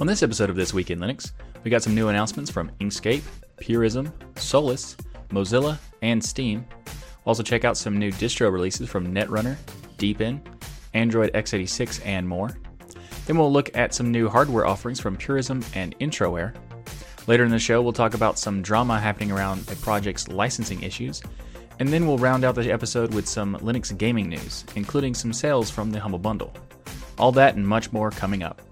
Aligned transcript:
On 0.00 0.06
this 0.06 0.22
episode 0.22 0.48
of 0.48 0.56
This 0.56 0.72
Week 0.72 0.90
in 0.90 1.00
Linux, 1.00 1.32
we 1.62 1.70
got 1.70 1.82
some 1.82 1.94
new 1.94 2.08
announcements 2.08 2.50
from 2.50 2.70
Inkscape, 2.80 3.22
Purism, 3.58 4.10
Solus, 4.36 4.96
Mozilla, 5.28 5.78
and 6.00 6.24
Steam. 6.24 6.64
We'll 6.86 7.26
also 7.26 7.42
check 7.42 7.64
out 7.64 7.76
some 7.76 7.98
new 7.98 8.10
distro 8.10 8.50
releases 8.50 8.88
from 8.88 9.14
Netrunner, 9.14 9.56
Deepin, 9.98 10.40
Android 10.94 11.30
x86, 11.34 12.04
and 12.06 12.26
more. 12.26 12.56
Then 13.26 13.36
we'll 13.36 13.52
look 13.52 13.76
at 13.76 13.94
some 13.94 14.10
new 14.10 14.30
hardware 14.30 14.66
offerings 14.66 14.98
from 14.98 15.16
Purism 15.16 15.62
and 15.74 15.96
Entroware. 15.98 16.56
Later 17.26 17.44
in 17.44 17.50
the 17.50 17.58
show, 17.58 17.82
we'll 17.82 17.92
talk 17.92 18.14
about 18.14 18.38
some 18.38 18.62
drama 18.62 18.98
happening 18.98 19.30
around 19.30 19.70
a 19.70 19.76
project's 19.76 20.26
licensing 20.26 20.82
issues. 20.82 21.22
And 21.80 21.90
then 21.90 22.06
we'll 22.06 22.18
round 22.18 22.44
out 22.44 22.54
the 22.54 22.72
episode 22.72 23.12
with 23.12 23.28
some 23.28 23.56
Linux 23.58 23.96
gaming 23.96 24.30
news, 24.30 24.64
including 24.74 25.12
some 25.14 25.34
sales 25.34 25.70
from 25.70 25.92
the 25.92 26.00
Humble 26.00 26.18
Bundle. 26.18 26.52
All 27.18 27.32
that 27.32 27.56
and 27.56 27.68
much 27.68 27.92
more 27.92 28.10
coming 28.10 28.42
up. 28.42 28.62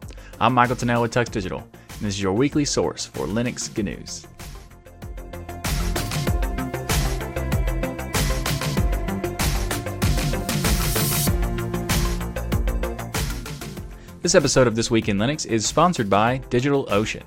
I'm 0.43 0.54
Michael 0.54 0.75
Tunnell 0.75 1.02
with 1.02 1.12
Tux 1.12 1.30
Digital, 1.30 1.59
and 1.59 1.98
this 2.00 2.14
is 2.14 2.23
your 2.23 2.32
weekly 2.32 2.64
source 2.64 3.05
for 3.05 3.27
Linux 3.27 3.77
news. 3.77 4.27
This 14.23 14.34
episode 14.34 14.66
of 14.66 14.77
This 14.77 14.91
Week 14.91 15.11
in 15.11 15.19
Linux 15.19 15.45
is 15.45 15.66
sponsored 15.66 16.09
by 16.09 16.38
DigitalOcean. 16.48 17.25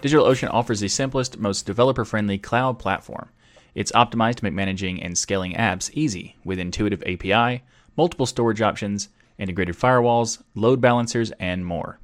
DigitalOcean 0.00 0.48
offers 0.50 0.80
the 0.80 0.88
simplest, 0.88 1.38
most 1.38 1.66
developer 1.66 2.06
friendly 2.06 2.38
cloud 2.38 2.78
platform. 2.78 3.28
It's 3.74 3.92
optimized 3.92 4.36
to 4.36 4.44
make 4.44 4.54
managing 4.54 5.02
and 5.02 5.18
scaling 5.18 5.52
apps 5.52 5.90
easy 5.92 6.36
with 6.42 6.58
intuitive 6.58 7.02
API, 7.02 7.64
multiple 7.98 8.24
storage 8.24 8.62
options, 8.62 9.10
integrated 9.36 9.76
firewalls, 9.76 10.42
load 10.54 10.80
balancers, 10.80 11.32
and 11.32 11.66
more. 11.66 12.00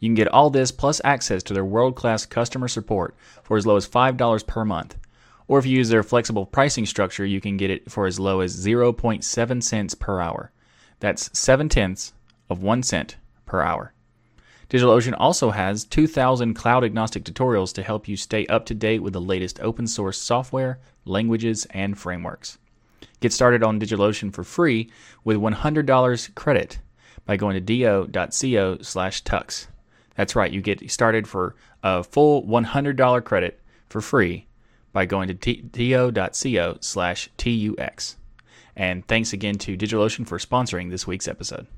You 0.00 0.08
can 0.08 0.14
get 0.14 0.28
all 0.28 0.50
this 0.50 0.70
plus 0.70 1.00
access 1.04 1.42
to 1.44 1.54
their 1.54 1.64
world 1.64 1.96
class 1.96 2.24
customer 2.24 2.68
support 2.68 3.16
for 3.42 3.56
as 3.56 3.66
low 3.66 3.76
as 3.76 3.88
$5 3.88 4.46
per 4.46 4.64
month. 4.64 4.96
Or 5.48 5.58
if 5.58 5.66
you 5.66 5.76
use 5.76 5.88
their 5.88 6.02
flexible 6.02 6.46
pricing 6.46 6.86
structure, 6.86 7.24
you 7.24 7.40
can 7.40 7.56
get 7.56 7.70
it 7.70 7.90
for 7.90 8.06
as 8.06 8.20
low 8.20 8.40
as 8.40 8.56
0.7 8.56 9.62
cents 9.62 9.94
per 9.94 10.20
hour. 10.20 10.52
That's 11.00 11.36
7 11.38 11.68
tenths 11.68 12.12
of 12.50 12.62
1 12.62 12.82
cent 12.82 13.16
per 13.46 13.62
hour. 13.62 13.92
DigitalOcean 14.70 15.14
also 15.18 15.50
has 15.50 15.84
2,000 15.84 16.52
cloud 16.52 16.84
agnostic 16.84 17.24
tutorials 17.24 17.72
to 17.72 17.82
help 17.82 18.06
you 18.06 18.16
stay 18.16 18.46
up 18.46 18.66
to 18.66 18.74
date 18.74 19.02
with 19.02 19.14
the 19.14 19.20
latest 19.20 19.58
open 19.60 19.86
source 19.86 20.18
software, 20.18 20.78
languages, 21.06 21.66
and 21.70 21.98
frameworks. 21.98 22.58
Get 23.20 23.32
started 23.32 23.62
on 23.62 23.80
DigitalOcean 23.80 24.32
for 24.32 24.44
free 24.44 24.90
with 25.24 25.38
$100 25.38 26.34
credit 26.34 26.78
by 27.24 27.36
going 27.36 27.54
to 27.54 27.60
do.co 27.60 28.78
slash 28.82 29.24
tux. 29.24 29.68
That's 30.18 30.34
right, 30.34 30.50
you 30.50 30.60
get 30.60 30.90
started 30.90 31.28
for 31.28 31.54
a 31.80 32.02
full 32.02 32.42
$100 32.42 33.24
credit 33.24 33.60
for 33.88 34.00
free 34.00 34.48
by 34.92 35.06
going 35.06 35.28
to 35.28 35.34
do.co 35.34 36.78
slash 36.80 37.30
tux. 37.38 38.16
And 38.74 39.06
thanks 39.06 39.32
again 39.32 39.58
to 39.58 39.76
DigitalOcean 39.76 40.26
for 40.26 40.38
sponsoring 40.38 40.90
this 40.90 41.06
week's 41.06 41.28
episode. 41.28 41.68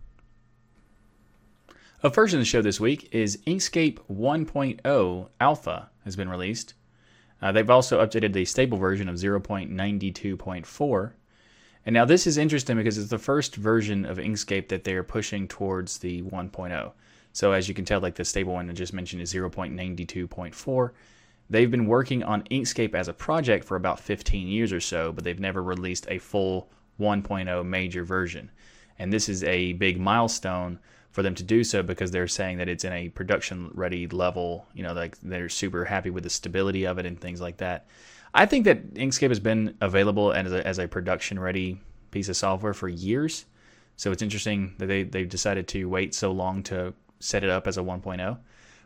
A 2.03 2.09
version 2.09 2.39
of 2.39 2.41
the 2.41 2.49
show 2.49 2.63
this 2.63 2.81
week 2.81 3.11
is 3.13 3.37
Inkscape 3.47 3.99
1.0 4.11 5.29
Alpha 5.39 5.91
has 6.05 6.17
been 6.17 6.31
released. 6.31 6.73
Uh, 7.43 7.53
they've 7.53 7.69
also 7.69 8.03
updated 8.03 8.33
the 8.33 8.47
stable 8.47 8.79
version 8.79 9.11
of 9.11 9.17
0.92.4. 9.17 11.13
And 11.85 11.93
now 11.93 12.07
this 12.07 12.27
is 12.27 12.39
interesting 12.39 12.79
because 12.79 12.97
it's 12.97 13.11
the 13.11 13.19
first 13.19 13.57
version 13.57 14.07
of 14.07 14.17
Inkscape 14.17 14.69
that 14.69 14.85
they're 14.85 15.05
pushing 15.05 15.47
towards 15.47 15.99
the 15.99 16.23
1.0. 16.23 16.93
So 17.33 17.53
as 17.53 17.69
you 17.69 17.75
can 17.75 17.85
tell, 17.85 18.01
like 18.01 18.15
the 18.15 18.25
stable 18.25 18.55
one 18.55 18.69
I 18.69 18.73
just 18.73 18.93
mentioned 18.93 19.23
is 19.23 19.33
0.92.4. 19.33 20.91
They've 21.49 21.71
been 21.71 21.87
working 21.87 22.23
on 22.23 22.43
Inkscape 22.45 22.95
as 22.95 23.09
a 23.09 23.13
project 23.13 23.65
for 23.65 23.77
about 23.77 23.99
15 23.99 24.47
years 24.47 24.73
or 24.73 24.81
so, 24.81 25.13
but 25.13 25.25
they've 25.25 25.41
never 25.41 25.63
released 25.63 26.07
a 26.09 26.19
full 26.19 26.71
1.0 27.01 27.67
major 27.67 28.05
version. 28.05 28.51
And 28.99 29.13
this 29.13 29.29
is 29.29 29.43
a 29.45 29.73
big 29.75 29.99
milestone 29.99 30.79
for 31.11 31.23
them 31.23 31.35
to 31.35 31.43
do 31.43 31.65
so 31.65 31.83
because 31.83 32.11
they're 32.11 32.29
saying 32.29 32.59
that 32.59 32.69
it's 32.69 32.85
in 32.85 32.93
a 32.93 33.09
production 33.09 33.71
ready 33.75 34.07
level. 34.07 34.67
You 34.75 34.85
know, 34.85 34.93
like 34.93 35.19
they're 35.21 35.49
super 35.49 35.85
happy 35.85 36.11
with 36.11 36.25
the 36.25 36.31
stability 36.31 36.87
of 36.87 36.99
it 36.99 37.07
and 37.07 37.21
things 37.21 37.41
like 37.41 37.57
that. 37.57 37.87
I 38.33 38.47
think 38.47 38.65
that 38.67 38.95
Inkscape 38.95 39.31
has 39.31 39.41
been 39.41 39.77
available 39.81 40.33
as 40.33 40.53
a, 40.53 40.65
as 40.65 40.79
a 40.79 40.87
production 40.87 41.39
ready 41.39 41.81
piece 42.13 42.29
of 42.29 42.37
software 42.37 42.75
for 42.75 42.89
years. 42.89 43.47
So 43.97 44.13
it's 44.13 44.23
interesting 44.23 44.75
that 44.79 44.87
they, 44.87 45.03
they've 45.03 45.29
decided 45.29 45.67
to 45.69 45.87
wait 45.87 46.15
so 46.15 46.31
long 46.31 46.63
to 46.65 46.95
set 47.21 47.45
it 47.45 47.51
up 47.51 47.67
as 47.67 47.79
a 47.79 47.83
1.0. 47.83 48.39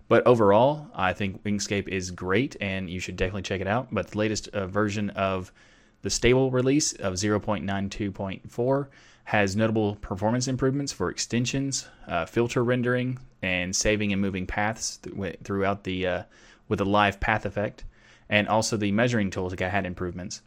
But 0.07 0.27
overall, 0.27 0.89
I 0.95 1.15
think 1.15 1.43
Inkscape 1.45 1.89
is 1.89 2.11
great 2.11 2.57
and 2.61 2.91
you 2.91 3.01
should 3.01 3.17
definitely 3.17 3.43
check 3.43 3.61
it 3.61 3.67
out. 3.67 3.89
But 3.91 4.09
the 4.09 4.19
latest 4.19 4.49
uh, 4.49 4.67
version 4.67 5.11
of 5.11 5.51
the 6.03 6.11
stable 6.11 6.51
release 6.51 6.93
of 6.93 7.15
0.92.4 7.15 8.89
has 9.25 9.57
notable 9.57 9.97
performance 9.97 10.49
improvements 10.49 10.93
for 10.93 11.09
extensions, 11.09 11.89
uh, 12.07 12.27
filter 12.27 12.63
rendering, 12.63 13.19
and 13.41 13.75
saving 13.75 14.13
and 14.13 14.21
moving 14.21 14.47
paths 14.47 14.99
th- 14.99 15.37
throughout 15.43 15.85
the 15.85 16.07
uh, 16.07 16.23
with 16.69 16.81
a 16.81 16.85
live 16.85 17.21
path 17.21 17.47
effect, 17.47 17.85
and 18.29 18.49
also 18.49 18.77
the 18.77 18.93
measuring 18.93 19.31
tools 19.31 19.55
had 19.59 19.87
improvements. 19.87 20.43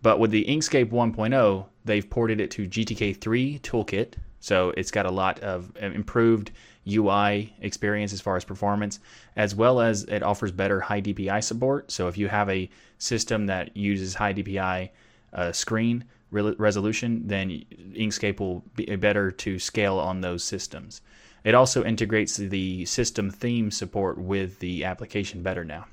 But 0.00 0.18
with 0.18 0.30
the 0.30 0.44
Inkscape 0.46 0.90
1.0, 0.90 1.66
they've 1.84 2.08
ported 2.08 2.40
it 2.40 2.50
to 2.52 2.66
GTK3 2.66 3.60
Toolkit, 3.60 4.14
so 4.42 4.70
it's 4.76 4.90
got 4.90 5.06
a 5.06 5.10
lot 5.10 5.38
of 5.38 5.72
uh, 5.80 5.86
improved 5.86 6.50
UI 6.86 7.54
experience 7.60 8.12
as 8.12 8.20
far 8.20 8.36
as 8.36 8.44
performance, 8.44 8.98
as 9.36 9.54
well 9.54 9.80
as 9.80 10.02
it 10.04 10.24
offers 10.24 10.50
better 10.50 10.80
high 10.80 11.00
DPI 11.00 11.44
support. 11.44 11.92
So 11.92 12.08
if 12.08 12.18
you 12.18 12.26
have 12.26 12.50
a 12.50 12.68
system 12.98 13.46
that 13.46 13.76
uses 13.76 14.14
high 14.14 14.34
DPI 14.34 14.90
uh, 15.32 15.52
screen, 15.52 16.04
re- 16.32 16.56
resolution, 16.58 17.22
then 17.24 17.50
Inkscape 17.94 18.40
will 18.40 18.64
be 18.74 18.84
better 18.96 19.30
to 19.30 19.60
scale 19.60 20.00
on 20.00 20.20
those 20.20 20.42
systems. 20.42 21.02
It 21.44 21.54
also 21.54 21.84
integrates 21.84 22.36
the 22.36 22.84
system 22.84 23.30
theme 23.30 23.70
support 23.70 24.18
with 24.18 24.58
the 24.58 24.84
application 24.84 25.44
better 25.44 25.64
now. 25.64 25.86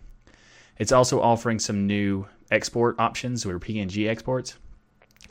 It's 0.79 0.91
also 0.91 1.21
offering 1.21 1.59
some 1.59 1.85
new 1.85 2.25
export 2.49 2.99
options 2.99 3.45
or 3.45 3.59
PNG 3.59 4.09
exports, 4.09 4.57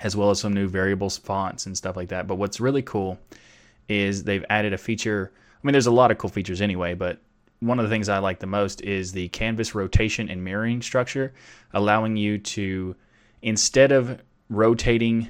as 0.00 0.16
well 0.16 0.31
as 0.31 0.41
some 0.41 0.53
new 0.53 0.69
variables 0.69 1.16
fonts 1.16 1.66
and 1.66 1.76
stuff 1.76 1.97
like 1.97 2.09
that. 2.09 2.26
But 2.26 2.36
what's 2.36 2.60
really 2.60 2.82
cool 2.82 3.19
is 3.88 4.25
they've 4.25 4.44
added 4.50 4.72
a 4.72 4.78
feature. 4.78 5.32
I 5.34 5.66
mean, 5.66 5.72
there's 5.72 5.86
a 5.86 5.92
lot 5.92 6.10
of 6.10 6.19
cool 6.19 6.31
features 6.31 6.60
anyway, 6.60 6.94
but 6.94 7.20
one 7.60 7.78
of 7.78 7.84
the 7.84 7.91
things 7.91 8.08
I 8.08 8.19
like 8.19 8.38
the 8.38 8.47
most 8.47 8.81
is 8.82 9.12
the 9.12 9.28
canvas 9.28 9.75
rotation 9.75 10.28
and 10.28 10.44
mirroring 10.44 10.82
structure, 10.82 11.34
allowing 11.75 12.16
you 12.16 12.38
to, 12.38 12.94
instead 13.42 13.91
of 13.91 14.22
rotating, 14.48 15.28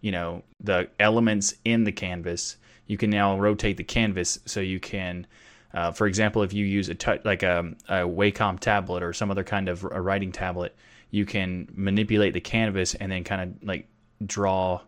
you 0.00 0.10
know, 0.10 0.42
the 0.60 0.88
elements 0.98 1.54
in 1.64 1.84
the 1.84 1.92
canvas, 1.92 2.56
you 2.86 2.96
can 2.96 3.10
now 3.10 3.38
rotate 3.38 3.76
the 3.76 3.84
canvas 3.84 4.40
so 4.44 4.60
you 4.60 4.80
can, 4.80 5.26
uh, 5.74 5.92
for 5.92 6.06
example, 6.06 6.42
if 6.42 6.52
you 6.52 6.64
use 6.64 6.88
a 6.88 6.94
t- 6.94 7.20
like 7.24 7.42
a, 7.42 7.72
a 7.88 7.98
Wacom 7.98 8.58
tablet 8.58 9.02
or 9.02 9.12
some 9.12 9.30
other 9.30 9.44
kind 9.44 9.68
of 9.68 9.84
a 9.84 10.00
writing 10.00 10.32
tablet, 10.32 10.74
you 11.10 11.24
can 11.24 11.68
manipulate 11.74 12.34
the 12.34 12.40
canvas 12.40 12.94
and 12.94 13.12
then 13.12 13.22
kind 13.22 13.42
of 13.42 13.68
like 13.68 13.86
draw 14.24 14.80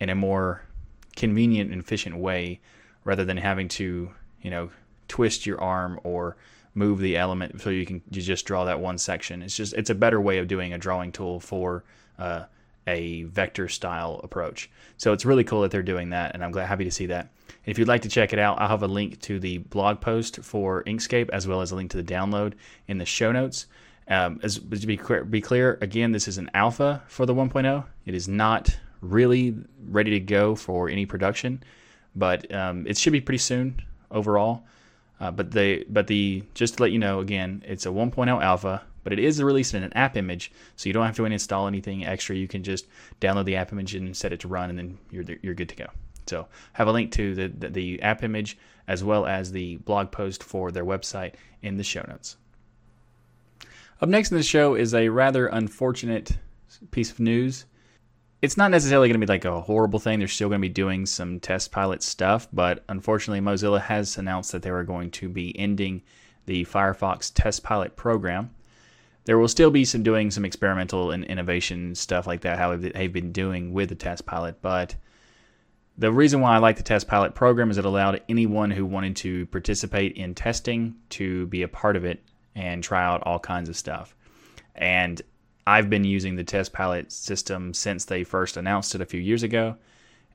in 0.00 0.08
a 0.08 0.14
more 0.14 0.62
convenient 1.16 1.70
and 1.70 1.80
efficient 1.80 2.16
way 2.16 2.60
rather 3.04 3.24
than 3.24 3.36
having 3.36 3.68
to, 3.68 4.10
you 4.40 4.50
know, 4.50 4.70
twist 5.08 5.46
your 5.46 5.60
arm 5.60 6.00
or 6.04 6.36
move 6.74 7.00
the 7.00 7.16
element 7.16 7.60
so 7.60 7.68
you 7.68 7.84
can 7.84 8.00
you 8.10 8.22
just 8.22 8.46
draw 8.46 8.64
that 8.64 8.80
one 8.80 8.98
section. 8.98 9.42
It's 9.42 9.56
just 9.56 9.74
it's 9.74 9.90
a 9.90 9.94
better 9.94 10.20
way 10.20 10.38
of 10.38 10.48
doing 10.48 10.72
a 10.72 10.78
drawing 10.78 11.12
tool 11.12 11.40
for 11.40 11.84
uh, 12.18 12.44
a 12.86 13.24
vector 13.24 13.68
style 13.68 14.20
approach. 14.24 14.70
So 14.96 15.12
it's 15.12 15.24
really 15.24 15.44
cool 15.44 15.62
that 15.62 15.70
they're 15.70 15.82
doing 15.82 16.10
that, 16.10 16.34
and 16.34 16.42
I'm 16.42 16.50
glad 16.50 16.66
happy 16.66 16.84
to 16.84 16.90
see 16.90 17.06
that. 17.06 17.30
If 17.64 17.78
you'd 17.78 17.88
like 17.88 18.02
to 18.02 18.08
check 18.08 18.32
it 18.32 18.38
out, 18.38 18.60
I'll 18.60 18.68
have 18.68 18.82
a 18.82 18.88
link 18.88 19.20
to 19.22 19.38
the 19.38 19.58
blog 19.58 20.00
post 20.00 20.42
for 20.42 20.82
Inkscape 20.84 21.30
as 21.30 21.46
well 21.46 21.60
as 21.60 21.70
a 21.70 21.76
link 21.76 21.90
to 21.92 21.96
the 21.96 22.12
download 22.14 22.54
in 22.88 22.98
the 22.98 23.04
show 23.04 23.30
notes. 23.30 23.66
Um, 24.08 24.40
as, 24.42 24.58
to 24.58 24.86
be 24.86 24.96
clear, 24.96 25.24
be 25.24 25.40
clear, 25.40 25.78
again, 25.80 26.12
this 26.12 26.28
is 26.28 26.38
an 26.38 26.50
alpha 26.54 27.02
for 27.06 27.24
the 27.24 27.34
1.0. 27.34 27.84
It 28.04 28.14
is 28.14 28.28
not 28.28 28.76
really 29.00 29.54
ready 29.88 30.10
to 30.10 30.20
go 30.20 30.54
for 30.54 30.88
any 30.88 31.06
production, 31.06 31.62
but 32.14 32.52
um, 32.54 32.86
it 32.86 32.98
should 32.98 33.12
be 33.12 33.20
pretty 33.20 33.38
soon 33.38 33.80
overall. 34.10 34.64
Uh, 35.20 35.30
but 35.30 35.52
but 35.88 36.08
the 36.08 36.42
just 36.54 36.76
to 36.76 36.82
let 36.82 36.90
you 36.90 36.98
know 36.98 37.20
again, 37.20 37.62
it's 37.66 37.86
a 37.86 37.90
1.0 37.90 38.42
alpha 38.42 38.82
but 39.04 39.12
it 39.12 39.18
is 39.18 39.42
released 39.42 39.74
in 39.74 39.82
an 39.82 39.92
app 39.94 40.16
image, 40.16 40.52
so 40.76 40.88
you 40.88 40.92
don't 40.92 41.06
have 41.06 41.16
to 41.16 41.24
install 41.24 41.66
anything 41.66 42.06
extra. 42.06 42.36
You 42.36 42.48
can 42.48 42.62
just 42.62 42.86
download 43.20 43.46
the 43.46 43.56
app 43.56 43.72
image 43.72 43.94
and 43.94 44.16
set 44.16 44.32
it 44.32 44.40
to 44.40 44.48
run, 44.48 44.70
and 44.70 44.78
then 44.78 44.98
you're 45.10 45.24
you're 45.42 45.54
good 45.54 45.68
to 45.70 45.76
go. 45.76 45.86
So 46.26 46.46
have 46.74 46.86
a 46.86 46.92
link 46.92 47.10
to 47.12 47.34
the, 47.34 47.48
the, 47.48 47.68
the 47.68 48.02
app 48.02 48.22
image 48.22 48.56
as 48.86 49.02
well 49.02 49.26
as 49.26 49.50
the 49.50 49.76
blog 49.78 50.12
post 50.12 50.44
for 50.44 50.70
their 50.70 50.84
website 50.84 51.34
in 51.62 51.76
the 51.76 51.82
show 51.82 52.04
notes. 52.06 52.36
Up 54.02 54.08
next 54.08 54.32
in 54.32 54.36
the 54.36 54.42
show 54.42 54.74
is 54.74 54.94
a 54.94 55.10
rather 55.10 55.46
unfortunate 55.46 56.36
piece 56.90 57.12
of 57.12 57.20
news. 57.20 57.66
It's 58.40 58.56
not 58.56 58.72
necessarily 58.72 59.06
going 59.06 59.20
to 59.20 59.24
be 59.24 59.32
like 59.32 59.44
a 59.44 59.60
horrible 59.60 60.00
thing. 60.00 60.18
They're 60.18 60.26
still 60.26 60.48
going 60.48 60.60
to 60.60 60.68
be 60.68 60.74
doing 60.74 61.06
some 61.06 61.38
test 61.38 61.70
pilot 61.70 62.02
stuff, 62.02 62.48
but 62.52 62.82
unfortunately, 62.88 63.40
Mozilla 63.40 63.80
has 63.80 64.18
announced 64.18 64.50
that 64.50 64.62
they 64.62 64.72
were 64.72 64.82
going 64.82 65.12
to 65.12 65.28
be 65.28 65.56
ending 65.56 66.02
the 66.46 66.64
Firefox 66.64 67.30
Test 67.32 67.62
Pilot 67.62 67.94
program. 67.94 68.50
There 69.24 69.38
will 69.38 69.46
still 69.46 69.70
be 69.70 69.84
some 69.84 70.02
doing 70.02 70.32
some 70.32 70.44
experimental 70.44 71.12
and 71.12 71.22
innovation 71.22 71.94
stuff 71.94 72.26
like 72.26 72.40
that, 72.40 72.58
how 72.58 72.76
they've 72.76 73.12
been 73.12 73.30
doing 73.30 73.72
with 73.72 73.90
the 73.90 73.94
Test 73.94 74.26
Pilot. 74.26 74.60
But 74.60 74.96
the 75.96 76.10
reason 76.10 76.40
why 76.40 76.56
I 76.56 76.58
like 76.58 76.76
the 76.76 76.82
Test 76.82 77.06
Pilot 77.06 77.36
program 77.36 77.70
is 77.70 77.78
it 77.78 77.84
allowed 77.84 78.20
anyone 78.28 78.72
who 78.72 78.84
wanted 78.84 79.14
to 79.18 79.46
participate 79.46 80.16
in 80.16 80.34
testing 80.34 80.96
to 81.10 81.46
be 81.46 81.62
a 81.62 81.68
part 81.68 81.94
of 81.94 82.04
it 82.04 82.20
and 82.54 82.82
try 82.82 83.04
out 83.04 83.22
all 83.24 83.38
kinds 83.38 83.68
of 83.68 83.76
stuff. 83.76 84.14
And 84.74 85.20
I've 85.66 85.90
been 85.90 86.04
using 86.04 86.36
the 86.36 86.44
Test 86.44 86.72
Pilot 86.72 87.12
system 87.12 87.72
since 87.74 88.04
they 88.04 88.24
first 88.24 88.56
announced 88.56 88.94
it 88.94 89.00
a 89.00 89.06
few 89.06 89.20
years 89.20 89.42
ago 89.42 89.76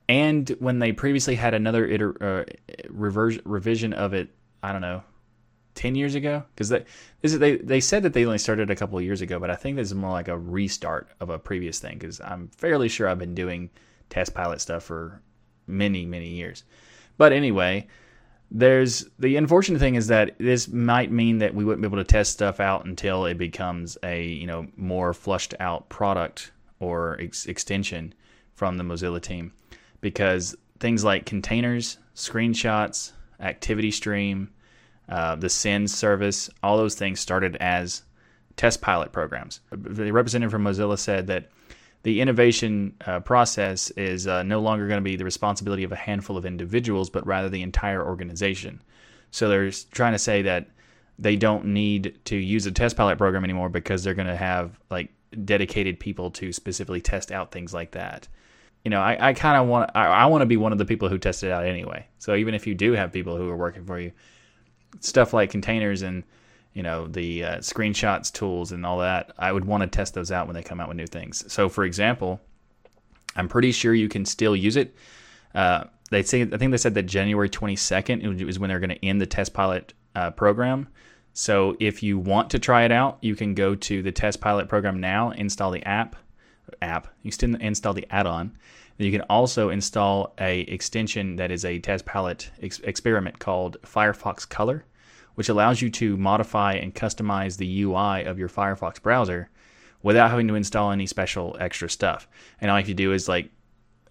and 0.10 0.50
when 0.60 0.80
they 0.80 0.92
previously 0.94 1.36
had 1.36 1.54
another 1.54 1.86
iter- 1.86 2.24
uh, 2.24 2.46
revision 2.90 3.94
of 3.94 4.14
it, 4.14 4.30
I 4.64 4.72
don't 4.72 4.82
know, 4.82 5.04
ten 5.76 5.96
years 5.96 6.16
ago, 6.16 6.44
because 6.56 6.70
they 6.70 6.86
they 7.22 7.58
they 7.58 7.80
said 7.82 8.04
that 8.04 8.14
they 8.14 8.26
only 8.26 8.38
started 8.38 8.70
a 8.70 8.76
couple 8.76 8.98
of 8.98 9.04
years 9.04 9.22
ago, 9.22 9.40
but 9.40 9.52
I 9.52 9.56
think 9.56 9.76
this 9.76 9.90
is 9.90 9.96
more 9.96 10.12
like 10.12 10.30
a 10.30 10.38
restart 10.38 11.10
of 11.20 11.30
a 11.30 11.40
previous 11.40 11.80
thing 11.80 11.98
because 11.98 12.22
I'm 12.22 12.50
fairly 12.50 12.88
sure 12.88 13.10
I've 13.10 13.20
been 13.20 13.36
doing 13.36 13.70
test 14.10 14.34
pilot 14.34 14.62
stuff 14.62 14.84
for 14.84 15.22
many 15.68 16.06
many 16.06 16.30
years. 16.30 16.64
But 17.18 17.34
anyway, 17.34 17.88
there's 18.50 19.06
the 19.20 19.36
unfortunate 19.36 19.80
thing 19.80 19.96
is 19.96 20.08
that 20.08 20.36
this 20.38 20.68
might 20.68 21.12
mean 21.12 21.40
that 21.40 21.54
we 21.54 21.66
wouldn't 21.66 21.82
be 21.82 21.88
able 21.88 21.98
to 21.98 22.04
test 22.04 22.32
stuff 22.32 22.60
out 22.60 22.86
until 22.86 23.26
it 23.26 23.38
becomes 23.38 23.98
a 24.04 24.24
you 24.24 24.48
know 24.48 24.68
more 24.78 25.14
flushed 25.14 25.54
out 25.60 25.90
product 25.90 26.52
or 26.80 27.20
ex- 27.20 27.46
extension 27.46 28.14
from 28.54 28.78
the 28.78 28.84
Mozilla 28.84 29.22
team 29.22 29.52
because 30.02 30.56
things 30.80 31.04
like 31.04 31.26
containers, 31.26 31.98
screenshots, 32.16 33.12
activity 33.40 33.92
stream, 33.92 34.50
uh, 35.10 35.36
the 35.36 35.50
send 35.50 35.90
service, 35.90 36.50
all 36.64 36.78
those 36.78 36.96
things 36.96 37.20
started 37.20 37.56
as 37.58 38.04
test 38.56 38.82
pilot 38.82 39.12
programs. 39.12 39.60
The 39.72 40.12
representative 40.12 40.52
from 40.52 40.64
Mozilla 40.64 40.98
said 40.98 41.28
that 41.28 41.50
the 42.04 42.22
innovation 42.22 42.96
uh, 43.06 43.20
process 43.20 43.90
is 43.92 44.28
uh, 44.28 44.44
no 44.44 44.60
longer 44.60 44.88
going 44.88 45.00
to 45.00 45.04
be 45.04 45.16
the 45.16 45.26
responsibility 45.26 45.84
of 45.84 45.92
a 45.92 45.96
handful 45.96 46.38
of 46.38 46.46
individuals, 46.46 47.10
but 47.10 47.26
rather 47.26 47.50
the 47.50 47.62
entire 47.62 48.06
organization. 48.06 48.82
So 49.32 49.50
they're 49.50 49.72
trying 49.92 50.14
to 50.14 50.20
say 50.20 50.44
that 50.44 50.70
they 51.20 51.36
don't 51.36 51.66
need 51.66 52.20
to 52.26 52.36
use 52.36 52.66
a 52.66 52.72
test 52.72 52.96
pilot 52.96 53.18
program 53.18 53.44
anymore 53.44 53.70
because 53.70 54.04
they're 54.04 54.14
going 54.14 54.28
to 54.28 54.36
have 54.36 54.80
like 54.90 55.10
dedicated 55.44 56.00
people 56.00 56.32
to 56.32 56.54
specifically 56.54 57.02
test 57.02 57.32
out 57.32 57.52
things 57.52 57.74
like 57.74 57.92
that 57.92 58.28
you 58.88 58.90
know, 58.90 59.02
I, 59.02 59.18
I 59.20 59.34
kind 59.34 59.62
of 59.62 59.68
want 59.68 59.92
I, 59.96 60.06
I 60.06 60.26
want 60.28 60.44
to 60.44 60.46
be 60.46 60.56
one 60.56 60.72
of 60.72 60.78
the 60.78 60.86
people 60.86 61.10
who 61.10 61.18
test 61.18 61.44
it 61.44 61.52
out 61.52 61.66
anyway. 61.66 62.08
So 62.20 62.36
even 62.36 62.54
if 62.54 62.66
you 62.66 62.74
do 62.74 62.94
have 62.94 63.12
people 63.12 63.36
who 63.36 63.50
are 63.50 63.58
working 63.58 63.86
for 63.86 64.00
you, 64.00 64.14
stuff 65.02 65.34
like 65.34 65.50
containers 65.50 66.04
and 66.04 66.24
you 66.78 66.84
know 66.84 67.08
the 67.08 67.44
uh, 67.44 67.58
screenshots 67.58 68.32
tools 68.32 68.72
and 68.72 68.86
all 68.86 69.00
that, 69.00 69.34
I 69.40 69.52
would 69.52 69.66
want 69.66 69.82
to 69.82 69.88
test 69.88 70.14
those 70.14 70.32
out 70.32 70.46
when 70.46 70.54
they 70.54 70.62
come 70.62 70.80
out 70.80 70.88
with 70.88 70.98
new 70.98 71.08
things. 71.08 71.52
So 71.52 71.70
for 71.70 71.84
example, 71.84 72.40
I'm 73.36 73.48
pretty 73.48 73.72
sure 73.72 73.96
you 73.96 74.08
can 74.08 74.26
still 74.26 74.56
use 74.56 74.76
it. 74.76 74.96
Uh, 75.56 75.86
they 76.12 76.22
say 76.22 76.44
I 76.44 76.58
think 76.58 76.70
they 76.70 76.78
said 76.78 76.94
that 76.94 77.08
January 77.08 77.50
22nd 77.50 78.48
is 78.48 78.60
when 78.60 78.68
they're 78.70 78.80
going 78.80 78.92
to 78.92 79.04
end 79.04 79.20
the 79.20 79.26
test 79.26 79.56
pilot 79.56 79.96
uh, 80.14 80.30
program. 80.30 80.88
So 81.34 81.76
if 81.80 82.04
you 82.04 82.20
want 82.20 82.52
to 82.52 82.60
try 82.60 82.84
it 82.84 82.92
out, 82.92 83.18
you 83.22 83.36
can 83.36 83.56
go 83.56 83.74
to 83.74 84.04
the 84.04 84.12
test 84.12 84.40
pilot 84.40 84.70
program 84.70 85.00
now, 85.00 85.32
install 85.32 85.72
the 85.72 85.84
app 85.84 86.16
app. 86.82 87.08
You 87.24 87.32
can 87.32 87.60
install 87.60 87.94
the 87.94 88.06
add-on. 88.12 88.56
You 89.00 89.12
can 89.12 89.22
also 89.22 89.70
install 89.70 90.36
a 90.40 90.62
extension 90.62 91.38
that 91.38 91.50
is 91.50 91.66
a 91.66 91.80
test 91.80 92.06
pilot 92.06 92.52
ex- 92.62 92.80
experiment 92.80 93.40
called 93.40 93.78
Firefox 93.84 94.48
Color, 94.48 94.86
which 95.38 95.50
allows 95.50 95.84
you 95.84 95.90
to 95.92 96.18
modify 96.18 96.74
and 96.74 96.96
customize 96.96 97.58
the 97.58 97.84
UI 97.84 98.24
of 98.24 98.40
your 98.40 98.50
Firefox 98.50 99.00
browser 99.00 99.52
without 100.02 100.32
having 100.32 100.48
to 100.48 100.56
install 100.56 100.90
any 100.90 101.06
special 101.06 101.56
extra 101.60 101.88
stuff. 101.88 102.28
And 102.60 102.72
all 102.72 102.78
you 102.78 102.82
have 102.82 102.88
to 102.88 102.96
do 102.96 103.14
is 103.14 103.28
like 103.28 103.52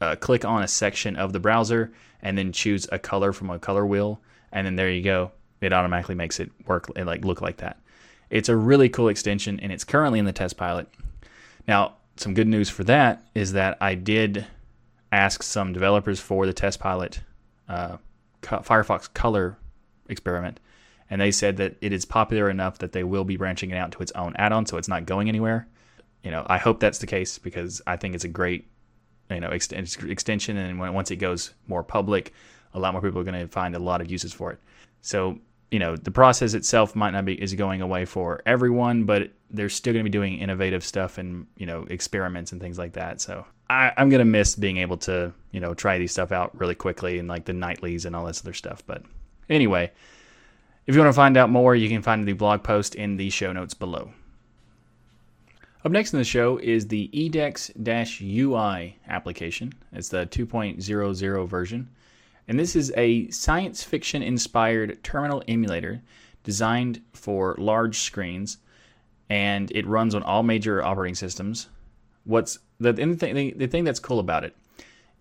uh, 0.00 0.14
click 0.14 0.44
on 0.44 0.62
a 0.62 0.69
section 0.69 1.17
of 1.17 1.32
the 1.32 1.40
browser 1.40 1.93
and 2.23 2.38
then 2.38 2.52
choose 2.52 2.87
a 2.93 3.00
color 3.00 3.32
from 3.32 3.50
a 3.50 3.58
color 3.58 3.84
wheel, 3.84 4.20
and 4.52 4.64
then 4.64 4.76
there 4.76 4.88
you 4.88 5.02
go. 5.02 5.32
It 5.61 5.73
automatically 5.73 6.14
makes 6.14 6.38
it 6.38 6.52
work 6.64 6.87
and 6.94 7.06
like 7.06 7.25
look 7.25 7.40
like 7.40 7.56
that. 7.56 7.81
It's 8.31 8.49
a 8.49 8.56
really 8.56 8.88
cool 8.88 9.08
extension, 9.08 9.58
and 9.58 9.73
it's 9.73 9.82
currently 9.82 10.20
in 10.20 10.26
the 10.26 10.32
test 10.32 10.56
pilot. 10.56 10.88
Now, 11.67 11.96
some 12.14 12.34
good 12.34 12.46
news 12.46 12.70
for 12.70 12.84
that 12.84 13.26
is 13.34 13.55
that 13.55 13.78
I 13.81 13.96
did 13.96 14.46
ask 15.11 15.43
some 15.43 15.73
developers 15.73 16.20
for 16.20 16.46
the 16.46 16.52
test 16.52 16.78
pilot 16.78 17.20
uh, 17.69 17.96
Firefox 18.43 19.12
Color 19.12 19.56
experiment, 20.08 20.61
and 21.11 21.20
they 21.20 21.31
said 21.31 21.56
that 21.58 21.76
it 21.81 21.93
is 21.93 22.05
popular 22.05 22.50
enough 22.50 22.79
that 22.79 22.93
they 22.93 23.05
will 23.05 23.25
be 23.25 23.37
branching 23.37 23.70
it 23.70 23.76
out 23.76 23.93
to 23.93 23.99
its 23.99 24.12
own 24.12 24.35
add-on, 24.37 24.67
so 24.67 24.76
it's 24.76 24.88
not 24.88 25.06
going 25.06 25.29
anywhere. 25.29 25.67
You 26.23 26.31
know, 26.31 26.44
I 26.49 26.58
hope 26.58 26.81
that's 26.81 26.99
the 26.99 27.06
case 27.06 27.38
because 27.38 27.81
I 27.87 27.97
think 27.97 28.14
it's 28.14 28.25
a 28.25 28.29
great, 28.29 28.67
you 29.31 29.41
know, 29.41 29.50
ext- 29.50 30.11
extension, 30.11 30.56
and 30.56 30.79
when, 30.79 30.93
once 30.93 31.11
it 31.11 31.17
goes 31.17 31.53
more 31.69 31.82
public, 31.82 32.32
a 32.75 32.79
lot 32.79 32.93
more 32.93 33.03
people 33.03 33.20
are 33.20 33.25
going 33.25 33.41
to 33.41 33.49
find 33.49 33.75
a 33.75 33.79
lot 33.79 34.00
of 34.00 34.11
uses 34.11 34.32
for 34.32 34.53
it. 34.53 34.58
So 35.00 35.38
you 35.70 35.79
know 35.79 35.97
the 35.97 36.11
process 36.11 36.55
itself 36.55 36.94
might 36.94 37.11
not 37.11 37.25
be 37.25 37.41
is 37.41 37.55
going 37.55 37.81
away 37.81 38.05
for 38.05 38.43
everyone, 38.47 39.05
but 39.05 39.31
they're 39.50 39.69
still 39.69 39.93
going 39.93 40.05
to 40.05 40.11
be 40.11 40.12
doing 40.12 40.38
innovative 40.38 40.85
stuff 40.85 41.19
and 41.19 41.47
you 41.56 41.67
know 41.67 41.87
experiments 41.91 42.52
and 42.52 42.61
things 42.61 42.79
like 42.79 42.93
that. 42.93 43.20
So 43.20 43.44
I, 43.69 43.93
am 43.97 44.09
going 44.09 44.20
to 44.20 44.25
miss 44.25 44.55
being 44.55 44.76
able 44.79 44.97
to 44.99 45.32
you 45.50 45.61
know 45.61 45.75
try 45.75 45.99
these 45.99 46.12
stuff 46.12 46.32
out 46.32 46.59
really 46.59 46.75
quickly 46.75 47.19
and 47.19 47.29
like 47.29 47.44
the 47.44 47.52
nightlies 47.52 48.05
and 48.05 48.14
all 48.14 48.26
this 48.26 48.43
other 48.43 48.52
stuff. 48.52 48.82
But 48.87 49.02
anyway, 49.49 49.91
if 50.87 50.94
you 50.94 51.00
want 51.00 51.12
to 51.12 51.17
find 51.17 51.37
out 51.37 51.50
more, 51.50 51.75
you 51.75 51.88
can 51.88 52.03
find 52.03 52.27
the 52.27 52.33
blog 52.33 52.62
post 52.62 52.94
in 52.94 53.17
the 53.17 53.31
show 53.31 53.53
notes 53.53 53.75
below. 53.75 54.12
Up 55.85 55.93
next 55.93 56.12
in 56.12 56.19
the 56.19 56.25
show 56.25 56.59
is 56.59 56.88
the 56.88 57.09
eDex-UI 57.15 58.97
application. 59.09 59.73
It's 59.93 60.09
the 60.09 60.27
2.00 60.27 61.49
version. 61.49 61.88
And 62.49 62.59
this 62.59 62.77
is 62.77 62.93
a 62.97 63.29
science 63.31 63.83
fiction 63.83 64.23
inspired 64.23 65.03
terminal 65.03 65.43
emulator 65.49 66.03
designed 66.44 67.03
for 67.12 67.56
large 67.59 67.99
screens 67.99 68.59
and 69.29 69.73
it 69.73 69.87
runs 69.87 70.15
on 70.15 70.23
all 70.23 70.44
major 70.44 70.83
operating 70.83 71.17
systems. 71.17 71.69
What's 72.25 72.61
the, 72.79 72.93
the, 72.93 73.55
the 73.56 73.67
thing 73.67 73.85
that's 73.85 73.99
cool 73.99 74.21
about 74.21 74.44
it 74.44 74.56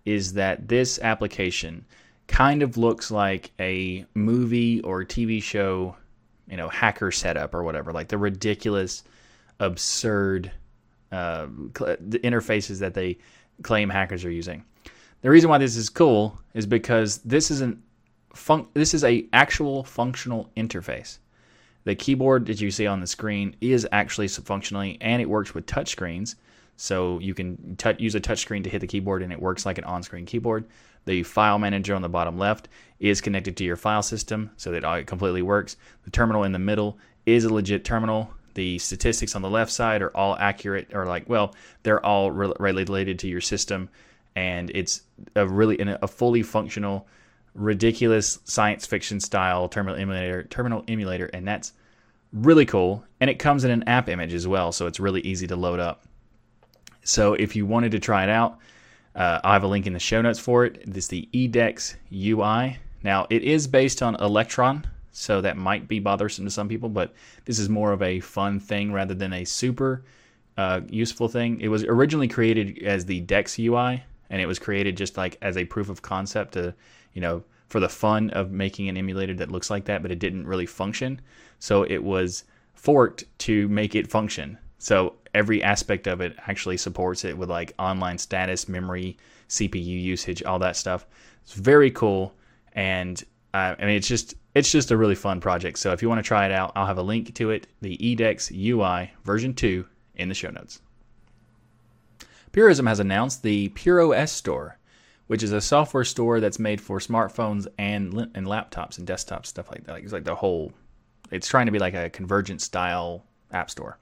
is 0.04 0.34
that 0.34 0.68
this 0.68 1.00
application 1.00 1.84
kind 2.28 2.62
of 2.62 2.76
looks 2.76 3.10
like 3.10 3.52
a 3.60 4.04
movie 4.14 4.80
or 4.82 5.04
TV 5.04 5.42
show, 5.42 5.96
you 6.48 6.56
know, 6.56 6.68
hacker 6.68 7.10
setup 7.10 7.54
or 7.54 7.62
whatever, 7.62 7.92
like 7.92 8.08
the 8.08 8.18
ridiculous, 8.18 9.04
absurd 9.60 10.50
uh, 11.12 11.46
the 11.46 12.18
interfaces 12.24 12.80
that 12.80 12.94
they 12.94 13.18
claim 13.62 13.88
hackers 13.88 14.24
are 14.24 14.30
using. 14.30 14.64
The 15.22 15.30
reason 15.30 15.48
why 15.48 15.58
this 15.58 15.76
is 15.76 15.88
cool 15.88 16.38
is 16.54 16.66
because 16.66 17.18
this 17.18 17.50
is 17.50 17.60
an 17.60 17.82
fun- 18.34 18.68
this 18.74 18.94
is 18.94 19.04
a 19.04 19.26
actual 19.32 19.82
functional 19.84 20.50
interface. 20.56 21.18
The 21.84 21.94
keyboard 21.94 22.46
that 22.46 22.60
you 22.60 22.70
see 22.70 22.86
on 22.86 23.00
the 23.00 23.06
screen 23.06 23.54
is 23.60 23.86
actually 23.92 24.28
functionally, 24.28 24.98
and 25.00 25.22
it 25.22 25.28
works 25.28 25.54
with 25.54 25.66
touch 25.66 25.90
screens. 25.90 26.36
So 26.76 27.18
you 27.20 27.34
can 27.34 27.76
t- 27.76 27.94
use 27.98 28.14
a 28.14 28.20
touchscreen 28.20 28.64
to 28.64 28.70
hit 28.70 28.80
the 28.80 28.86
keyboard, 28.86 29.22
and 29.22 29.32
it 29.32 29.40
works 29.40 29.66
like 29.66 29.78
an 29.78 29.84
on-screen 29.84 30.26
keyboard. 30.26 30.66
The 31.04 31.22
file 31.22 31.58
manager 31.58 31.94
on 31.94 32.02
the 32.02 32.08
bottom 32.08 32.38
left 32.38 32.68
is 32.98 33.20
connected 33.20 33.56
to 33.56 33.64
your 33.64 33.76
file 33.76 34.02
system, 34.02 34.50
so 34.56 34.70
that 34.72 34.84
uh, 34.84 34.92
it 34.92 35.06
completely 35.06 35.42
works. 35.42 35.76
The 36.04 36.10
terminal 36.10 36.44
in 36.44 36.52
the 36.52 36.58
middle 36.58 36.98
is 37.24 37.44
a 37.44 37.52
legit 37.52 37.84
terminal. 37.84 38.30
The 38.54 38.78
statistics 38.78 39.36
on 39.36 39.42
the 39.42 39.50
left 39.50 39.70
side 39.70 40.02
are 40.02 40.16
all 40.16 40.36
accurate, 40.38 40.88
or 40.94 41.06
like, 41.06 41.28
well, 41.28 41.54
they're 41.82 42.04
all 42.04 42.30
re- 42.30 42.52
related 42.58 43.18
to 43.20 43.28
your 43.28 43.40
system 43.40 43.90
and 44.36 44.70
it's 44.74 45.02
a 45.34 45.48
really 45.48 45.78
a 45.80 46.06
fully 46.06 46.42
functional, 46.42 47.08
ridiculous 47.54 48.38
science 48.44 48.86
fiction 48.86 49.18
style 49.18 49.68
terminal 49.68 49.98
emulator. 49.98 50.44
Terminal 50.44 50.84
emulator, 50.86 51.26
and 51.32 51.48
that's 51.48 51.72
really 52.32 52.66
cool. 52.66 53.02
And 53.18 53.30
it 53.30 53.38
comes 53.38 53.64
in 53.64 53.70
an 53.70 53.82
app 53.88 54.08
image 54.10 54.34
as 54.34 54.46
well, 54.46 54.70
so 54.72 54.86
it's 54.86 55.00
really 55.00 55.22
easy 55.22 55.46
to 55.46 55.56
load 55.56 55.80
up. 55.80 56.06
So 57.06 57.34
if 57.34 57.54
you 57.54 57.66
wanted 57.66 57.92
to 57.92 58.00
try 58.00 58.24
it 58.24 58.28
out, 58.28 58.58
uh, 59.14 59.40
I 59.44 59.52
have 59.52 59.62
a 59.62 59.68
link 59.68 59.86
in 59.86 59.92
the 59.92 59.98
show 59.98 60.20
notes 60.20 60.38
for 60.38 60.64
it. 60.64 60.82
This 60.86 61.04
is 61.04 61.08
the 61.08 61.28
eDex 61.32 61.94
UI. 62.12 62.78
Now 63.02 63.26
it 63.30 63.42
is 63.42 63.68
based 63.68 64.02
on 64.02 64.16
Electron, 64.16 64.84
so 65.12 65.40
that 65.40 65.56
might 65.56 65.86
be 65.86 66.00
bothersome 66.00 66.44
to 66.44 66.50
some 66.50 66.68
people, 66.68 66.88
but 66.88 67.14
this 67.44 67.58
is 67.58 67.68
more 67.68 67.92
of 67.92 68.02
a 68.02 68.20
fun 68.20 68.58
thing 68.58 68.92
rather 68.92 69.14
than 69.14 69.32
a 69.32 69.44
super 69.44 70.04
uh, 70.56 70.80
useful 70.90 71.28
thing. 71.28 71.60
It 71.60 71.68
was 71.68 71.84
originally 71.84 72.28
created 72.28 72.82
as 72.82 73.04
the 73.04 73.20
Dex 73.20 73.56
UI, 73.58 74.02
and 74.28 74.42
it 74.42 74.46
was 74.46 74.58
created 74.58 74.96
just 74.96 75.16
like 75.16 75.38
as 75.42 75.56
a 75.56 75.64
proof 75.64 75.88
of 75.88 76.02
concept 76.02 76.54
to 76.54 76.74
you 77.12 77.20
know 77.20 77.42
for 77.68 77.80
the 77.80 77.88
fun 77.88 78.30
of 78.30 78.50
making 78.50 78.88
an 78.88 78.96
emulator 78.96 79.34
that 79.34 79.50
looks 79.50 79.70
like 79.70 79.84
that 79.84 80.02
but 80.02 80.10
it 80.10 80.18
didn't 80.18 80.46
really 80.46 80.66
function 80.66 81.20
so 81.58 81.82
it 81.84 82.02
was 82.02 82.44
forked 82.74 83.24
to 83.38 83.68
make 83.68 83.94
it 83.94 84.10
function 84.10 84.58
so 84.78 85.14
every 85.36 85.62
aspect 85.62 86.06
of 86.06 86.20
it 86.20 86.32
actually 86.48 86.76
supports 86.76 87.24
it 87.24 87.36
with 87.38 87.50
like 87.50 87.72
online 87.78 88.18
status 88.18 88.68
memory 88.68 89.16
cpu 89.48 90.02
usage 90.14 90.42
all 90.42 90.58
that 90.58 90.76
stuff 90.76 91.06
it's 91.44 91.54
very 91.54 91.90
cool 91.90 92.34
and 92.72 93.24
Uh, 93.54 93.74
I 93.80 93.86
mean, 93.86 93.96
it's 93.96 94.08
just 94.08 94.34
it's 94.54 94.70
just 94.70 94.90
a 94.90 94.96
really 94.96 95.14
fun 95.14 95.40
project. 95.40 95.78
So 95.78 95.92
if 95.92 96.02
you 96.02 96.08
want 96.10 96.18
to 96.18 96.28
try 96.28 96.44
it 96.44 96.52
out, 96.52 96.72
I'll 96.76 96.90
have 96.92 96.98
a 96.98 97.08
link 97.12 97.34
to 97.34 97.50
it, 97.50 97.66
the 97.80 97.96
Edex 98.08 98.50
UI 98.52 99.12
version 99.24 99.54
two, 99.54 99.86
in 100.14 100.28
the 100.28 100.34
show 100.34 100.50
notes. 100.50 100.80
Purism 102.52 102.86
has 102.86 103.00
announced 103.00 103.42
the 103.42 103.70
PureOS 103.70 104.28
store, 104.28 104.78
which 105.28 105.42
is 105.42 105.52
a 105.52 105.60
software 105.60 106.04
store 106.04 106.40
that's 106.40 106.58
made 106.58 106.80
for 106.80 106.98
smartphones 107.00 107.66
and 107.78 108.12
and 108.34 108.46
laptops 108.46 108.98
and 108.98 109.08
desktops, 109.08 109.46
stuff 109.46 109.70
like 109.70 109.84
that. 109.84 110.02
It's 110.02 110.12
like 110.12 110.24
the 110.24 110.34
whole. 110.34 110.72
It's 111.30 111.48
trying 111.48 111.66
to 111.66 111.72
be 111.72 111.78
like 111.86 111.94
a 111.94 112.10
convergent 112.10 112.60
style 112.60 113.24
app 113.52 113.70
store. 113.70 113.98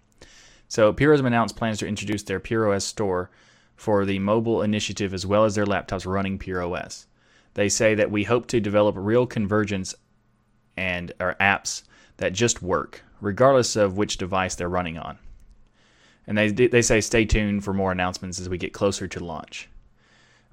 So 0.68 0.92
Purism 0.92 1.26
announced 1.26 1.56
plans 1.56 1.78
to 1.78 1.86
introduce 1.86 2.22
their 2.22 2.40
PureOS 2.40 2.82
store 2.82 3.30
for 3.76 4.04
the 4.04 4.18
mobile 4.18 4.62
initiative 4.62 5.12
as 5.14 5.26
well 5.26 5.44
as 5.44 5.54
their 5.54 5.66
laptops 5.66 6.06
running 6.06 6.38
PureOS. 6.38 7.06
They 7.54 7.68
say 7.68 7.94
that 7.94 8.10
we 8.10 8.24
hope 8.24 8.46
to 8.48 8.60
develop 8.60 8.96
real 8.98 9.26
convergence 9.26 9.94
and 10.76 11.12
our 11.20 11.36
apps 11.36 11.84
that 12.16 12.32
just 12.32 12.62
work, 12.62 13.02
regardless 13.20 13.76
of 13.76 13.96
which 13.96 14.16
device 14.16 14.54
they're 14.54 14.68
running 14.68 14.98
on. 14.98 15.18
And 16.26 16.38
they 16.38 16.50
they 16.50 16.82
say 16.82 17.00
stay 17.00 17.24
tuned 17.24 17.64
for 17.64 17.74
more 17.74 17.92
announcements 17.92 18.40
as 18.40 18.48
we 18.48 18.58
get 18.58 18.72
closer 18.72 19.06
to 19.06 19.24
launch. 19.24 19.68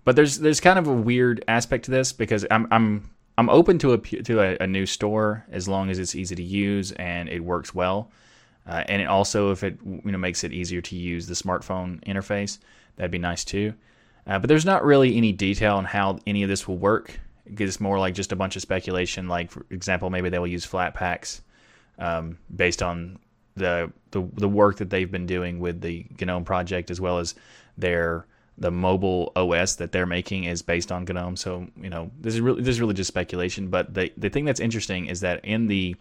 But 0.03 0.15
there's 0.15 0.39
there's 0.39 0.59
kind 0.59 0.77
of 0.77 0.87
a 0.87 0.93
weird 0.93 1.43
aspect 1.47 1.85
to 1.85 1.91
this 1.91 2.11
because 2.11 2.45
I'm 2.51 2.67
I'm 2.71 3.09
I'm 3.37 3.49
open 3.49 3.77
to 3.79 3.93
a 3.93 3.97
to 3.97 4.41
a, 4.41 4.57
a 4.63 4.67
new 4.67 4.85
store 4.85 5.45
as 5.49 5.67
long 5.67 5.89
as 5.89 5.97
it's 5.97 6.15
easy 6.15 6.35
to 6.35 6.43
use 6.43 6.91
and 6.93 7.29
it 7.29 7.39
works 7.39 7.73
well. 7.73 8.11
Uh, 8.67 8.83
and 8.87 9.01
it 9.01 9.05
also, 9.05 9.51
if 9.51 9.63
it 9.63 9.77
you 9.83 10.11
know 10.11 10.17
makes 10.17 10.43
it 10.43 10.53
easier 10.53 10.81
to 10.81 10.95
use 10.95 11.27
the 11.27 11.33
smartphone 11.33 12.03
interface, 12.05 12.59
that'd 12.95 13.11
be 13.11 13.17
nice 13.17 13.43
too. 13.43 13.73
Uh, 14.27 14.37
but 14.37 14.47
there's 14.47 14.65
not 14.65 14.85
really 14.85 15.17
any 15.17 15.31
detail 15.31 15.77
on 15.77 15.85
how 15.85 16.19
any 16.27 16.43
of 16.43 16.49
this 16.49 16.67
will 16.67 16.77
work. 16.77 17.19
It's 17.45 17.79
more 17.79 17.99
like 17.99 18.13
just 18.13 18.31
a 18.31 18.35
bunch 18.35 18.55
of 18.55 18.61
speculation. 18.61 19.27
Like, 19.27 19.49
for 19.49 19.65
example, 19.71 20.09
maybe 20.09 20.29
they 20.29 20.39
will 20.39 20.47
use 20.47 20.65
Flatpaks 20.65 21.41
um, 21.97 22.37
based 22.55 22.83
on 22.83 23.17
the, 23.55 23.91
the 24.11 24.27
the 24.35 24.47
work 24.47 24.77
that 24.77 24.89
they've 24.89 25.11
been 25.11 25.25
doing 25.25 25.59
with 25.59 25.81
the 25.81 26.05
GNOME 26.19 26.45
project, 26.45 26.91
as 26.91 27.01
well 27.01 27.17
as 27.17 27.35
their 27.77 28.25
the 28.57 28.71
mobile 28.71 29.31
OS 29.35 29.75
that 29.75 29.91
they're 29.91 30.05
making 30.05 30.43
is 30.43 30.61
based 30.61 30.91
on 30.91 31.03
GNOME. 31.03 31.35
So 31.35 31.67
you 31.75 31.89
know, 31.89 32.11
this 32.19 32.35
is 32.35 32.41
really 32.41 32.61
this 32.61 32.75
is 32.75 32.81
really 32.81 32.93
just 32.93 33.07
speculation. 33.07 33.69
But 33.69 33.93
the 33.93 34.11
the 34.17 34.29
thing 34.29 34.45
that's 34.45 34.59
interesting 34.59 35.07
is 35.07 35.21
that 35.21 35.43
in 35.43 35.67
the 35.67 35.95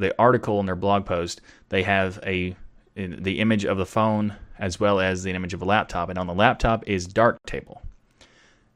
the 0.00 0.14
article 0.18 0.58
in 0.60 0.66
their 0.66 0.76
blog 0.76 1.06
post, 1.06 1.40
they 1.68 1.82
have 1.82 2.18
a 2.24 2.56
the 2.96 3.38
image 3.38 3.64
of 3.64 3.78
the 3.78 3.86
phone 3.86 4.34
as 4.58 4.78
well 4.78 5.00
as 5.00 5.22
the 5.22 5.30
image 5.30 5.54
of 5.54 5.62
a 5.62 5.64
laptop, 5.64 6.08
and 6.10 6.18
on 6.18 6.26
the 6.26 6.34
laptop 6.34 6.86
is 6.86 7.08
Darktable. 7.08 7.80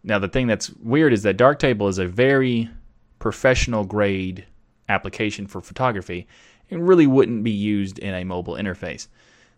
Now, 0.02 0.18
the 0.18 0.28
thing 0.28 0.46
that's 0.46 0.70
weird 0.70 1.12
is 1.12 1.22
that 1.24 1.36
Darktable 1.36 1.88
is 1.88 1.98
a 1.98 2.06
very 2.06 2.70
professional 3.18 3.84
grade 3.84 4.46
application 4.88 5.46
for 5.46 5.60
photography 5.60 6.26
and 6.70 6.86
really 6.86 7.06
wouldn't 7.06 7.44
be 7.44 7.50
used 7.50 7.98
in 7.98 8.14
a 8.14 8.24
mobile 8.24 8.54
interface. 8.54 9.08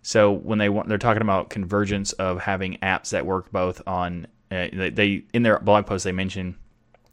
So 0.03 0.33
when 0.33 0.59
they 0.59 0.69
want, 0.69 0.89
they're 0.89 0.99
talking 0.99 1.23
about 1.23 1.51
convergence 1.51 2.13
of 2.15 2.41
having 2.41 2.79
apps 2.83 3.11
that 3.11 3.27
work 3.27 3.51
both 3.53 3.83
on 3.87 4.27
uh, 4.51 4.69
they 4.73 5.25
in 5.33 5.43
their 5.43 5.59
blog 5.59 5.87
post 5.87 6.05
they 6.05 6.13
mention 6.13 6.57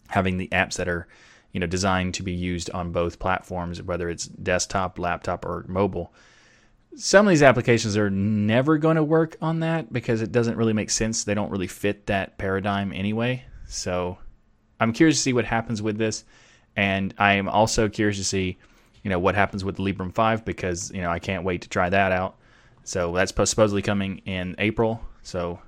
having 0.10 0.38
the 0.38 0.48
apps 0.50 0.76
that 0.76 0.88
are 0.88 1.08
you 1.54 1.60
know 1.60 1.68
designed 1.68 2.16
to 2.16 2.24
be 2.24 2.34
used 2.34 2.70
on 2.72 2.92
both 2.92 3.20
platforms, 3.20 3.82
whether 3.82 4.10
it's 4.10 4.26
desktop, 4.26 5.00
laptop, 5.00 5.46
or 5.46 5.64
mobile. 5.68 6.14
Some 6.96 7.26
of 7.26 7.32
these 7.32 7.42
applications 7.42 7.96
are 7.96 8.10
never 8.10 8.78
going 8.78 8.98
to 8.98 9.04
work 9.04 9.38
on 9.42 9.62
that 9.62 9.92
because 9.92 10.22
it 10.22 10.32
doesn't 10.32 10.58
really 10.58 10.74
make 10.74 10.90
sense. 10.90 11.24
They 11.24 11.34
don't 11.34 11.50
really 11.50 11.68
fit 11.68 12.08
that 12.08 12.38
paradigm 12.38 12.92
anyway. 12.92 13.46
So 13.66 14.18
I'm 14.80 14.94
curious 14.94 15.18
to 15.18 15.22
see 15.22 15.34
what 15.34 15.46
happens 15.46 15.82
with 15.82 15.98
this, 15.98 16.26
and 16.76 17.14
I 17.18 17.34
am 17.34 17.48
also 17.48 17.88
curious 17.88 18.18
to 18.18 18.24
see, 18.24 18.58
you 19.04 19.10
know, 19.10 19.20
what 19.20 19.36
happens 19.36 19.64
with 19.64 19.78
Librem 19.78 20.14
5 20.14 20.44
because 20.44 20.92
you 20.92 21.02
know 21.02 21.12
I 21.12 21.20
can't 21.20 21.44
wait 21.44 21.62
to 21.62 21.70
try 21.70 21.90
that 21.90 22.12
out. 22.12 22.36
So 22.84 23.14
that's 23.14 23.32
supposedly 23.32 23.82
coming 23.82 24.18
in 24.26 24.56
April. 24.58 25.02
So 25.22 25.60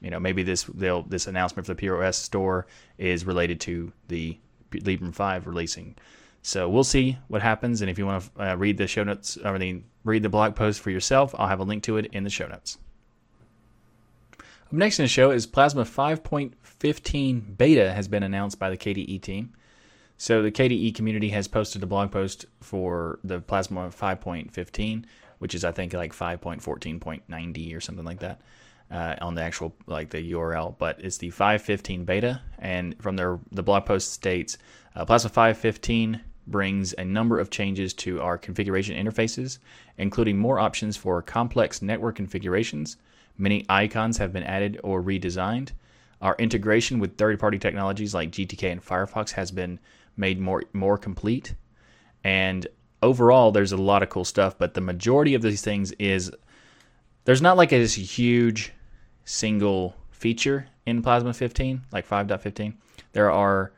you 0.00 0.10
know 0.10 0.20
maybe 0.20 0.44
this 0.44 0.64
this 0.72 1.26
announcement 1.26 1.66
for 1.66 1.74
the 1.74 1.78
POS 1.78 2.16
store 2.16 2.66
is 2.96 3.24
related 3.24 3.60
to 3.62 3.92
the 4.06 4.38
Librem 4.80 5.14
5 5.14 5.46
releasing. 5.46 5.96
So 6.42 6.68
we'll 6.68 6.84
see 6.84 7.18
what 7.28 7.42
happens. 7.42 7.80
And 7.80 7.90
if 7.90 7.98
you 7.98 8.06
want 8.06 8.34
to 8.34 8.52
uh, 8.52 8.54
read 8.56 8.76
the 8.76 8.86
show 8.86 9.04
notes, 9.04 9.38
or 9.44 9.58
the, 9.58 9.82
read 10.04 10.22
the 10.22 10.28
blog 10.28 10.56
post 10.56 10.80
for 10.80 10.90
yourself, 10.90 11.34
I'll 11.38 11.48
have 11.48 11.60
a 11.60 11.64
link 11.64 11.84
to 11.84 11.96
it 11.96 12.06
in 12.06 12.24
the 12.24 12.30
show 12.30 12.48
notes. 12.48 12.78
Up 14.40 14.72
next 14.72 14.98
in 14.98 15.04
the 15.04 15.08
show 15.08 15.30
is 15.30 15.46
Plasma 15.46 15.84
5.15 15.84 17.56
beta 17.56 17.92
has 17.92 18.08
been 18.08 18.22
announced 18.22 18.58
by 18.58 18.70
the 18.70 18.76
KDE 18.76 19.20
team. 19.22 19.52
So 20.16 20.42
the 20.42 20.52
KDE 20.52 20.94
community 20.94 21.30
has 21.30 21.48
posted 21.48 21.82
a 21.82 21.86
blog 21.86 22.10
post 22.10 22.46
for 22.60 23.18
the 23.24 23.40
Plasma 23.40 23.88
5.15, 23.88 25.04
which 25.38 25.54
is 25.54 25.64
I 25.64 25.72
think 25.72 25.92
like 25.92 26.14
5.14.90 26.14 27.76
or 27.76 27.80
something 27.80 28.04
like 28.04 28.20
that 28.20 28.40
uh, 28.92 29.16
on 29.20 29.34
the 29.34 29.42
actual 29.42 29.74
like 29.86 30.10
the 30.10 30.32
URL, 30.32 30.76
but 30.78 31.02
it's 31.02 31.16
the 31.16 31.30
515 31.30 32.04
beta. 32.04 32.40
And 32.58 32.94
from 33.00 33.16
their 33.16 33.38
the 33.50 33.62
blog 33.62 33.86
post 33.86 34.12
states, 34.12 34.58
uh, 34.94 35.04
Plasma 35.04 35.30
515 35.30 36.20
brings 36.46 36.92
a 36.94 37.04
number 37.04 37.38
of 37.38 37.50
changes 37.50 37.94
to 37.94 38.20
our 38.20 38.36
configuration 38.36 38.94
interfaces, 38.94 39.58
including 39.96 40.36
more 40.36 40.58
options 40.58 40.96
for 40.96 41.22
complex 41.22 41.80
network 41.80 42.16
configurations. 42.16 42.98
Many 43.38 43.64
icons 43.68 44.18
have 44.18 44.32
been 44.32 44.42
added 44.42 44.78
or 44.84 45.02
redesigned. 45.02 45.70
Our 46.20 46.36
integration 46.38 46.98
with 46.98 47.16
third-party 47.16 47.58
technologies 47.58 48.14
like 48.14 48.30
GTK 48.30 48.72
and 48.72 48.84
Firefox 48.84 49.30
has 49.32 49.50
been 49.50 49.80
made 50.16 50.38
more 50.38 50.64
more 50.74 50.98
complete. 50.98 51.54
And 52.24 52.66
overall, 53.02 53.50
there's 53.50 53.72
a 53.72 53.76
lot 53.76 54.02
of 54.02 54.10
cool 54.10 54.24
stuff, 54.24 54.58
but 54.58 54.74
the 54.74 54.80
majority 54.82 55.34
of 55.34 55.42
these 55.42 55.62
things 55.62 55.92
is 55.92 56.30
there's 57.24 57.42
not 57.42 57.56
like 57.56 57.72
a 57.72 57.86
huge 57.86 58.72
single 59.24 59.94
feature 60.10 60.66
in 60.86 61.02
Plasma 61.02 61.32
15, 61.32 61.82
like 61.92 62.08
5.15. 62.08 62.74
There 63.12 63.30
are 63.30 63.72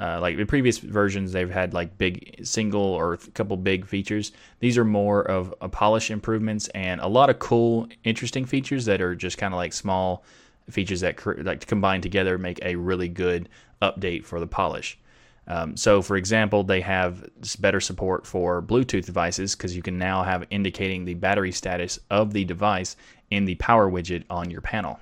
uh, 0.00 0.18
like 0.18 0.38
the 0.38 0.46
previous 0.46 0.78
versions, 0.78 1.30
they've 1.32 1.50
had 1.50 1.74
like 1.74 1.98
big 1.98 2.40
single 2.42 2.80
or 2.80 3.14
a 3.14 3.18
couple 3.18 3.54
big 3.58 3.86
features. 3.86 4.32
These 4.60 4.78
are 4.78 4.84
more 4.84 5.22
of 5.22 5.54
a 5.60 5.68
polish 5.68 6.10
improvements 6.10 6.68
and 6.68 7.02
a 7.02 7.06
lot 7.06 7.28
of 7.28 7.38
cool, 7.38 7.86
interesting 8.02 8.46
features 8.46 8.86
that 8.86 9.02
are 9.02 9.14
just 9.14 9.36
kind 9.36 9.52
of 9.52 9.58
like 9.58 9.74
small 9.74 10.24
features 10.70 11.00
that 11.00 11.44
like 11.44 11.66
combine 11.66 12.00
together 12.00 12.38
make 12.38 12.60
a 12.62 12.76
really 12.76 13.08
good 13.08 13.50
update 13.82 14.24
for 14.24 14.40
the 14.40 14.46
polish. 14.46 14.98
Um, 15.46 15.76
so, 15.76 16.00
for 16.00 16.16
example, 16.16 16.62
they 16.62 16.80
have 16.80 17.28
better 17.58 17.80
support 17.80 18.26
for 18.26 18.62
Bluetooth 18.62 19.04
devices 19.04 19.54
because 19.54 19.74
you 19.74 19.82
can 19.82 19.98
now 19.98 20.22
have 20.22 20.46
indicating 20.50 21.04
the 21.04 21.14
battery 21.14 21.52
status 21.52 21.98
of 22.08 22.32
the 22.32 22.44
device 22.44 22.96
in 23.30 23.44
the 23.44 23.54
power 23.56 23.90
widget 23.90 24.24
on 24.28 24.50
your 24.50 24.60
panel. 24.60 25.00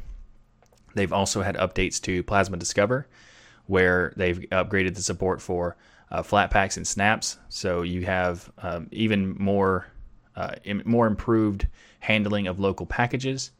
They've 0.95 1.13
also 1.13 1.43
had 1.43 1.57
updates 1.57 2.01
to 2.03 2.23
Plasma 2.23 2.57
Discover, 2.57 3.07
where 3.67 4.13
they've 4.17 4.39
upgraded 4.51 4.95
the 4.95 5.03
support 5.03 5.41
for 5.41 5.77
uh, 6.11 6.23
Flatpaks 6.23 6.77
and 6.77 6.87
snaps. 6.87 7.39
So 7.49 7.83
you 7.83 8.05
have 8.07 8.51
um, 8.59 8.89
even 8.91 9.37
more 9.39 9.87
uh, 10.37 10.55
more 10.85 11.07
improved 11.07 11.67
handling 12.01 12.47
of 12.47 12.61
local 12.61 12.87
packages, 12.87 13.51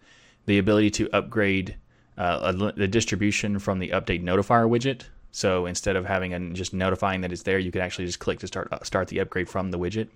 the 0.47 0.59
ability 0.59 0.91
to 0.91 1.11
upgrade 1.13 1.77
uh, 2.17 2.53
the 2.53 2.89
distribution 2.89 3.59
from 3.59 3.79
the 3.79 3.91
update 3.91 4.23
notifier 4.23 4.69
widget. 4.69 5.03
So 5.31 5.67
instead 5.67 5.97
of 5.97 6.07
having 6.07 6.35
a, 6.35 6.41
just 6.51 6.73
notifying 6.73 7.21
that 7.21 7.33
it's 7.33 7.43
there, 7.43 7.59
you 7.59 7.71
can 7.71 7.81
actually 7.81 8.07
just 8.07 8.19
click 8.19 8.39
to 8.41 8.47
start 8.47 8.69
uh, 8.73 8.83
start 8.83 9.09
the 9.09 9.19
upgrade 9.19 9.49
from 9.49 9.71
the 9.71 9.79
widget. 9.79 10.09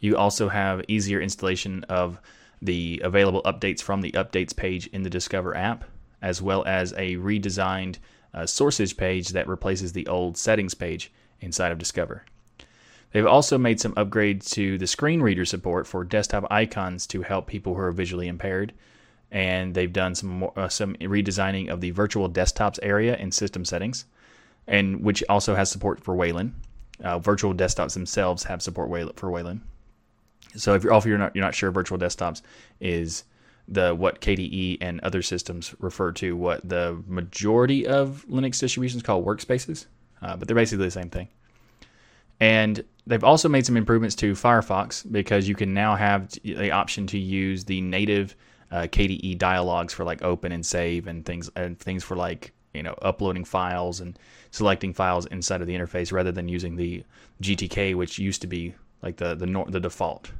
You 0.00 0.16
also 0.16 0.48
have 0.48 0.82
easier 0.88 1.20
installation 1.20 1.84
of 1.84 2.18
the 2.62 3.00
available 3.04 3.42
updates 3.42 3.82
from 3.82 4.00
the 4.00 4.12
updates 4.12 4.56
page 4.56 4.86
in 4.86 5.02
the 5.02 5.10
Discover 5.10 5.56
app, 5.56 5.84
as 6.22 6.40
well 6.40 6.64
as 6.64 6.92
a 6.92 7.16
redesigned 7.16 7.98
uh, 8.32 8.46
sources 8.46 8.92
page 8.92 9.30
that 9.30 9.48
replaces 9.48 9.92
the 9.92 10.06
old 10.06 10.38
settings 10.38 10.72
page 10.72 11.12
inside 11.40 11.72
of 11.72 11.78
Discover. 11.78 12.24
They've 13.10 13.26
also 13.26 13.58
made 13.58 13.80
some 13.80 13.92
upgrades 13.94 14.48
to 14.52 14.78
the 14.78 14.86
screen 14.86 15.20
reader 15.20 15.44
support 15.44 15.86
for 15.86 16.02
desktop 16.02 16.46
icons 16.50 17.06
to 17.08 17.22
help 17.22 17.46
people 17.46 17.74
who 17.74 17.80
are 17.80 17.92
visually 17.92 18.28
impaired. 18.28 18.72
And 19.30 19.74
they've 19.74 19.92
done 19.92 20.14
some 20.14 20.30
more, 20.30 20.52
uh, 20.56 20.68
some 20.68 20.94
redesigning 20.96 21.68
of 21.68 21.80
the 21.80 21.90
virtual 21.90 22.30
desktops 22.30 22.78
area 22.82 23.16
in 23.16 23.32
system 23.32 23.64
settings, 23.64 24.06
and 24.66 25.02
which 25.02 25.24
also 25.28 25.54
has 25.54 25.70
support 25.70 26.02
for 26.02 26.14
Wayland. 26.14 26.54
Uh, 27.02 27.18
virtual 27.18 27.54
desktops 27.54 27.94
themselves 27.94 28.44
have 28.44 28.62
support 28.62 28.88
for 29.16 29.30
Wayland. 29.30 29.62
So 30.56 30.74
if 30.74 30.84
you're, 30.84 30.92
if 30.94 31.06
you're 31.06 31.18
not 31.18 31.34
you're 31.34 31.44
not 31.44 31.54
sure, 31.54 31.70
virtual 31.70 31.98
desktops 31.98 32.42
is 32.80 33.24
the 33.68 33.94
what 33.94 34.20
KDE 34.20 34.78
and 34.80 35.00
other 35.00 35.22
systems 35.22 35.74
refer 35.78 36.12
to 36.12 36.36
what 36.36 36.68
the 36.68 37.02
majority 37.06 37.86
of 37.86 38.24
Linux 38.28 38.58
distributions 38.60 39.02
call 39.02 39.22
workspaces, 39.22 39.86
uh, 40.20 40.36
but 40.36 40.48
they're 40.48 40.54
basically 40.54 40.84
the 40.84 40.90
same 40.90 41.10
thing. 41.10 41.28
And 42.40 42.84
they've 43.06 43.22
also 43.22 43.48
made 43.48 43.64
some 43.66 43.76
improvements 43.76 44.16
to 44.16 44.32
Firefox 44.32 45.10
because 45.10 45.48
you 45.48 45.54
can 45.54 45.72
now 45.72 45.94
have 45.94 46.28
the 46.42 46.72
option 46.72 47.06
to 47.08 47.18
use 47.18 47.64
the 47.64 47.80
native 47.80 48.34
uh, 48.70 48.82
KDE 48.82 49.38
dialogues 49.38 49.92
for 49.92 50.04
like 50.04 50.22
open 50.22 50.50
and 50.50 50.64
save 50.64 51.06
and 51.06 51.24
things 51.24 51.50
and 51.54 51.78
things 51.78 52.02
for 52.02 52.16
like 52.16 52.52
you 52.74 52.82
know 52.82 52.94
uploading 53.02 53.44
files 53.44 54.00
and 54.00 54.18
selecting 54.50 54.92
files 54.92 55.26
inside 55.26 55.60
of 55.60 55.66
the 55.66 55.74
interface 55.74 56.12
rather 56.12 56.32
than 56.32 56.48
using 56.48 56.76
the 56.76 57.04
GTK, 57.42 57.94
which 57.94 58.18
used 58.18 58.40
to 58.40 58.46
be 58.46 58.74
like 59.02 59.16
the 59.16 59.34
the, 59.34 59.64
the 59.68 59.80
default. 59.80 60.32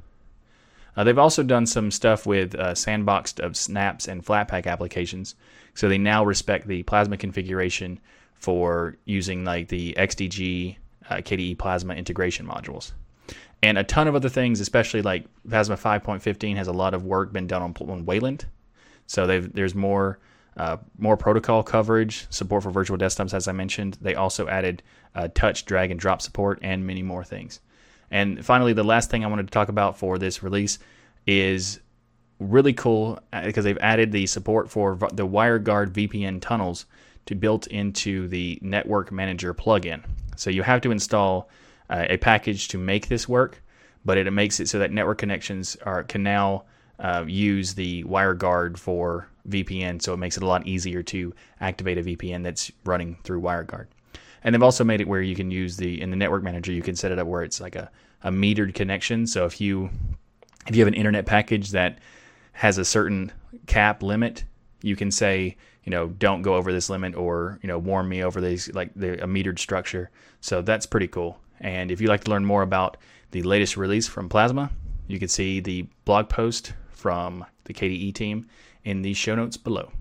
Uh, 0.95 1.03
they've 1.03 1.17
also 1.17 1.43
done 1.43 1.65
some 1.65 1.89
stuff 1.91 2.25
with 2.25 2.55
uh, 2.55 2.73
sandboxed 2.73 3.39
of 3.39 3.57
snaps 3.57 4.07
and 4.07 4.23
Flatpak 4.23 4.67
applications, 4.67 5.35
so 5.73 5.89
they 5.89 5.97
now 5.97 6.23
respect 6.23 6.67
the 6.67 6.83
Plasma 6.83 7.17
configuration 7.17 7.99
for 8.35 8.97
using 9.05 9.43
like 9.43 9.69
the 9.69 9.93
XDG 9.97 10.77
uh, 11.09 11.15
KDE 11.15 11.57
Plasma 11.57 11.95
integration 11.95 12.47
modules. 12.47 12.91
And 13.61 13.77
a 13.77 13.83
ton 13.83 14.09
of 14.09 14.15
other 14.15 14.29
things, 14.29 14.59
especially 14.59 15.01
like 15.01 15.25
Plasma 15.49 15.77
5.15 15.77 16.57
has 16.57 16.67
a 16.67 16.73
lot 16.73 16.93
of 16.93 17.05
work 17.05 17.31
been 17.31 17.47
done 17.47 17.61
on, 17.61 17.73
on 17.89 18.05
Wayland. 18.05 18.45
So 19.07 19.25
there's 19.25 19.73
more 19.73 20.19
uh, 20.55 20.77
more 20.99 21.17
protocol 21.17 21.63
coverage, 21.63 22.27
support 22.29 22.61
for 22.61 22.69
virtual 22.69 22.97
desktops, 22.97 23.33
as 23.33 23.47
I 23.47 23.53
mentioned. 23.53 23.97
They 24.01 24.13
also 24.15 24.47
added 24.47 24.83
uh, 25.15 25.29
touch, 25.33 25.65
drag, 25.65 25.89
and 25.89 25.99
drop 25.99 26.21
support, 26.21 26.59
and 26.61 26.85
many 26.85 27.01
more 27.01 27.23
things. 27.23 27.59
And 28.13 28.45
finally, 28.45 28.73
the 28.73 28.83
last 28.83 29.09
thing 29.09 29.25
I 29.25 29.27
wanted 29.27 29.47
to 29.47 29.51
talk 29.51 29.69
about 29.69 29.97
for 29.97 30.19
this 30.19 30.43
release 30.43 30.77
is 31.25 31.79
really 32.39 32.71
cool 32.71 33.19
because 33.31 33.65
uh, 33.65 33.69
they've 33.69 33.77
added 33.79 34.11
the 34.11 34.27
support 34.27 34.69
for 34.69 34.95
the 35.13 35.25
WireGuard 35.25 35.93
VPN 35.93 36.39
tunnels 36.39 36.85
to 37.25 37.33
built 37.33 37.65
into 37.67 38.27
the 38.27 38.59
Network 38.61 39.11
Manager 39.11 39.51
plugin. 39.55 40.03
So 40.35 40.51
you 40.51 40.61
have 40.61 40.79
to 40.81 40.91
install 40.91 41.49
uh, 41.89 42.05
a 42.07 42.17
package 42.17 42.67
to 42.67 42.77
make 42.77 43.07
this 43.07 43.27
work, 43.27 43.63
but 44.05 44.19
it, 44.19 44.31
makes 44.31 44.59
it 44.59 44.69
so 44.69 44.77
that 44.77 44.91
network 44.91 45.17
connections 45.17 45.75
are 45.83 46.03
can 46.03 46.21
now 46.21 46.65
uh, 46.99 47.25
use 47.27 47.73
the 47.73 48.03
WireGuard 48.03 48.77
for 48.77 49.27
VPN. 49.49 49.99
So 49.99 50.13
it 50.13 50.17
makes 50.17 50.37
it 50.37 50.43
a 50.43 50.47
lot 50.47 50.67
easier 50.67 51.01
to 51.01 51.33
activate 51.59 51.97
a 51.97 52.03
VPN 52.03 52.43
that's 52.43 52.71
running 52.85 53.17
through 53.23 53.41
WireGuard. 53.41 53.87
And 54.43 54.53
they've 54.53 54.63
also 54.63 54.83
made 54.83 55.01
it 55.01 55.07
where 55.07 55.21
you 55.21 55.35
can 55.35 55.51
use 55.51 55.77
the 55.77 56.01
in 56.01 56.09
the 56.09 56.17
network 56.17 56.43
manager 56.43 56.71
you 56.71 56.81
can 56.81 56.95
set 56.95 57.11
it 57.11 57.19
up 57.19 57.27
where 57.27 57.43
it's 57.43 57.61
like 57.61 57.75
a, 57.75 57.89
a 58.23 58.31
metered 58.31 58.73
connection. 58.73 59.25
So 59.27 59.45
if 59.45 59.61
you 59.61 59.89
if 60.67 60.75
you 60.75 60.81
have 60.81 60.87
an 60.87 60.93
internet 60.93 61.25
package 61.25 61.71
that 61.71 61.99
has 62.53 62.77
a 62.77 62.85
certain 62.85 63.31
cap 63.67 64.03
limit, 64.03 64.43
you 64.81 64.95
can 64.95 65.11
say 65.11 65.55
you 65.83 65.91
know, 65.91 66.07
don't 66.07 66.41
go 66.41 66.55
over 66.55 66.71
this 66.71 66.89
limit 66.89 67.15
or, 67.15 67.59
you 67.61 67.67
know, 67.67 67.77
warn 67.77 68.07
me 68.07 68.23
over 68.23 68.39
these, 68.39 68.73
like 68.73 68.91
the, 68.95 69.21
a 69.23 69.27
metered 69.27 69.59
structure. 69.59 70.09
So 70.41 70.61
that's 70.61 70.85
pretty 70.85 71.07
cool. 71.07 71.39
And 71.59 71.91
if 71.91 71.99
you'd 71.99 72.09
like 72.09 72.23
to 72.23 72.31
learn 72.31 72.45
more 72.45 72.61
about 72.61 72.97
the 73.31 73.43
latest 73.43 73.77
release 73.77 74.07
from 74.07 74.29
Plasma, 74.29 74.71
you 75.07 75.19
can 75.19 75.27
see 75.27 75.59
the 75.59 75.87
blog 76.05 76.29
post 76.29 76.73
from 76.91 77.45
the 77.65 77.73
KDE 77.73 78.13
team 78.13 78.47
in 78.83 79.01
the 79.01 79.13
show 79.13 79.35
notes 79.35 79.57
below. 79.57 79.91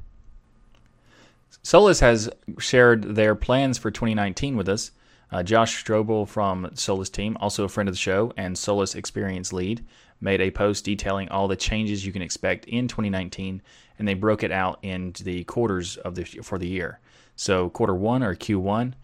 Solus 1.63 2.01
has 2.01 2.31
shared 2.59 3.15
their 3.15 3.35
plans 3.35 3.79
for 3.79 3.91
2019 3.91 4.57
with 4.57 4.69
us. 4.69 4.93
Uh, 5.31 5.43
Josh 5.43 5.83
Strobl 5.83 6.29
from 6.29 6.71
Solus 6.75 7.09
team, 7.09 7.37
also 7.41 7.65
a 7.65 7.69
friend 7.69 7.89
of 7.89 7.95
the 7.95 7.99
show 7.99 8.33
and 8.37 8.57
Solus 8.57 8.95
experience 8.95 9.53
lead, 9.53 9.85
made 10.21 10.41
a 10.41 10.51
post 10.51 10.85
detailing 10.85 11.29
all 11.31 11.49
the 11.49 11.57
changes 11.57 12.05
you 12.05 12.13
can 12.13 12.23
expect 12.23 12.67
in 12.67 12.87
2019 12.87 13.63
and 13.99 14.09
they 14.09 14.15
broke 14.15 14.43
it 14.43 14.53
out 14.53 14.79
into 14.83 15.25
the 15.25 15.45
quarters 15.45 15.97
of 15.99 16.15
the 16.15 16.25
for 16.25 16.59
the 16.59 16.67
year. 16.67 17.01
So 17.37 17.71
quarter 17.71 17.95
one 17.95 18.23
or 18.23 18.35
Q1, 18.35 18.95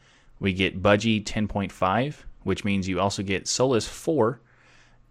we 0.40 0.52
get 0.52 0.82
Budgie 0.82 1.22
10.5, 1.22 2.14
which 2.42 2.64
means 2.64 2.88
you 2.88 3.00
also 3.00 3.22
get 3.22 3.48
Solus 3.48 3.86
4, 3.86 4.40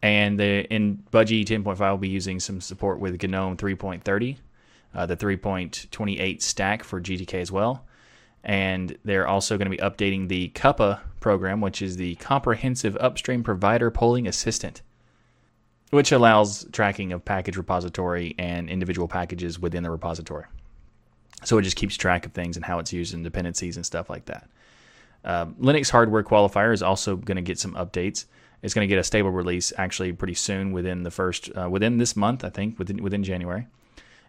and 0.02 0.40
the 0.40 0.66
in 0.74 1.04
Budgie 1.12 1.46
10.5 1.46 1.80
will 1.80 1.98
be 1.98 2.08
using 2.08 2.40
some 2.40 2.62
support 2.62 3.00
with 3.00 3.22
GNOME 3.22 3.58
3.30, 3.58 4.38
uh, 4.94 5.06
the 5.06 5.18
3.28 5.18 6.42
stack 6.42 6.84
for 6.84 7.02
GTK 7.02 7.36
as 7.36 7.52
well. 7.52 7.86
And 8.44 8.98
they're 9.04 9.28
also 9.28 9.58
going 9.58 9.70
to 9.70 9.76
be 9.76 9.84
updating 9.84 10.28
the 10.28 10.50
CUPPA 10.50 11.00
program, 11.20 11.60
which 11.60 11.82
is 11.82 11.98
the 11.98 12.16
Comprehensive 12.16 12.96
Upstream 12.98 13.44
Provider 13.44 13.92
Polling 13.92 14.28
Assistant 14.28 14.82
which 15.90 16.12
allows 16.12 16.66
tracking 16.72 17.14
of 17.14 17.24
package 17.24 17.58
repository 17.58 18.36
and 18.38 18.70
individual 18.70 19.08
packages 19.08 19.60
within 19.60 19.84
the 19.84 19.92
repository. 19.92 20.46
So 21.44 21.58
it 21.58 21.62
just 21.62 21.78
keeps 21.78 21.96
track 21.96 22.26
of 22.26 22.34
things 22.34 22.56
and 22.56 22.66
how 22.66 22.80
it's 22.80 22.92
used 22.92 23.14
in 23.14 23.24
dependencies 23.24 23.78
and 23.78 23.86
stuff 23.86 24.10
like 24.10 24.26
that. 24.26 24.50
Uh, 25.24 25.46
Linux 25.60 25.90
Hardware 25.90 26.24
Qualifier 26.24 26.74
is 26.74 26.82
also 26.82 27.16
going 27.16 27.36
to 27.36 27.42
get 27.42 27.60
some 27.60 27.74
updates. 27.76 28.26
It's 28.64 28.74
going 28.74 28.88
to 28.88 28.94
get 28.94 29.00
a 29.00 29.04
stable 29.04 29.30
release 29.30 29.72
actually 29.78 30.12
pretty 30.14 30.34
soon 30.34 30.72
within 30.72 31.04
the 31.04 31.12
first 31.12 31.50
uh, 31.56 31.70
within 31.70 31.98
this 31.98 32.16
month, 32.16 32.44
I 32.44 32.50
think, 32.50 32.80
within 32.80 33.04
within 33.04 33.24
January. 33.24 33.68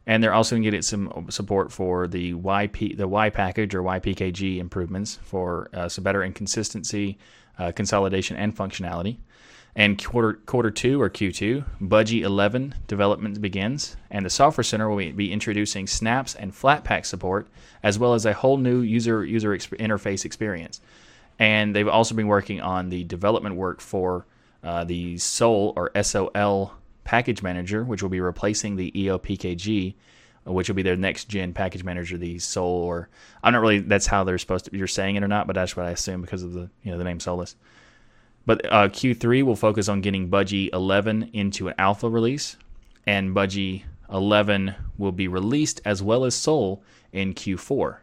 And 0.09 0.25
they're 0.25 0.33
also 0.33 0.57
going 0.57 0.62
to 0.62 0.71
get 0.71 0.85
some 0.85 1.27
support 1.29 1.71
for 1.71 2.09
the 2.09 2.33
YP 2.33 2.97
the 2.97 3.07
Y 3.07 3.29
package 3.29 3.75
or 3.75 3.83
YPKG 3.83 4.57
improvements 4.57 5.18
for 5.23 5.68
uh, 5.75 5.88
some 5.90 6.03
better 6.03 6.25
inconsistency, 6.25 7.18
uh, 7.59 7.73
consolidation, 7.73 8.35
and 8.38 8.57
functionality. 8.57 9.18
And 9.77 10.03
quarter 10.03 10.40
quarter 10.47 10.71
two 10.71 11.01
or 11.01 11.11
Q2, 11.11 11.62
Budgie 11.83 12.23
11 12.23 12.75
development 12.87 13.40
begins, 13.42 13.97
and 14.11 14.25
the 14.25 14.31
Software 14.31 14.64
Center 14.64 14.88
will 14.88 15.12
be 15.12 15.31
introducing 15.31 15.87
snaps 15.87 16.35
and 16.35 16.53
Flatpak 16.53 17.05
support, 17.05 17.47
as 17.83 17.99
well 17.99 18.14
as 18.14 18.25
a 18.25 18.33
whole 18.33 18.57
new 18.57 18.81
user 18.81 19.27
user 19.27 19.51
interface 19.59 20.25
experience. 20.25 20.81
And 21.38 21.77
they've 21.77 21.87
also 21.87 22.14
been 22.14 22.29
working 22.29 22.62
on 22.62 22.88
the 22.88 23.05
development 23.05 23.57
work 23.57 23.83
for 23.83 24.27
uh, 24.64 24.85
the 24.85 25.18
Sol 25.18 25.75
or 25.77 25.92
SOL 26.03 26.73
package 27.09 27.42
manager, 27.42 27.85
which 27.85 28.03
will 28.03 28.11
be 28.11 28.21
replacing 28.21 28.77
the 28.77 28.92
EOPKG, 28.92 29.94
which 30.44 30.68
will 30.68 30.77
be 30.77 30.83
their 30.83 30.94
next 30.94 31.25
gen 31.31 31.55
package 31.55 31.83
manager, 31.83 32.18
the 32.18 32.38
Sol 32.38 32.66
or 32.66 33.09
I'm 33.42 33.55
not 33.55 33.62
really 33.62 33.79
that's 33.79 34.07
how 34.07 34.25
they're 34.25 34.37
supposed 34.37 34.66
to 34.66 34.77
you're 34.77 34.87
saying 34.87 35.16
it 35.16 35.23
or 35.23 35.29
not, 35.29 35.47
but 35.47 35.55
that's 35.55 35.75
what 35.75 35.87
I 35.87 35.90
assume 35.90 36.21
because 36.21 36.42
of 36.42 36.53
the 36.53 36.68
you 36.83 36.92
know 36.92 36.99
the 36.99 37.05
name 37.05 37.18
Solus. 37.18 37.57
But 38.44 38.66
uh, 38.66 38.88
Q3 38.88 39.42
will 39.42 39.57
focus 39.57 39.88
on 39.88 40.03
getting 40.03 40.29
Budgie 40.29 40.68
11 40.75 41.31
into 41.33 41.68
an 41.68 41.75
alpha 41.79 42.11
release, 42.11 42.59
and 43.07 43.35
Budgie 43.35 43.85
11 44.12 44.75
will 44.99 45.12
be 45.12 45.29
released 45.29 45.81
as 45.87 46.03
well 46.03 46.27
as 46.27 46.35
Sol 46.35 46.83
in 47.11 47.33
Q4. 47.33 48.01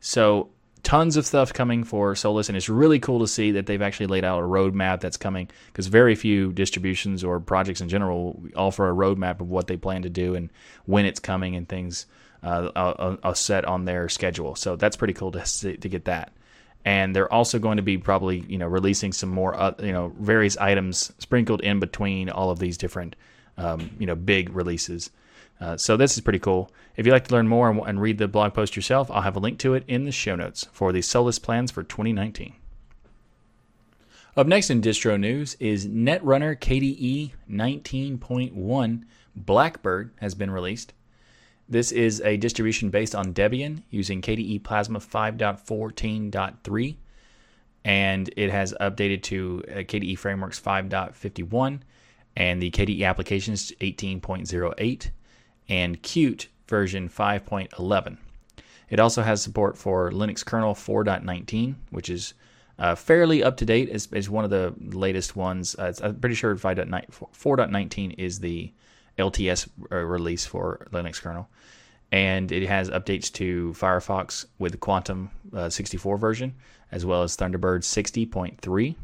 So 0.00 0.48
tons 0.84 1.16
of 1.16 1.26
stuff 1.26 1.52
coming 1.52 1.82
for 1.82 2.14
Solus, 2.14 2.48
and 2.48 2.56
it's 2.56 2.68
really 2.68 3.00
cool 3.00 3.20
to 3.20 3.26
see 3.26 3.50
that 3.52 3.66
they've 3.66 3.82
actually 3.82 4.06
laid 4.06 4.24
out 4.24 4.38
a 4.38 4.46
roadmap 4.46 5.00
that's 5.00 5.16
coming 5.16 5.48
because 5.66 5.88
very 5.88 6.14
few 6.14 6.52
distributions 6.52 7.24
or 7.24 7.40
projects 7.40 7.80
in 7.80 7.88
general 7.88 8.40
offer 8.54 8.88
a 8.88 8.94
roadmap 8.94 9.40
of 9.40 9.48
what 9.48 9.66
they 9.66 9.76
plan 9.76 10.02
to 10.02 10.10
do 10.10 10.34
and 10.34 10.50
when 10.86 11.04
it's 11.04 11.18
coming 11.18 11.56
and 11.56 11.68
things 11.68 12.06
uh, 12.42 12.70
are, 12.76 13.18
are 13.22 13.34
set 13.34 13.64
on 13.64 13.84
their 13.84 14.08
schedule. 14.08 14.54
So 14.54 14.76
that's 14.76 14.96
pretty 14.96 15.14
cool 15.14 15.32
to 15.32 15.44
see, 15.44 15.76
to 15.76 15.88
get 15.88 16.04
that 16.04 16.32
and 16.84 17.16
they're 17.16 17.32
also 17.32 17.58
going 17.58 17.78
to 17.78 17.82
be 17.82 17.96
probably 17.98 18.44
you 18.48 18.58
know 18.58 18.66
releasing 18.66 19.12
some 19.12 19.30
more 19.30 19.54
uh, 19.54 19.74
you 19.80 19.92
know 19.92 20.12
various 20.20 20.56
items 20.58 21.12
sprinkled 21.18 21.60
in 21.62 21.80
between 21.80 22.28
all 22.28 22.50
of 22.50 22.58
these 22.58 22.76
different 22.76 23.16
um, 23.56 23.90
you 23.98 24.06
know 24.06 24.14
big 24.14 24.54
releases. 24.54 25.10
Uh, 25.60 25.76
so 25.76 25.96
this 25.96 26.14
is 26.14 26.20
pretty 26.20 26.38
cool. 26.38 26.70
If 26.96 27.06
you'd 27.06 27.12
like 27.12 27.28
to 27.28 27.34
learn 27.34 27.48
more 27.48 27.70
and, 27.70 27.80
and, 27.86 28.00
read 28.00 28.18
the 28.18 28.28
blog 28.28 28.54
post 28.54 28.76
yourself, 28.76 29.10
I'll 29.10 29.22
have 29.22 29.36
a 29.36 29.40
link 29.40 29.58
to 29.60 29.74
it 29.74 29.84
in 29.86 30.04
the 30.04 30.12
show 30.12 30.36
notes 30.36 30.66
for 30.72 30.92
the 30.92 31.00
Solus 31.00 31.38
plans 31.38 31.70
for 31.70 31.82
2019. 31.82 32.54
Up 34.36 34.46
next 34.48 34.68
in 34.68 34.82
distro 34.82 35.18
news 35.18 35.56
is 35.60 35.86
Netrunner 35.86 36.58
KDE 36.58 37.32
19.1 37.48 39.04
Blackbird 39.36 40.10
has 40.20 40.34
been 40.34 40.50
released. 40.50 40.92
This 41.68 41.92
is 41.92 42.20
a 42.20 42.36
distribution 42.36 42.90
based 42.90 43.14
on 43.14 43.32
Debian 43.32 43.84
using 43.90 44.20
KDE 44.20 44.64
Plasma 44.64 44.98
5.14.3, 44.98 46.96
and 47.84 48.30
it 48.36 48.50
has 48.50 48.74
updated 48.80 49.22
to 49.22 49.62
uh, 49.68 49.74
KDE 49.78 50.18
Frameworks 50.18 50.60
5.51 50.60 51.80
and 52.36 52.60
the 52.60 52.70
KDE 52.70 53.06
applications 53.06 53.72
18.08 53.80 55.10
and 55.68 56.02
Qt 56.02 56.46
version 56.68 57.08
5.11. 57.08 58.18
It 58.90 59.00
also 59.00 59.22
has 59.22 59.42
support 59.42 59.76
for 59.76 60.10
Linux 60.10 60.44
kernel 60.44 60.74
4.19, 60.74 61.74
which 61.90 62.10
is 62.10 62.34
uh, 62.78 62.94
fairly 62.94 63.42
up 63.42 63.56
to 63.58 63.64
date. 63.64 63.88
Is, 63.88 64.08
is 64.12 64.28
one 64.28 64.44
of 64.44 64.50
the 64.50 64.74
latest 64.78 65.36
ones. 65.36 65.74
Uh, 65.76 65.92
I'm 66.02 66.16
pretty 66.20 66.34
sure 66.34 66.54
4.19 66.54 68.14
is 68.18 68.40
the 68.40 68.72
LTS 69.18 69.68
uh, 69.90 69.96
release 69.96 70.44
for 70.44 70.86
Linux 70.92 71.20
kernel, 71.20 71.48
and 72.12 72.50
it 72.50 72.66
has 72.66 72.90
updates 72.90 73.32
to 73.34 73.72
Firefox 73.78 74.46
with 74.58 74.80
Quantum 74.80 75.30
uh, 75.52 75.70
64 75.70 76.18
version 76.18 76.54
as 76.94 77.04
well 77.04 77.24
as 77.24 77.36
Thunderbird 77.36 77.80
60.3. 77.80 78.94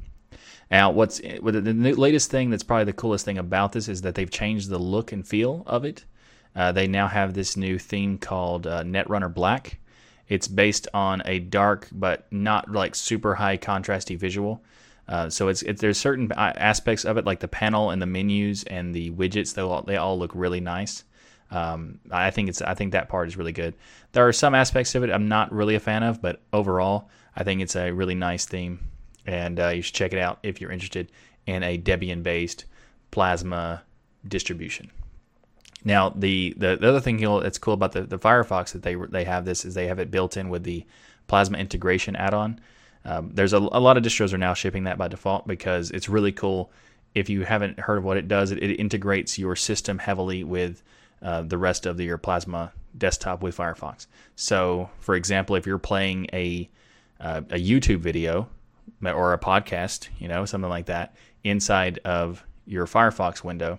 Now, 0.71 0.91
what's 0.91 1.19
the 1.19 1.41
latest 1.43 2.31
thing 2.31 2.51
that's 2.51 2.63
probably 2.63 2.85
the 2.85 2.93
coolest 2.93 3.25
thing 3.25 3.37
about 3.37 3.73
this 3.73 3.89
is 3.89 4.03
that 4.03 4.15
they've 4.15 4.31
changed 4.31 4.69
the 4.69 4.79
look 4.79 5.11
and 5.11 5.27
feel 5.27 5.65
of 5.67 5.85
it. 5.85 6.05
Uh, 6.55 6.73
they 6.73 6.87
now 6.87 7.07
have 7.07 7.35
this 7.35 7.57
new 7.57 7.79
theme 7.79 8.19
called 8.19 8.67
uh, 8.67 8.83
Netrunner 8.83 9.33
Black. 9.33 9.79
It's 10.29 10.49
based 10.49 10.89
on 10.95 11.23
a 11.25 11.39
dark 11.39 11.89
but 11.93 12.31
not 12.33 12.71
like 12.71 12.95
super 12.95 13.35
high 13.35 13.57
contrasty 13.57 14.17
visual. 14.17 14.63
Uh, 15.09 15.29
so 15.29 15.49
it's, 15.49 15.63
it, 15.63 15.79
there's 15.79 15.99
certain 15.99 16.31
aspects 16.37 17.05
of 17.05 17.17
it, 17.17 17.25
like 17.25 17.41
the 17.41 17.49
panel 17.49 17.91
and 17.91 18.01
the 18.01 18.07
menus 18.07 18.63
and 18.65 18.95
the 18.95 19.11
widgets. 19.11 19.55
They 19.55 19.63
all 19.63 19.83
they 19.83 19.97
all 19.97 20.19
look 20.19 20.31
really 20.35 20.61
nice. 20.61 21.03
Um, 21.51 21.99
I 22.13 22.31
think 22.31 22.49
it's 22.49 22.63
I 22.63 22.75
think 22.75 22.93
that 22.93 23.09
part 23.09 23.27
is 23.27 23.37
really 23.37 23.53
good. 23.53 23.75
There 24.13 24.27
are 24.27 24.33
some 24.33 24.55
aspects 24.55 24.95
of 24.95 25.03
it 25.03 25.11
I'm 25.11 25.27
not 25.27 25.53
really 25.53 25.75
a 25.75 25.81
fan 25.81 26.05
of, 26.05 26.23
but 26.23 26.41
overall, 26.53 27.11
I 27.35 27.43
think 27.43 27.61
it's 27.61 27.75
a 27.75 27.91
really 27.91 28.15
nice 28.15 28.45
theme, 28.47 28.79
and 29.27 29.59
uh, 29.59 29.69
you 29.69 29.83
should 29.83 29.97
check 29.97 30.13
it 30.13 30.21
out 30.21 30.39
if 30.45 30.61
you're 30.61 30.71
interested 30.71 31.11
in 31.47 31.65
a 31.65 31.77
Debian-based 31.77 32.67
Plasma 33.11 33.83
distribution. 34.29 34.93
Now, 35.85 36.11
the, 36.11 36.55
the, 36.57 36.77
the 36.77 36.89
other 36.89 37.01
thing 37.01 37.19
that's 37.41 37.59
cool 37.59 37.75
about 37.75 37.93
the, 37.93 38.03
the 38.03 38.19
Firefox 38.19 38.73
that 38.73 38.83
they 38.83 38.95
they 38.95 39.25
have 39.25 39.45
this 39.45 39.65
is 39.65 39.75
they 39.75 39.87
have 39.87 39.99
it 39.99 40.11
built 40.11 40.37
in 40.37 40.51
with 40.51 40.63
the 40.65 40.85
Plasma 41.27 41.59
integration 41.59 42.17
add-on. 42.17 42.61
Um, 43.05 43.31
there's 43.33 43.53
a, 43.53 43.59
a, 43.59 43.81
lot 43.81 43.97
of 43.97 44.03
distros 44.03 44.33
are 44.35 44.39
now 44.39 44.53
shipping 44.53 44.85
that 44.85 44.99
by 44.99 45.09
default 45.09 45.47
because 45.47 45.91
it's 45.91 46.09
really 46.09 46.33
cool. 46.33 46.71
If 47.15 47.31
you 47.31 47.45
haven't 47.45 47.81
heard 47.81 47.99
of 47.99 48.05
what 48.05 48.19
it 48.19 48.29
does, 48.29 48.51
it, 48.51 48.63
it 48.63 48.75
integrates 48.77 49.39
your 49.39 49.57
system 49.57 49.99
heavily 49.99 50.45
with 50.45 50.83
uh, 51.23 51.43
the 51.43 51.57
rest 51.57 51.87
of 51.87 51.97
the, 51.97 52.05
your 52.05 52.19
Plasma 52.19 52.73
desktop 52.97 53.43
with 53.43 53.57
Firefox. 53.57 54.07
So, 54.37 54.91
for 55.01 55.15
example, 55.15 55.57
if 55.57 55.67
you're 55.67 55.79
playing 55.79 56.27
a 56.33 56.69
uh, 57.21 57.43
a 57.51 57.59
YouTube 57.59 58.01
video 58.01 58.49
or 59.05 59.33
a 59.35 59.39
podcast, 59.39 60.09
you 60.19 60.27
know, 60.27 60.45
something 60.45 60.71
like 60.71 60.87
that, 60.87 61.15
inside 61.45 61.99
of 62.05 62.45
your 62.67 62.87
Firefox 62.87 63.45
window, 63.45 63.79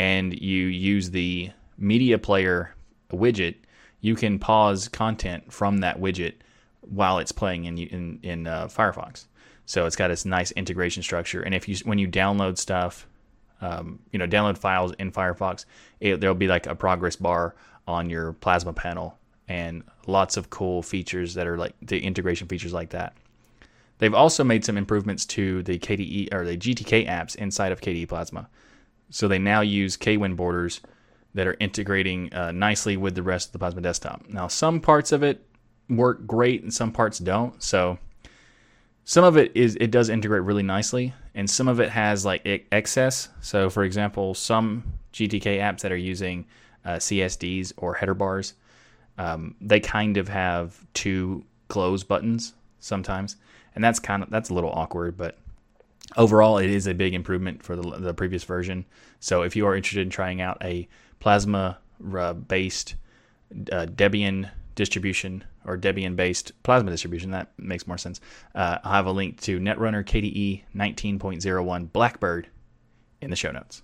and 0.00 0.40
you 0.40 0.64
use 0.64 1.10
the 1.10 1.50
media 1.76 2.18
player 2.18 2.74
widget, 3.12 3.56
you 4.00 4.16
can 4.16 4.38
pause 4.38 4.88
content 4.88 5.52
from 5.52 5.78
that 5.78 6.00
widget 6.00 6.36
while 6.80 7.18
it's 7.18 7.32
playing 7.32 7.66
in 7.66 7.76
in, 7.76 8.18
in 8.22 8.46
uh, 8.46 8.66
Firefox. 8.66 9.26
So 9.66 9.84
it's 9.84 9.96
got 9.96 10.08
this 10.08 10.24
nice 10.24 10.52
integration 10.52 11.02
structure. 11.02 11.42
And 11.42 11.54
if 11.54 11.68
you 11.68 11.76
when 11.84 11.98
you 11.98 12.08
download 12.08 12.56
stuff, 12.56 13.06
um, 13.60 13.98
you 14.10 14.18
know, 14.18 14.26
download 14.26 14.56
files 14.56 14.92
in 14.98 15.12
Firefox, 15.12 15.66
it, 16.00 16.18
there'll 16.18 16.34
be 16.34 16.48
like 16.48 16.66
a 16.66 16.74
progress 16.74 17.16
bar 17.16 17.54
on 17.86 18.08
your 18.08 18.32
Plasma 18.32 18.72
panel, 18.72 19.18
and 19.48 19.82
lots 20.06 20.38
of 20.38 20.48
cool 20.48 20.82
features 20.82 21.34
that 21.34 21.46
are 21.46 21.58
like 21.58 21.74
the 21.82 22.02
integration 22.02 22.48
features 22.48 22.72
like 22.72 22.90
that. 22.90 23.14
They've 23.98 24.14
also 24.14 24.44
made 24.44 24.64
some 24.64 24.78
improvements 24.78 25.26
to 25.26 25.62
the 25.62 25.78
KDE 25.78 26.32
or 26.32 26.46
the 26.46 26.56
GTK 26.56 27.06
apps 27.06 27.36
inside 27.36 27.70
of 27.70 27.82
KDE 27.82 28.08
Plasma. 28.08 28.48
So 29.10 29.28
they 29.28 29.38
now 29.38 29.60
use 29.60 29.96
KWin 29.96 30.36
borders 30.36 30.80
that 31.34 31.46
are 31.46 31.56
integrating 31.60 32.32
uh, 32.32 32.52
nicely 32.52 32.96
with 32.96 33.14
the 33.14 33.22
rest 33.22 33.48
of 33.48 33.52
the 33.52 33.58
Plasma 33.58 33.80
desktop. 33.80 34.28
Now, 34.28 34.48
some 34.48 34.80
parts 34.80 35.12
of 35.12 35.22
it 35.22 35.46
work 35.88 36.26
great 36.26 36.62
and 36.62 36.72
some 36.72 36.92
parts 36.92 37.18
don't. 37.18 37.60
So 37.62 37.98
some 39.04 39.24
of 39.24 39.36
it 39.36 39.52
is 39.54 39.76
it 39.80 39.90
does 39.90 40.08
integrate 40.08 40.42
really 40.42 40.62
nicely, 40.62 41.12
and 41.34 41.48
some 41.48 41.68
of 41.68 41.80
it 41.80 41.90
has 41.90 42.24
like 42.24 42.46
excess. 42.70 43.28
So, 43.40 43.68
for 43.68 43.82
example, 43.82 44.34
some 44.34 44.84
GTK 45.12 45.58
apps 45.58 45.80
that 45.80 45.90
are 45.92 45.96
using 45.96 46.46
uh, 46.84 46.90
CSDs 46.90 47.72
or 47.76 47.94
header 47.94 48.14
bars, 48.14 48.54
um, 49.18 49.56
they 49.60 49.80
kind 49.80 50.16
of 50.16 50.28
have 50.28 50.86
two 50.94 51.44
close 51.68 52.04
buttons 52.04 52.54
sometimes, 52.78 53.36
and 53.74 53.82
that's 53.82 53.98
kind 53.98 54.22
of 54.22 54.30
that's 54.30 54.50
a 54.50 54.54
little 54.54 54.70
awkward, 54.70 55.16
but 55.16 55.38
overall 56.16 56.58
it 56.58 56.70
is 56.70 56.86
a 56.86 56.94
big 56.94 57.14
improvement 57.14 57.62
for 57.62 57.76
the, 57.76 57.82
the 57.98 58.14
previous 58.14 58.44
version. 58.44 58.84
So 59.20 59.42
if 59.42 59.56
you 59.56 59.66
are 59.66 59.76
interested 59.76 60.02
in 60.02 60.10
trying 60.10 60.40
out 60.40 60.58
a 60.62 60.88
plasma 61.18 61.78
uh, 62.16 62.32
based 62.32 62.94
uh, 63.72 63.86
debian 63.86 64.50
distribution 64.74 65.44
or 65.66 65.76
debian 65.76 66.16
based 66.16 66.52
plasma 66.62 66.90
distribution 66.90 67.32
that 67.32 67.52
makes 67.58 67.86
more 67.86 67.98
sense 67.98 68.20
uh, 68.54 68.78
i 68.84 68.96
have 68.96 69.06
a 69.06 69.10
link 69.10 69.38
to 69.40 69.58
netrunner 69.58 70.04
kde 70.04 70.62
19.01 70.74 71.92
blackbird 71.92 72.48
in 73.20 73.30
the 73.30 73.36
show 73.36 73.52
notes. 73.52 73.82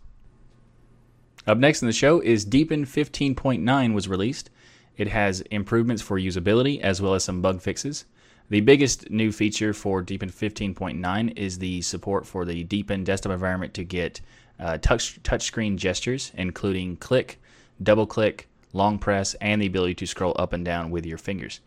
Up 1.47 1.59
next 1.59 1.83
in 1.83 1.87
the 1.87 1.93
show 1.93 2.21
is 2.21 2.45
deepin 2.45 2.85
15.9 2.85 3.95
was 3.95 4.09
released. 4.09 4.51
It 4.97 5.09
has 5.09 5.43
improvements 5.43 6.03
for 6.03 6.19
usability 6.19 6.81
as 6.81 7.01
well 7.01 7.15
as 7.15 7.25
some 7.25 7.43
bug 7.43 7.61
fixes 7.61 8.05
the 8.49 8.61
biggest 8.61 9.11
new 9.11 9.33
feature 9.33 9.73
for 9.73 10.03
Deepin 10.03 10.31
15.9 10.31 11.37
is 11.37 11.59
the 11.59 11.83
support 11.83 12.27
for 12.27 12.45
the 12.45 12.63
Deepin 12.65 13.05
desktop 13.05 13.33
environment 13.33 13.75
to 13.75 13.85
get 13.85 14.21
uh, 14.61 14.79
touch 14.79 15.23
touchscreen 15.23 15.77
gestures, 15.77 16.33
including 16.37 16.97
click, 16.97 17.41
double 17.83 18.07
click, 18.07 18.49
long 18.73 18.99
press, 18.99 19.35
and 19.35 19.61
the 19.61 19.67
ability 19.67 19.95
to 19.95 20.07
scroll 20.07 20.35
up 20.39 20.53
and 20.53 20.65
down 20.65 20.91
with 20.91 21.05
your 21.05 21.19
fingers. 21.19 21.61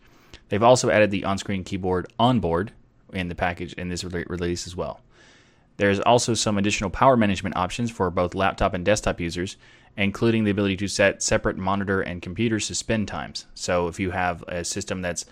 They've 0.48 0.62
also 0.62 0.90
added 0.90 1.10
the 1.10 1.24
on-screen 1.24 1.64
keyboard 1.64 2.12
on 2.18 2.40
board 2.40 2.72
in 3.12 3.28
the 3.28 3.34
package 3.34 3.72
in 3.74 3.88
this 3.88 4.04
release 4.04 4.66
as 4.66 4.74
well. 4.74 5.00
There's 5.76 6.00
also 6.00 6.34
some 6.34 6.58
additional 6.58 6.90
power 6.90 7.16
management 7.16 7.56
options 7.56 7.90
for 7.90 8.10
both 8.10 8.34
laptop 8.34 8.74
and 8.74 8.84
desktop 8.84 9.20
users, 9.20 9.56
including 9.96 10.44
the 10.44 10.50
ability 10.50 10.76
to 10.78 10.88
set 10.88 11.22
separate 11.22 11.56
monitor 11.56 12.00
and 12.00 12.20
computer 12.20 12.60
suspend 12.60 13.08
times. 13.08 13.46
So 13.54 13.88
if 13.88 13.98
you 13.98 14.10
have 14.10 14.42
a 14.46 14.64
system 14.64 15.02
that's 15.02 15.24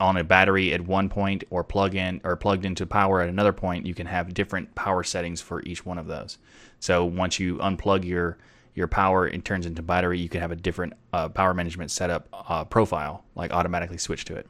on 0.00 0.16
a 0.16 0.24
battery 0.24 0.72
at 0.72 0.80
one 0.82 1.08
point 1.08 1.44
or 1.50 1.64
plug 1.64 1.94
in 1.94 2.20
or 2.24 2.36
plugged 2.36 2.64
into 2.64 2.86
power 2.86 3.20
at 3.20 3.28
another 3.28 3.52
point, 3.52 3.86
you 3.86 3.94
can 3.94 4.06
have 4.06 4.34
different 4.34 4.74
power 4.74 5.02
settings 5.02 5.40
for 5.40 5.62
each 5.62 5.86
one 5.86 5.98
of 5.98 6.06
those. 6.06 6.38
So 6.80 7.04
once 7.04 7.38
you 7.38 7.56
unplug 7.56 8.04
your 8.04 8.38
your 8.74 8.86
power, 8.86 9.26
it 9.26 9.44
turns 9.44 9.66
into 9.66 9.82
battery. 9.82 10.18
You 10.18 10.28
can 10.28 10.40
have 10.40 10.52
a 10.52 10.56
different 10.56 10.94
uh, 11.12 11.28
power 11.28 11.52
management 11.54 11.90
setup 11.90 12.28
uh, 12.32 12.64
profile, 12.64 13.24
like 13.34 13.52
automatically 13.52 13.98
switch 13.98 14.24
to 14.26 14.36
it. 14.36 14.46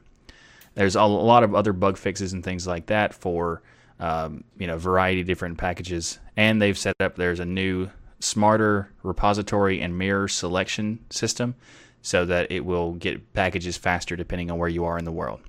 There's 0.75 0.95
a 0.95 1.03
lot 1.03 1.43
of 1.43 1.55
other 1.55 1.73
bug 1.73 1.97
fixes 1.97 2.31
and 2.31 2.43
things 2.43 2.67
like 2.67 2.85
that 2.87 3.13
for 3.13 3.61
um, 3.99 4.43
you 4.57 4.67
know 4.67 4.77
variety 4.77 5.21
of 5.21 5.27
different 5.27 5.57
packages, 5.57 6.19
and 6.35 6.61
they've 6.61 6.77
set 6.77 6.95
up. 6.99 7.15
There's 7.15 7.39
a 7.39 7.45
new 7.45 7.89
smarter 8.19 8.91
repository 9.01 9.81
and 9.81 9.97
mirror 9.97 10.27
selection 10.27 10.99
system 11.09 11.55
so 12.01 12.25
that 12.25 12.51
it 12.51 12.65
will 12.65 12.93
get 12.93 13.33
packages 13.33 13.77
faster 13.77 14.15
depending 14.15 14.49
on 14.49 14.57
where 14.57 14.69
you 14.69 14.85
are 14.85 14.97
in 14.97 15.05
the 15.05 15.11
world. 15.11 15.39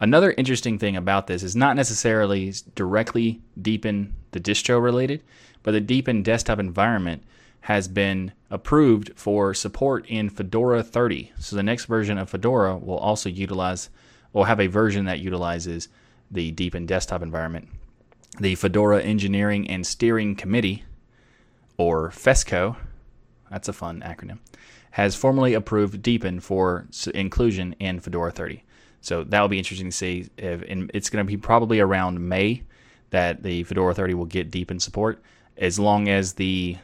Another 0.00 0.32
interesting 0.32 0.78
thing 0.78 0.96
about 0.96 1.26
this 1.26 1.42
is 1.42 1.56
not 1.56 1.76
necessarily 1.76 2.52
directly 2.74 3.40
Deepin 3.60 4.14
the 4.32 4.40
distro 4.40 4.82
related, 4.82 5.22
but 5.62 5.72
the 5.72 5.80
Deepin 5.80 6.22
desktop 6.22 6.58
environment 6.58 7.22
has 7.62 7.88
been 7.88 8.32
approved 8.50 9.12
for 9.16 9.54
support 9.54 10.04
in 10.06 10.28
Fedora 10.28 10.82
30. 10.82 11.32
So 11.38 11.56
the 11.56 11.62
next 11.62 11.86
version 11.86 12.18
of 12.18 12.28
Fedora 12.28 12.76
will 12.76 12.98
also 12.98 13.30
utilize, 13.30 13.88
will 14.32 14.44
have 14.44 14.60
a 14.60 14.66
version 14.66 15.06
that 15.06 15.20
utilizes 15.20 15.88
the 16.30 16.50
Deepin 16.50 16.84
desktop 16.84 17.22
environment. 17.22 17.68
The 18.38 18.56
Fedora 18.56 19.00
Engineering 19.00 19.70
and 19.70 19.86
Steering 19.86 20.34
Committee, 20.34 20.84
or 21.78 22.10
FESCO, 22.10 22.76
that's 23.50 23.68
a 23.68 23.72
fun 23.72 24.02
acronym, 24.04 24.40
has 24.94 25.16
formally 25.16 25.54
approved 25.54 26.00
Deepin 26.02 26.38
for 26.38 26.86
inclusion 27.14 27.74
in 27.80 27.98
Fedora 27.98 28.30
30. 28.30 28.62
So 29.00 29.24
that 29.24 29.40
will 29.40 29.48
be 29.48 29.58
interesting 29.58 29.88
to 29.88 29.96
see. 29.96 30.28
If, 30.38 30.62
and 30.62 30.88
it's 30.94 31.10
going 31.10 31.26
to 31.26 31.28
be 31.28 31.36
probably 31.36 31.80
around 31.80 32.20
May 32.20 32.62
that 33.10 33.42
the 33.42 33.64
Fedora 33.64 33.92
30 33.92 34.14
will 34.14 34.24
get 34.24 34.52
Deepin 34.52 34.78
support, 34.78 35.20
as 35.56 35.80
long 35.80 36.08
as 36.08 36.34
the 36.34 36.76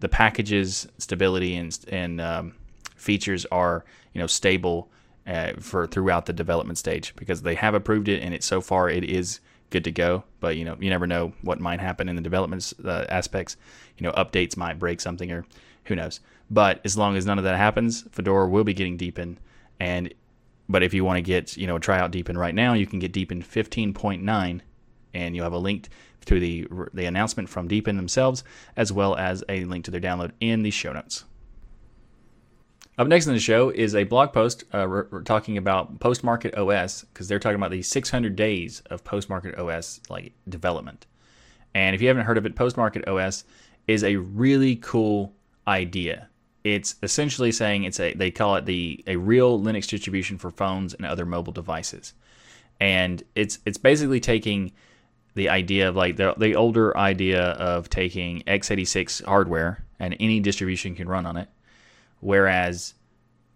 the 0.00 0.10
packages 0.10 0.86
stability 0.98 1.56
and 1.56 1.78
and 1.88 2.20
um, 2.20 2.54
features 2.96 3.46
are 3.46 3.86
you 4.12 4.20
know 4.20 4.26
stable 4.26 4.90
uh, 5.26 5.54
for 5.58 5.86
throughout 5.86 6.26
the 6.26 6.34
development 6.34 6.76
stage 6.76 7.14
because 7.16 7.40
they 7.40 7.54
have 7.54 7.72
approved 7.72 8.08
it 8.08 8.20
and 8.20 8.34
it 8.34 8.44
so 8.44 8.60
far 8.60 8.90
it 8.90 9.04
is 9.04 9.40
good 9.70 9.84
to 9.84 9.90
go. 9.90 10.22
But 10.40 10.58
you 10.58 10.66
know 10.66 10.76
you 10.78 10.90
never 10.90 11.06
know 11.06 11.32
what 11.40 11.60
might 11.60 11.80
happen 11.80 12.10
in 12.10 12.16
the 12.16 12.20
development 12.20 12.74
uh, 12.84 13.06
aspects. 13.08 13.56
You 13.96 14.04
know 14.06 14.12
updates 14.12 14.54
might 14.54 14.78
break 14.78 15.00
something 15.00 15.32
or 15.32 15.46
who 15.84 15.94
knows. 15.94 16.20
But 16.50 16.80
as 16.84 16.96
long 16.96 17.16
as 17.16 17.26
none 17.26 17.38
of 17.38 17.44
that 17.44 17.56
happens, 17.56 18.02
Fedora 18.10 18.48
will 18.48 18.64
be 18.64 18.74
getting 18.74 18.96
Deepin. 18.96 19.38
And 19.80 20.12
but 20.68 20.82
if 20.82 20.94
you 20.94 21.04
want 21.04 21.18
to 21.18 21.22
get 21.22 21.56
you 21.56 21.66
know 21.66 21.78
try 21.78 21.98
out 21.98 22.10
Deepin 22.10 22.38
right 22.38 22.54
now, 22.54 22.74
you 22.74 22.86
can 22.86 22.98
get 22.98 23.12
Deepin 23.12 23.42
15.9, 23.42 24.60
and 25.14 25.36
you'll 25.36 25.44
have 25.44 25.52
a 25.52 25.58
link 25.58 25.88
to 26.26 26.40
the 26.40 26.66
the 26.92 27.06
announcement 27.06 27.48
from 27.48 27.68
Deepin 27.68 27.96
themselves, 27.96 28.44
as 28.76 28.92
well 28.92 29.16
as 29.16 29.44
a 29.48 29.64
link 29.64 29.84
to 29.86 29.90
their 29.90 30.00
download 30.00 30.32
in 30.40 30.62
the 30.62 30.70
show 30.70 30.92
notes. 30.92 31.24
Up 32.96 33.08
next 33.08 33.26
in 33.26 33.34
the 33.34 33.40
show 33.40 33.70
is 33.70 33.96
a 33.96 34.04
blog 34.04 34.32
post 34.32 34.62
uh, 34.72 34.86
we're, 34.88 35.22
talking 35.22 35.58
about 35.58 35.98
Postmarket 35.98 36.56
OS 36.56 37.02
because 37.02 37.26
they're 37.26 37.40
talking 37.40 37.56
about 37.56 37.72
the 37.72 37.82
600 37.82 38.36
days 38.36 38.82
of 38.86 39.02
Postmarket 39.02 39.58
OS 39.58 40.00
like 40.08 40.32
development. 40.48 41.06
And 41.74 41.96
if 41.96 42.00
you 42.00 42.06
haven't 42.06 42.24
heard 42.24 42.38
of 42.38 42.46
it, 42.46 42.54
Postmarket 42.54 43.08
OS 43.08 43.42
is 43.88 44.04
a 44.04 44.14
really 44.14 44.76
cool 44.76 45.34
idea 45.66 46.28
it's 46.64 46.96
essentially 47.02 47.52
saying 47.52 47.84
it's 47.84 48.00
a 48.00 48.14
they 48.14 48.30
call 48.30 48.56
it 48.56 48.64
the 48.64 49.04
a 49.06 49.16
real 49.16 49.60
Linux 49.60 49.86
distribution 49.86 50.38
for 50.38 50.50
phones 50.50 50.94
and 50.94 51.04
other 51.04 51.26
mobile 51.26 51.52
devices, 51.52 52.14
and 52.80 53.22
it's 53.34 53.58
it's 53.66 53.78
basically 53.78 54.18
taking 54.18 54.72
the 55.34 55.50
idea 55.50 55.88
of 55.88 55.94
like 55.94 56.16
the 56.16 56.34
the 56.38 56.56
older 56.56 56.96
idea 56.96 57.42
of 57.42 57.90
taking 57.90 58.40
x86 58.42 59.24
hardware 59.24 59.84
and 60.00 60.16
any 60.18 60.40
distribution 60.40 60.94
can 60.94 61.06
run 61.06 61.26
on 61.26 61.36
it, 61.36 61.48
whereas 62.20 62.94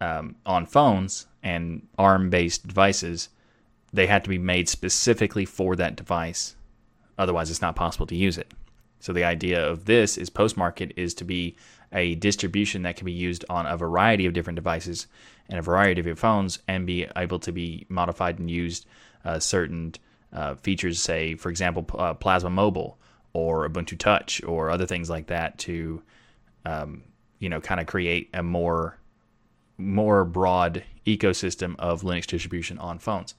um, 0.01 0.37
on 0.45 0.67
phones 0.67 1.27
and 1.43 1.87
ARM 1.99 2.31
based 2.31 2.67
devices, 2.67 3.31
they 3.93 4.07
have 4.07 4.23
to 4.23 4.29
be 4.29 4.39
made 4.39 4.69
specifically 4.69 5.47
for 5.47 5.75
that 5.77 5.97
device, 5.97 6.57
otherwise 7.17 7.51
it's 7.51 7.63
not 7.63 7.75
possible 7.75 8.07
to 8.07 8.15
use 8.15 8.37
it. 8.37 8.53
So 9.01 9.13
the 9.13 9.25
idea 9.25 9.65
of 9.65 9.85
this 9.87 10.19
is 10.19 10.29
post 10.29 10.57
market 10.57 10.93
is 10.97 11.15
to 11.15 11.25
be 11.25 11.57
a 11.93 12.15
distribution 12.17 12.83
that 12.83 12.97
can 12.97 13.07
be 13.07 13.13
used 13.13 13.45
on 13.49 13.67
a 13.67 13.77
variety 13.77 14.27
of 14.27 14.33
different 14.33 14.57
devices 14.57 15.07
and 15.49 15.59
a 15.59 15.63
variety 15.63 16.01
of 16.01 16.05
different 16.05 16.19
phones 16.19 16.59
and 16.69 16.87
be 16.87 17.07
able 17.17 17.39
to 17.39 17.53
be 17.53 17.87
modified 17.89 18.39
and 18.39 18.51
used 18.51 18.87
uh, 19.25 19.39
certain 19.39 19.95
uh, 20.33 20.55
features, 20.57 21.01
say, 21.01 21.35
for 21.35 21.49
example, 21.49 21.87
uh, 21.99 22.15
Plasma 22.15 22.51
Mobile 22.51 22.99
or 23.33 23.69
Ubuntu 23.69 23.99
Touch 23.99 24.43
or 24.45 24.71
other 24.71 24.87
things 24.87 25.09
like 25.09 25.29
that 25.29 25.59
to, 25.59 26.03
um, 26.65 27.03
you 27.39 27.49
know, 27.49 27.61
kind 27.61 27.81
of 27.81 27.87
create 27.87 28.29
a 28.35 28.43
more 28.43 28.99
more 29.81 30.25
broad 30.25 30.83
ecosystem 31.07 31.77
of 31.79 32.03
Linux 32.03 32.27
distribution 32.27 32.79
on 32.79 32.99
phones. 32.99 33.35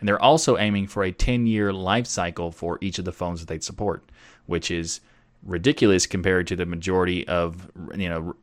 And 0.00 0.08
they're 0.08 0.20
also 0.20 0.58
aiming 0.58 0.88
for 0.88 1.04
a 1.04 1.12
10 1.12 1.46
year 1.46 1.72
life 1.72 2.06
cycle 2.06 2.50
for 2.50 2.78
each 2.80 2.98
of 2.98 3.04
the 3.04 3.12
phones 3.12 3.40
that 3.40 3.46
they 3.46 3.60
support, 3.60 4.10
which 4.46 4.70
is 4.70 5.00
ridiculous 5.46 6.06
compared 6.06 6.46
to 6.48 6.56
the 6.56 6.66
majority 6.66 7.26
of 7.28 7.70
you 7.94 8.08
know 8.08 8.34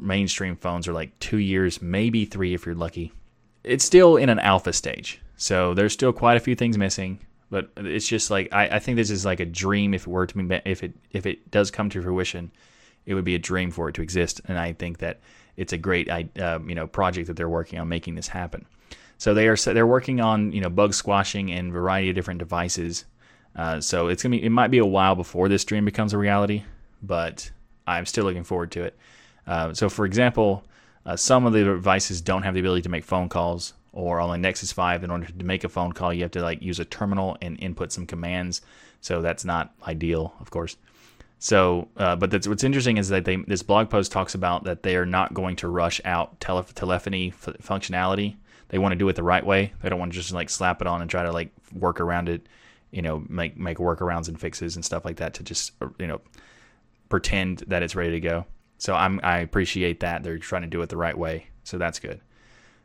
mainstream 0.00 0.56
phones 0.56 0.88
are 0.88 0.92
like 0.92 1.16
two 1.20 1.38
years, 1.38 1.82
maybe 1.82 2.24
three 2.24 2.54
if 2.54 2.66
you're 2.66 2.74
lucky. 2.74 3.12
It's 3.62 3.84
still 3.84 4.16
in 4.16 4.28
an 4.28 4.38
alpha 4.38 4.72
stage, 4.72 5.20
so 5.36 5.74
there's 5.74 5.92
still 5.92 6.12
quite 6.12 6.36
a 6.36 6.40
few 6.40 6.54
things 6.54 6.78
missing. 6.78 7.20
But 7.50 7.70
it's 7.76 8.08
just 8.08 8.30
like 8.30 8.48
I, 8.52 8.68
I 8.68 8.78
think 8.78 8.96
this 8.96 9.10
is 9.10 9.24
like 9.24 9.40
a 9.40 9.44
dream 9.44 9.94
if 9.94 10.02
it 10.02 10.08
were 10.08 10.26
to 10.26 10.42
be 10.42 10.60
if 10.64 10.82
it 10.82 10.94
if 11.12 11.26
it 11.26 11.50
does 11.50 11.70
come 11.70 11.90
to 11.90 12.02
fruition, 12.02 12.50
it 13.04 13.14
would 13.14 13.24
be 13.24 13.34
a 13.34 13.38
dream 13.38 13.70
for 13.70 13.88
it 13.88 13.94
to 13.96 14.02
exist. 14.02 14.40
And 14.48 14.58
I 14.58 14.72
think 14.72 14.98
that 14.98 15.20
it's 15.56 15.72
a 15.72 15.78
great 15.78 16.08
uh, 16.10 16.58
you 16.66 16.74
know 16.74 16.86
project 16.86 17.28
that 17.28 17.36
they're 17.36 17.48
working 17.48 17.78
on 17.78 17.88
making 17.88 18.14
this 18.14 18.28
happen. 18.28 18.66
So 19.18 19.32
they 19.32 19.48
are 19.48 19.56
they're 19.56 19.86
working 19.86 20.20
on 20.20 20.52
you 20.52 20.60
know 20.60 20.70
bug 20.70 20.94
squashing 20.94 21.52
and 21.52 21.72
variety 21.72 22.10
of 22.10 22.14
different 22.14 22.38
devices. 22.38 23.04
Uh, 23.56 23.80
so 23.80 24.08
it's 24.08 24.22
gonna 24.22 24.36
be 24.36 24.44
it 24.44 24.50
might 24.50 24.70
be 24.70 24.78
a 24.78 24.86
while 24.86 25.14
before 25.14 25.48
this 25.48 25.64
dream 25.64 25.84
becomes 25.84 26.12
a 26.12 26.18
reality, 26.18 26.62
but 27.02 27.50
I'm 27.86 28.06
still 28.06 28.24
looking 28.24 28.44
forward 28.44 28.70
to 28.72 28.84
it. 28.84 28.98
Uh, 29.46 29.72
so 29.72 29.88
for 29.88 30.04
example, 30.04 30.64
uh, 31.06 31.16
some 31.16 31.46
of 31.46 31.52
the 31.52 31.64
devices 31.64 32.20
don't 32.20 32.42
have 32.42 32.54
the 32.54 32.60
ability 32.60 32.82
to 32.82 32.88
make 32.88 33.04
phone 33.04 33.28
calls, 33.28 33.72
or 33.92 34.20
on 34.20 34.28
the 34.30 34.36
Nexus 34.36 34.72
5, 34.72 35.04
in 35.04 35.10
order 35.10 35.26
to 35.26 35.44
make 35.44 35.64
a 35.64 35.68
phone 35.68 35.92
call, 35.92 36.12
you 36.12 36.22
have 36.22 36.32
to 36.32 36.42
like 36.42 36.60
use 36.60 36.80
a 36.80 36.84
terminal 36.84 37.38
and 37.40 37.58
input 37.60 37.92
some 37.92 38.06
commands. 38.06 38.60
So 39.00 39.22
that's 39.22 39.44
not 39.44 39.72
ideal, 39.86 40.34
of 40.40 40.50
course. 40.50 40.76
So, 41.38 41.88
uh, 41.96 42.16
but 42.16 42.46
what's 42.46 42.64
interesting 42.64 42.96
is 42.96 43.08
that 43.10 43.24
they, 43.24 43.36
this 43.36 43.62
blog 43.62 43.88
post 43.88 44.10
talks 44.10 44.34
about 44.34 44.64
that 44.64 44.82
they 44.82 44.96
are 44.96 45.06
not 45.06 45.32
going 45.32 45.56
to 45.56 45.68
rush 45.68 46.00
out 46.04 46.40
tele- 46.40 46.64
telephony 46.74 47.28
f- 47.28 47.54
functionality. 47.62 48.36
They 48.68 48.78
want 48.78 48.92
to 48.92 48.96
do 48.96 49.08
it 49.08 49.16
the 49.16 49.22
right 49.22 49.44
way. 49.44 49.72
They 49.80 49.88
don't 49.88 49.98
want 49.98 50.12
to 50.12 50.18
just 50.18 50.32
like 50.32 50.50
slap 50.50 50.80
it 50.80 50.88
on 50.88 51.02
and 51.02 51.10
try 51.10 51.22
to 51.22 51.32
like 51.32 51.50
work 51.72 52.00
around 52.00 52.28
it, 52.28 52.46
you 52.96 53.02
know, 53.02 53.22
make 53.28 53.58
make 53.58 53.76
workarounds 53.76 54.26
and 54.28 54.40
fixes 54.40 54.74
and 54.74 54.84
stuff 54.84 55.04
like 55.04 55.16
that 55.16 55.34
to 55.34 55.42
just 55.42 55.72
uh, 55.82 55.88
you 55.98 56.06
know 56.06 56.22
pretend 57.10 57.58
that 57.66 57.82
it's 57.82 57.94
ready 57.94 58.12
to 58.12 58.20
go. 58.20 58.46
So 58.78 58.94
I'm 58.94 59.20
I 59.22 59.40
appreciate 59.40 60.00
that 60.00 60.22
they're 60.22 60.38
trying 60.38 60.62
to 60.62 60.68
do 60.68 60.80
it 60.80 60.88
the 60.88 60.96
right 60.96 61.16
way. 61.16 61.48
So 61.62 61.76
that's 61.76 61.98
good. 61.98 62.22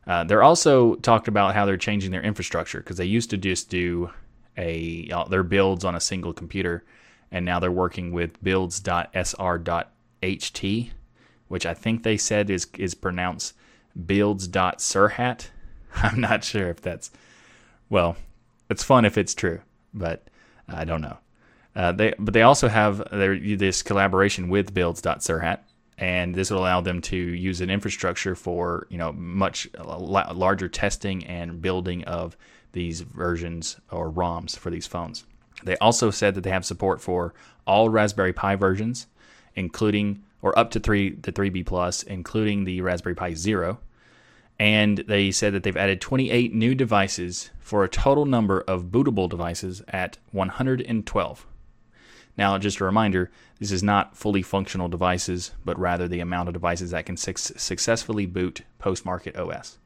Uh, 0.05 0.25
they're 0.25 0.43
also 0.43 0.95
talked 0.95 1.29
about 1.29 1.55
how 1.55 1.65
they're 1.65 1.77
changing 1.77 2.11
their 2.11 2.21
infrastructure 2.21 2.79
because 2.79 2.97
they 2.97 3.05
used 3.05 3.29
to 3.29 3.37
just 3.37 3.69
do 3.69 4.09
a 4.57 5.09
uh, 5.13 5.23
their 5.23 5.43
builds 5.43 5.85
on 5.85 5.95
a 5.95 6.01
single 6.01 6.33
computer 6.33 6.83
and 7.31 7.45
now 7.45 7.61
they're 7.61 7.71
working 7.71 8.11
with 8.11 8.43
builds.sr.ht, 8.43 8.91
which 11.47 11.65
I 11.65 11.73
think 11.73 12.03
they 12.03 12.17
said 12.17 12.49
is 12.49 12.67
is 12.77 12.95
pronounced 12.95 13.53
builds.sirhat. 14.05 15.49
I'm 15.95 16.19
not 16.19 16.43
sure 16.43 16.67
if 16.67 16.81
that's 16.81 17.11
well, 17.89 18.17
it's 18.69 18.83
fun 18.83 19.05
if 19.05 19.17
it's 19.17 19.33
true, 19.33 19.61
but 19.93 20.27
I 20.67 20.85
don't 20.85 21.01
know. 21.01 21.17
Uh, 21.75 21.91
they 21.91 22.13
but 22.19 22.33
they 22.33 22.41
also 22.41 22.67
have 22.67 23.01
their 23.11 23.37
this 23.57 23.81
collaboration 23.81 24.49
with 24.49 24.73
builds.sirhat, 24.73 25.59
and 25.97 26.35
this 26.35 26.51
will 26.51 26.59
allow 26.59 26.81
them 26.81 27.01
to 27.01 27.15
use 27.15 27.61
an 27.61 27.69
infrastructure 27.69 28.35
for 28.35 28.87
you 28.89 28.97
know 28.97 29.13
much 29.13 29.69
larger 29.83 30.67
testing 30.67 31.25
and 31.25 31.61
building 31.61 32.03
of 32.03 32.35
these 32.73 33.01
versions 33.01 33.77
or 33.89 34.11
ROMs 34.11 34.57
for 34.57 34.69
these 34.69 34.87
phones. 34.87 35.25
They 35.63 35.77
also 35.77 36.11
said 36.11 36.35
that 36.35 36.41
they 36.41 36.49
have 36.49 36.65
support 36.65 37.01
for 37.01 37.33
all 37.65 37.89
Raspberry 37.89 38.33
Pi 38.33 38.55
versions, 38.55 39.07
including 39.55 40.23
or 40.41 40.57
up 40.57 40.71
to 40.71 40.79
three 40.79 41.11
the 41.11 41.31
3B 41.31 41.65
plus, 41.65 42.03
including 42.03 42.63
the 42.63 42.81
Raspberry 42.81 43.15
Pi 43.15 43.33
Zero. 43.33 43.79
And 44.61 44.99
they 44.99 45.31
said 45.31 45.53
that 45.53 45.63
they've 45.63 45.75
added 45.75 46.01
28 46.01 46.53
new 46.53 46.75
devices 46.75 47.49
for 47.59 47.83
a 47.83 47.89
total 47.89 48.27
number 48.27 48.61
of 48.67 48.91
bootable 48.91 49.27
devices 49.27 49.81
at 49.87 50.19
112. 50.33 51.47
Now, 52.37 52.57
just 52.59 52.79
a 52.79 52.83
reminder, 52.83 53.31
this 53.57 53.71
is 53.71 53.81
not 53.81 54.15
fully 54.15 54.43
functional 54.43 54.87
devices, 54.87 55.49
but 55.65 55.79
rather 55.79 56.07
the 56.07 56.19
amount 56.19 56.47
of 56.47 56.53
devices 56.53 56.91
that 56.91 57.07
can 57.07 57.17
su- 57.17 57.33
successfully 57.35 58.27
boot 58.27 58.61
post-market 58.77 59.35
OS. 59.35 59.79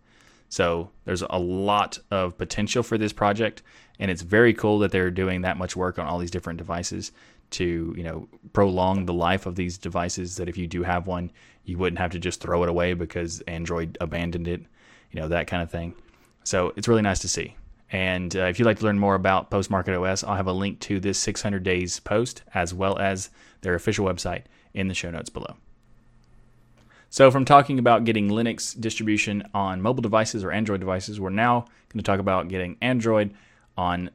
So 0.49 0.91
there's 1.05 1.23
a 1.29 1.39
lot 1.39 1.99
of 2.11 2.37
potential 2.37 2.83
for 2.83 2.97
this 2.97 3.13
project, 3.13 3.61
and 3.97 4.11
it's 4.11 4.23
very 4.23 4.53
cool 4.53 4.79
that 4.79 4.91
they're 4.91 5.09
doing 5.09 5.39
that 5.43 5.57
much 5.57 5.77
work 5.77 5.97
on 5.97 6.05
all 6.05 6.19
these 6.19 6.31
different 6.31 6.57
devices 6.57 7.13
to 7.51 7.93
you 7.95 8.03
know 8.03 8.27
prolong 8.53 9.05
the 9.05 9.13
life 9.13 9.45
of 9.45 9.55
these 9.55 9.77
devices. 9.77 10.37
That 10.37 10.49
if 10.49 10.57
you 10.57 10.67
do 10.67 10.83
have 10.83 11.07
one, 11.07 11.31
you 11.63 11.77
wouldn't 11.77 11.99
have 11.99 12.11
to 12.11 12.19
just 12.19 12.41
throw 12.41 12.63
it 12.63 12.69
away 12.69 12.93
because 12.93 13.41
Android 13.41 13.97
abandoned 14.01 14.47
it, 14.47 14.61
you 15.11 15.19
know 15.19 15.27
that 15.27 15.47
kind 15.47 15.63
of 15.63 15.71
thing. 15.71 15.95
So 16.43 16.73
it's 16.75 16.87
really 16.87 17.01
nice 17.01 17.19
to 17.19 17.27
see. 17.27 17.55
And 17.91 18.35
uh, 18.35 18.45
if 18.45 18.59
you'd 18.59 18.65
like 18.65 18.79
to 18.79 18.85
learn 18.85 18.99
more 18.99 19.15
about 19.15 19.51
Postmarket 19.51 19.99
OS, 19.99 20.23
I'll 20.23 20.35
have 20.35 20.47
a 20.47 20.51
link 20.51 20.79
to 20.81 20.99
this 20.99 21.19
600 21.19 21.63
days 21.63 21.99
post 21.99 22.43
as 22.53 22.73
well 22.73 22.97
as 22.97 23.29
their 23.61 23.75
official 23.75 24.05
website 24.05 24.43
in 24.73 24.87
the 24.87 24.93
show 24.93 25.11
notes 25.11 25.29
below. 25.29 25.55
So, 27.09 27.31
from 27.31 27.45
talking 27.45 27.79
about 27.79 28.03
getting 28.03 28.29
Linux 28.29 28.79
distribution 28.79 29.47
on 29.53 29.81
mobile 29.81 30.01
devices 30.01 30.43
or 30.43 30.51
Android 30.51 30.81
devices, 30.81 31.19
we're 31.19 31.29
now 31.29 31.61
going 31.89 31.99
to 31.99 32.01
talk 32.03 32.19
about 32.19 32.49
getting 32.49 32.75
Android 32.81 33.33
on 33.77 34.09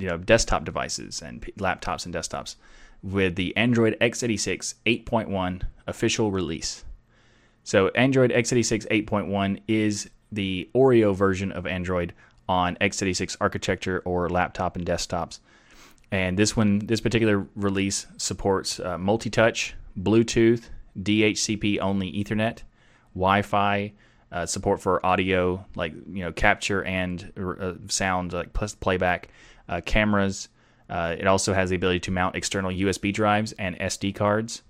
you 0.00 0.08
know 0.08 0.18
desktop 0.18 0.64
devices 0.64 1.22
and 1.22 1.42
laptops 1.58 2.04
and 2.06 2.14
desktops 2.14 2.56
with 3.02 3.36
the 3.36 3.56
Android 3.56 3.96
x86 4.00 4.74
8.1 4.86 5.62
official 5.86 6.30
release. 6.30 6.84
So, 7.62 7.88
Android 7.88 8.30
x86 8.30 8.86
8.1 8.88 9.60
is 9.68 10.08
the 10.32 10.68
Oreo 10.74 11.14
version 11.14 11.52
of 11.52 11.66
Android 11.66 12.12
on 12.48 12.76
x86 12.76 13.36
architecture 13.40 14.02
or 14.04 14.28
laptop 14.28 14.76
and 14.76 14.86
desktops. 14.86 15.40
And 16.12 16.38
this 16.38 16.56
one, 16.56 16.78
this 16.78 17.00
particular 17.00 17.46
release 17.56 18.06
supports 18.16 18.78
uh, 18.78 18.96
multi-touch, 18.98 19.74
Bluetooth, 20.00 20.68
DHCP 21.00 21.80
only 21.80 22.12
Ethernet, 22.12 22.60
Wi-Fi, 23.14 23.92
uh, 24.32 24.44
support 24.46 24.80
for 24.80 25.04
audio 25.06 25.64
like 25.76 25.94
you 26.12 26.22
know 26.22 26.32
capture 26.32 26.82
and 26.84 27.32
uh, 27.36 27.74
sound 27.88 28.32
like 28.32 28.52
plus 28.52 28.74
playback, 28.74 29.28
uh, 29.68 29.80
cameras. 29.84 30.48
Uh, 30.88 31.16
it 31.18 31.26
also 31.26 31.52
has 31.52 31.70
the 31.70 31.76
ability 31.76 32.00
to 32.00 32.10
mount 32.10 32.36
external 32.36 32.70
USB 32.70 33.12
drives 33.12 33.52
and 33.52 33.78
SD 33.78 34.14
cards, 34.14 34.62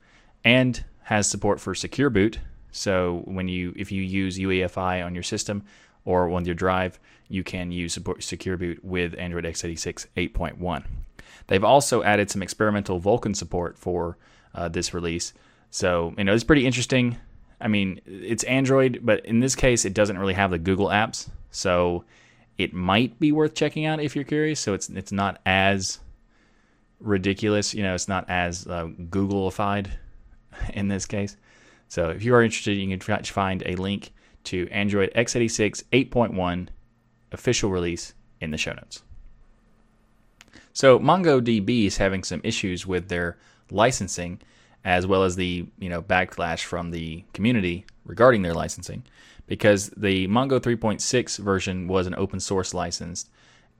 and 0.45 0.85
has 1.03 1.29
support 1.29 1.61
for 1.61 1.75
secure 1.75 2.11
boot. 2.11 2.39
So 2.73 3.23
when 3.25 3.49
you 3.49 3.73
if 3.77 3.93
you 3.93 4.03
use 4.03 4.39
UEFI 4.39 5.05
on 5.05 5.15
your 5.15 5.23
system 5.23 5.65
or 6.05 6.31
on 6.31 6.45
your 6.45 6.55
drive, 6.55 6.99
you 7.29 7.43
can 7.43 7.73
use 7.73 7.95
support 7.95 8.23
secure 8.23 8.57
boot 8.57 8.85
with 8.85 9.15
Android 9.19 9.45
x86 9.45 10.07
8.1. 10.17 10.85
They've 11.49 11.65
also 11.65 12.03
added 12.03 12.31
some 12.31 12.43
experimental 12.43 13.01
Vulkan 13.01 13.37
support 13.37 13.79
for 13.79 14.19
uh, 14.55 14.69
this 14.69 14.93
release 14.95 15.33
so, 15.77 16.15
you 16.17 16.25
know, 16.25 16.33
it's 16.33 16.43
pretty 16.43 16.67
interesting. 16.67 17.19
I 17.61 17.69
mean, 17.69 18.01
it's 18.07 18.45
Android, 18.45 19.01
but 19.03 19.25
in 19.27 19.41
this 19.41 19.55
case, 19.55 19.85
it 19.85 19.95
doesn't 19.95 20.19
really 20.19 20.33
have 20.33 20.51
the 20.51 20.59
Google 20.59 20.87
apps. 20.87 21.29
So 21.51 22.05
it 22.59 22.73
might 22.73 23.19
be 23.19 23.33
worth 23.33 23.55
checking 23.55 23.85
out 23.85 24.01
if 24.01 24.15
you're 24.15 24.25
curious. 24.25 24.61
So 24.61 24.75
it's 24.75 24.89
it's 24.89 25.13
not 25.13 25.41
as 25.47 26.01
ridiculous, 27.01 27.75
you 27.75 27.83
know, 27.83 27.95
it's 27.95 28.09
not 28.09 28.29
as 28.29 28.67
uh, 28.67 28.87
Googleified 28.87 29.89
in 30.75 30.89
this 30.89 31.07
case. 31.07 31.37
So 31.89 32.11
if 32.11 32.23
you 32.23 32.35
are 32.35 32.43
interested, 32.43 32.73
you 32.77 32.97
can 32.97 33.23
find 33.25 33.63
a 33.65 33.77
link 33.77 34.13
to 34.45 34.69
Android 34.71 35.13
x86 35.15 35.85
8.1 35.93 36.69
official 37.33 37.71
release 37.71 38.15
in 38.41 38.51
the 38.51 38.59
show 38.59 38.73
notes. 38.73 39.03
So 40.73 40.99
MongoDB 40.99 41.87
is 41.87 41.97
having 41.97 42.23
some 42.23 42.41
issues 42.45 42.87
with 42.87 43.09
their 43.09 43.39
licensing 43.71 44.41
as 44.87 45.05
well 45.05 45.25
as 45.25 45.35
the 45.35 45.67
you 45.79 45.89
know 45.91 46.01
backlash 46.01 46.63
from 46.63 46.93
the 46.93 47.25
community 47.35 47.85
regarding 48.07 48.43
their 48.43 48.55
licensing, 48.55 49.03
because 49.49 49.91
the 49.91 50.29
Mongo 50.29 50.61
3.6 50.61 51.39
version 51.39 51.89
was 51.89 52.07
an 52.07 52.15
open 52.15 52.39
source 52.39 52.73
license, 52.73 53.27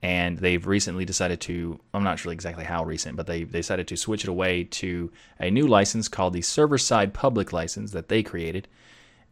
and 0.03 0.37
they've 0.37 0.67
recently 0.67 1.05
decided 1.05 1.39
to 1.41 1.79
I'm 1.93 2.03
not 2.03 2.19
sure 2.19 2.33
exactly 2.33 2.65
how 2.65 2.83
recent, 2.83 3.15
but 3.15 3.25
they, 3.25 3.45
they 3.45 3.59
decided 3.59 3.87
to 3.87 3.95
switch 3.95 4.25
it 4.25 4.29
away 4.29 4.65
to 4.65 5.09
a 5.39 5.49
new 5.49 5.65
license 5.65 6.09
called 6.09 6.33
the 6.33 6.41
server 6.41 6.77
side 6.77 7.13
public 7.13 7.53
license 7.53 7.91
that 7.91 8.09
they 8.09 8.21
created, 8.21 8.67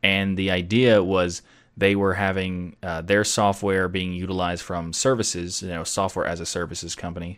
and 0.02 0.38
the 0.38 0.52
idea 0.52 1.04
was 1.04 1.42
they 1.76 1.94
were 1.94 2.14
having 2.14 2.78
uh, 2.84 3.02
their 3.02 3.26
software 3.26 3.90
being 3.90 4.14
utilized 4.14 4.64
from 4.64 4.94
services, 4.94 5.62
you 5.62 5.68
know, 5.68 5.84
software 5.84 6.26
as 6.26 6.40
a 6.40 6.46
services 6.46 6.96
company 6.96 7.38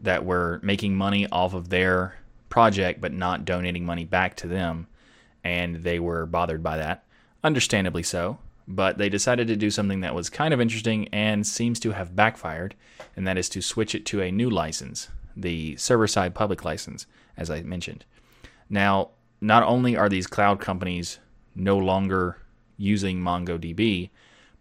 that 0.00 0.24
were 0.24 0.60
making 0.62 0.94
money 0.94 1.26
off 1.28 1.52
of 1.52 1.68
their 1.68 2.16
project 2.48 3.00
but 3.00 3.12
not 3.12 3.44
donating 3.44 3.84
money 3.84 4.04
back 4.04 4.36
to 4.36 4.46
them, 4.46 4.86
and 5.44 5.76
they 5.76 5.98
were 5.98 6.26
bothered 6.26 6.62
by 6.62 6.76
that, 6.76 7.04
understandably 7.44 8.02
so. 8.02 8.38
But 8.68 8.98
they 8.98 9.08
decided 9.08 9.46
to 9.48 9.56
do 9.56 9.70
something 9.70 10.00
that 10.00 10.14
was 10.14 10.28
kind 10.28 10.52
of 10.52 10.60
interesting 10.60 11.08
and 11.08 11.46
seems 11.46 11.78
to 11.80 11.92
have 11.92 12.16
backfired, 12.16 12.74
and 13.14 13.26
that 13.26 13.38
is 13.38 13.48
to 13.50 13.62
switch 13.62 13.94
it 13.94 14.04
to 14.06 14.20
a 14.20 14.32
new 14.32 14.50
license, 14.50 15.08
the 15.36 15.76
server 15.76 16.08
side 16.08 16.34
public 16.34 16.64
license, 16.64 17.06
as 17.36 17.48
I 17.50 17.62
mentioned. 17.62 18.04
Now, 18.68 19.10
not 19.40 19.62
only 19.62 19.96
are 19.96 20.08
these 20.08 20.26
cloud 20.26 20.60
companies 20.60 21.20
no 21.54 21.78
longer 21.78 22.38
using 22.76 23.20
MongoDB, 23.20 24.10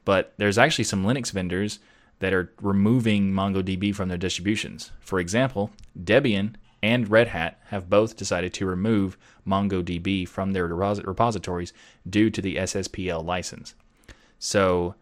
but 0.03 0.33
there's 0.37 0.57
actually 0.57 0.83
some 0.83 1.03
Linux 1.03 1.31
vendors 1.31 1.79
that 2.19 2.33
are 2.33 2.53
removing 2.61 3.31
MongoDB 3.31 3.93
from 3.93 4.07
their 4.07 4.17
distributions. 4.17 4.91
For 4.99 5.19
example, 5.19 5.71
Debian 6.01 6.55
and 6.85 7.09
Red 7.09 7.29
Hat 7.29 7.59
have 7.69 7.89
both 7.89 8.15
decided 8.15 8.53
to 8.53 8.67
remove 8.67 9.17
MongoDB 9.47 10.27
from 10.27 10.51
their 10.51 10.67
repositories 10.67 11.73
due 12.07 12.29
to 12.29 12.41
the 12.41 12.57
SSPL 12.57 13.25
license. 13.25 13.73
So, 14.37 14.93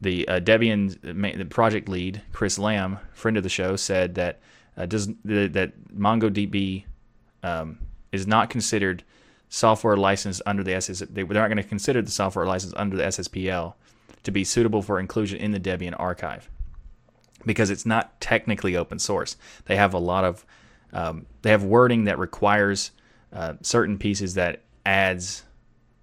the 0.00 0.26
uh, 0.26 0.40
Debian 0.40 1.48
project 1.50 1.88
lead 1.88 2.22
Chris 2.32 2.58
Lamb, 2.58 2.98
friend 3.12 3.36
of 3.36 3.44
the 3.44 3.48
show, 3.48 3.76
said 3.76 4.16
that 4.16 4.40
uh, 4.76 4.86
does 4.86 5.06
that 5.24 5.72
MongoDB 5.96 6.84
um, 7.44 7.78
is 8.10 8.26
not 8.26 8.50
considered 8.50 9.04
software 9.48 9.96
license 9.96 10.42
under 10.44 10.64
the 10.64 10.74
SS. 10.74 10.98
They, 10.98 11.22
they're 11.22 11.42
not 11.42 11.46
going 11.46 11.58
to 11.58 11.62
consider 11.62 12.02
the 12.02 12.10
software 12.10 12.44
license 12.44 12.74
under 12.76 12.96
the 12.96 13.04
SSPL 13.04 13.74
to 14.24 14.30
be 14.32 14.42
suitable 14.42 14.82
for 14.82 14.98
inclusion 14.98 15.38
in 15.38 15.52
the 15.52 15.60
Debian 15.60 15.94
archive 15.96 16.50
because 17.46 17.70
it's 17.70 17.86
not 17.86 18.20
technically 18.20 18.76
open 18.76 18.98
source. 18.98 19.36
They 19.66 19.76
have 19.76 19.94
a 19.94 19.98
lot 19.98 20.24
of 20.24 20.44
um, 20.94 21.26
they 21.42 21.50
have 21.50 21.64
wording 21.64 22.04
that 22.04 22.18
requires 22.18 22.92
uh, 23.32 23.54
certain 23.62 23.98
pieces 23.98 24.34
that 24.34 24.62
adds 24.86 25.42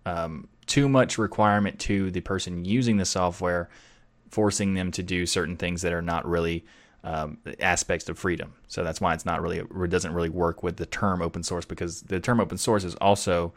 um, 0.06 0.48
too 0.66 0.88
much 0.90 1.18
requirement 1.18 1.80
to 1.80 2.12
the 2.12 2.22
person 2.22 2.66
using 2.66 2.98
the 2.98 3.06
software, 3.06 3.70
forcing 4.30 4.74
them 4.74 4.92
to 4.92 5.02
do 5.02 5.26
certain 5.26 5.58
things 5.58 5.82
that 5.82 5.94
are 5.94 6.02
not 6.02 6.28
really 6.28 6.66
um, 7.04 7.38
aspects 7.60 8.08
of 8.10 8.20
freedom. 8.20 8.54
So 8.68 8.84
that's 8.84 9.02
why 9.02 9.14
it's 9.14 9.26
not 9.26 9.42
really 9.42 9.60
it 9.60 9.90
doesn't 9.90 10.14
really 10.14 10.30
work 10.30 10.62
with 10.62 10.78
the 10.78 10.86
term 10.86 11.22
open 11.22 11.42
source 11.42 11.66
because 11.66 12.02
the 12.02 12.20
term 12.20 12.40
open 12.40 12.58
source 12.58 12.84
is 12.84 12.96
also 12.96 13.54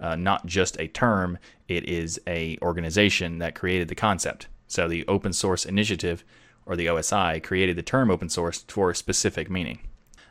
uh, 0.00 0.14
not 0.14 0.46
just 0.46 0.78
a 0.78 0.88
term; 0.88 1.38
it 1.68 1.88
is 1.88 2.20
a 2.26 2.58
organization 2.62 3.38
that 3.38 3.54
created 3.54 3.88
the 3.88 3.94
concept. 3.94 4.46
So 4.68 4.88
the 4.88 5.06
Open 5.06 5.32
Source 5.32 5.64
Initiative, 5.64 6.24
or 6.66 6.76
the 6.76 6.86
OSI, 6.86 7.42
created 7.42 7.76
the 7.76 7.82
term 7.82 8.10
open 8.10 8.28
source 8.28 8.64
for 8.68 8.90
a 8.90 8.94
specific 8.94 9.48
meaning. 9.48 9.78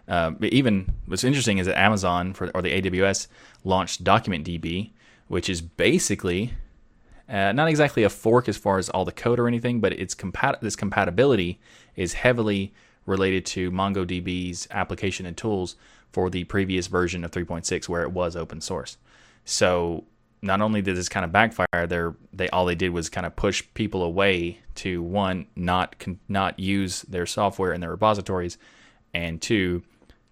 Uh, 0.07 0.31
even 0.41 0.91
what's 1.07 1.23
interesting 1.23 1.57
is 1.57 1.67
that 1.67 1.77
Amazon 1.77 2.33
for, 2.33 2.51
or 2.53 2.61
the 2.61 2.81
AWS 2.81 3.27
launched 3.63 4.03
DocumentDB, 4.03 4.91
which 5.27 5.49
is 5.49 5.61
basically 5.61 6.53
uh, 7.27 7.51
not 7.51 7.67
exactly 7.67 8.03
a 8.03 8.09
fork 8.09 8.47
as 8.47 8.57
far 8.57 8.77
as 8.77 8.89
all 8.89 9.05
the 9.05 9.11
code 9.11 9.39
or 9.39 9.47
anything, 9.47 9.79
but 9.79 9.93
its 9.93 10.13
compat- 10.13 10.59
this 10.61 10.75
compatibility 10.75 11.59
is 11.95 12.13
heavily 12.13 12.73
related 13.05 13.45
to 13.45 13.71
MongoDB's 13.71 14.67
application 14.71 15.25
and 15.25 15.35
tools 15.35 15.75
for 16.11 16.29
the 16.29 16.43
previous 16.45 16.87
version 16.87 17.23
of 17.23 17.31
3.6 17.31 17.89
where 17.89 18.03
it 18.03 18.11
was 18.11 18.35
open 18.35 18.61
source. 18.61 18.97
So 19.43 20.05
not 20.41 20.61
only 20.61 20.81
did 20.81 20.95
this 20.95 21.09
kind 21.09 21.25
of 21.25 21.31
backfire, 21.31 21.87
they 21.87 22.03
they 22.31 22.49
all 22.49 22.65
they 22.65 22.75
did 22.75 22.89
was 22.89 23.09
kind 23.09 23.25
of 23.25 23.35
push 23.35 23.63
people 23.73 24.03
away 24.03 24.59
to 24.75 25.01
one 25.01 25.47
not 25.55 25.95
not 26.27 26.59
use 26.59 27.01
their 27.03 27.25
software 27.25 27.73
in 27.73 27.81
their 27.81 27.89
repositories, 27.89 28.57
and 29.13 29.41
two, 29.41 29.83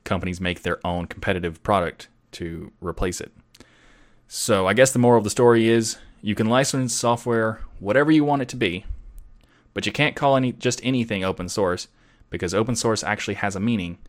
companies 0.04 0.42
make 0.42 0.62
their 0.62 0.86
own 0.86 1.08
competitive 1.08 1.62
product 1.64 2.08
to 2.34 2.72
replace 2.82 3.22
it. 3.22 3.32
So 4.28 4.68
I 4.68 4.74
guess 4.74 4.92
the 4.92 5.00
moral 5.00 5.20
of 5.20 5.24
the 5.24 5.30
story 5.30 5.68
is 5.68 5.98
you 6.22 6.36
can 6.36 6.50
license 6.50 6.94
software 6.94 7.62
whatever 7.80 8.12
you 8.12 8.24
want 8.24 8.42
it 8.42 8.48
to 8.50 8.56
be, 8.56 8.86
but 9.74 9.86
you 9.86 9.92
can't 9.92 10.16
call 10.16 10.36
any 10.36 10.52
just 10.52 10.84
anything 10.84 11.24
open 11.24 11.50
source 11.50 11.88
because 12.30 12.54
open 12.54 12.76
source 12.76 13.04
actually 13.04 13.36
has 13.36 13.56
a 13.56 13.60
meaning, 13.60 14.00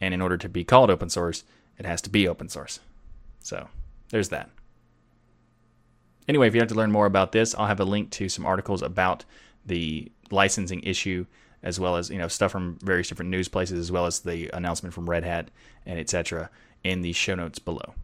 and 0.00 0.14
in 0.14 0.22
order 0.22 0.36
to 0.38 0.48
be 0.48 0.64
called 0.64 0.90
open 0.90 1.10
source, 1.10 1.44
it 1.78 1.84
has 1.84 2.00
to 2.02 2.10
be 2.10 2.26
open 2.26 2.48
source. 2.48 2.80
So 3.40 3.68
there's 4.08 4.30
that. 4.30 4.48
Anyway, 6.28 6.48
if 6.48 6.54
you'd 6.54 6.62
like 6.62 6.68
to 6.70 6.74
learn 6.74 6.90
more 6.90 7.06
about 7.06 7.32
this, 7.32 7.54
I'll 7.54 7.66
have 7.66 7.80
a 7.80 7.84
link 7.84 8.10
to 8.12 8.28
some 8.28 8.46
articles 8.46 8.82
about 8.82 9.24
the 9.64 10.10
licensing 10.30 10.82
issue, 10.82 11.26
as 11.66 11.80
well 11.80 11.96
as 11.96 12.10
you 12.10 12.16
know 12.16 12.28
stuff 12.28 12.52
from 12.52 12.78
various 12.80 13.08
different 13.08 13.30
news 13.30 13.48
places, 13.48 13.78
as 13.78 13.90
well 13.90 14.06
as 14.06 14.20
the 14.20 14.48
announcement 14.54 14.94
from 14.94 15.10
Red 15.10 15.24
Hat 15.24 15.50
and 15.84 15.98
etc. 15.98 16.48
in 16.84 17.02
the 17.02 17.12
show 17.12 17.34
notes 17.34 17.58
below. 17.58 17.94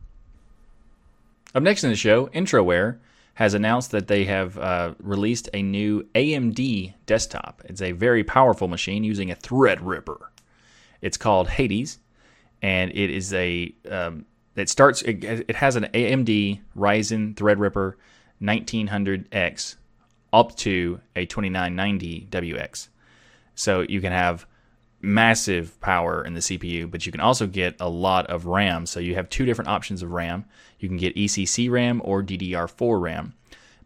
Up 1.54 1.62
next 1.62 1.84
in 1.84 1.90
the 1.90 1.96
show, 1.96 2.26
Entroware 2.28 2.98
has 3.34 3.54
announced 3.54 3.92
that 3.92 4.08
they 4.08 4.24
have 4.24 4.58
uh, 4.58 4.94
released 4.98 5.48
a 5.54 5.62
new 5.62 6.02
AMD 6.14 6.92
desktop. 7.06 7.62
It's 7.66 7.80
a 7.80 7.92
very 7.92 8.24
powerful 8.24 8.66
machine 8.66 9.04
using 9.04 9.30
a 9.30 9.36
Threadripper. 9.36 10.18
It's 11.00 11.16
called 11.16 11.48
Hades, 11.48 11.98
and 12.62 12.90
it 12.90 13.10
is 13.10 13.32
a 13.32 13.72
um, 13.88 14.26
it 14.56 14.68
starts. 14.70 15.02
It, 15.02 15.22
it, 15.22 15.56
has 15.56 15.76
an 15.76 15.84
AMD 15.94 16.60
Ryzen 16.76 17.34
Threadripper 17.36 17.94
1900X 18.42 19.76
up 20.32 20.56
to 20.56 21.00
a 21.14 21.26
2990 21.26 22.26
WX. 22.28 22.88
So 23.54 23.80
you 23.82 24.00
can 24.00 24.12
have 24.12 24.46
massive 25.00 25.78
power 25.80 26.24
in 26.24 26.34
the 26.34 26.40
CPU, 26.40 26.90
but 26.90 27.04
you 27.04 27.12
can 27.12 27.20
also 27.20 27.46
get 27.46 27.76
a 27.80 27.88
lot 27.88 28.26
of 28.28 28.46
RAM. 28.46 28.86
So 28.86 29.00
you 29.00 29.14
have 29.16 29.28
two 29.28 29.44
different 29.44 29.68
options 29.68 30.02
of 30.02 30.12
RAM. 30.12 30.44
You 30.78 30.88
can 30.88 30.96
get 30.96 31.16
ECC 31.16 31.70
RAM 31.70 32.00
or 32.04 32.22
DDR4 32.22 33.00
RAM, 33.00 33.34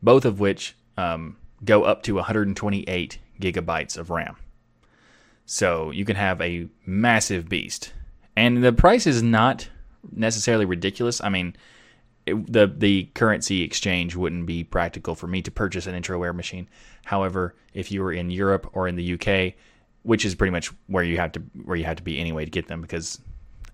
both 0.02 0.24
of 0.24 0.40
which 0.40 0.76
um, 0.96 1.36
go 1.64 1.84
up 1.84 2.02
to 2.04 2.14
128 2.14 3.18
gigabytes 3.40 3.96
of 3.96 4.10
RAM. 4.10 4.36
So 5.46 5.90
you 5.90 6.04
can 6.04 6.16
have 6.16 6.40
a 6.40 6.68
massive 6.84 7.48
beast. 7.48 7.92
And 8.36 8.62
the 8.62 8.72
price 8.72 9.06
is 9.06 9.22
not 9.22 9.68
necessarily 10.12 10.64
ridiculous. 10.64 11.20
I 11.22 11.30
mean, 11.30 11.56
it, 12.26 12.52
the 12.52 12.66
the 12.66 13.04
currency 13.14 13.62
exchange 13.62 14.16
wouldn't 14.16 14.46
be 14.46 14.64
practical 14.64 15.14
for 15.14 15.26
me 15.26 15.42
to 15.42 15.50
purchase 15.50 15.86
an 15.86 16.00
Entroware 16.00 16.34
machine. 16.34 16.68
However, 17.04 17.54
if 17.72 17.90
you 17.92 18.02
were 18.02 18.12
in 18.12 18.30
Europe 18.30 18.68
or 18.72 18.88
in 18.88 18.96
the 18.96 19.14
UK, 19.14 19.54
which 20.02 20.24
is 20.24 20.34
pretty 20.34 20.50
much 20.50 20.72
where 20.88 21.04
you 21.04 21.16
have 21.16 21.32
to 21.32 21.40
where 21.64 21.76
you 21.76 21.84
have 21.84 21.96
to 21.96 22.02
be 22.02 22.18
anyway 22.18 22.44
to 22.44 22.50
get 22.50 22.68
them 22.68 22.80
because 22.80 23.20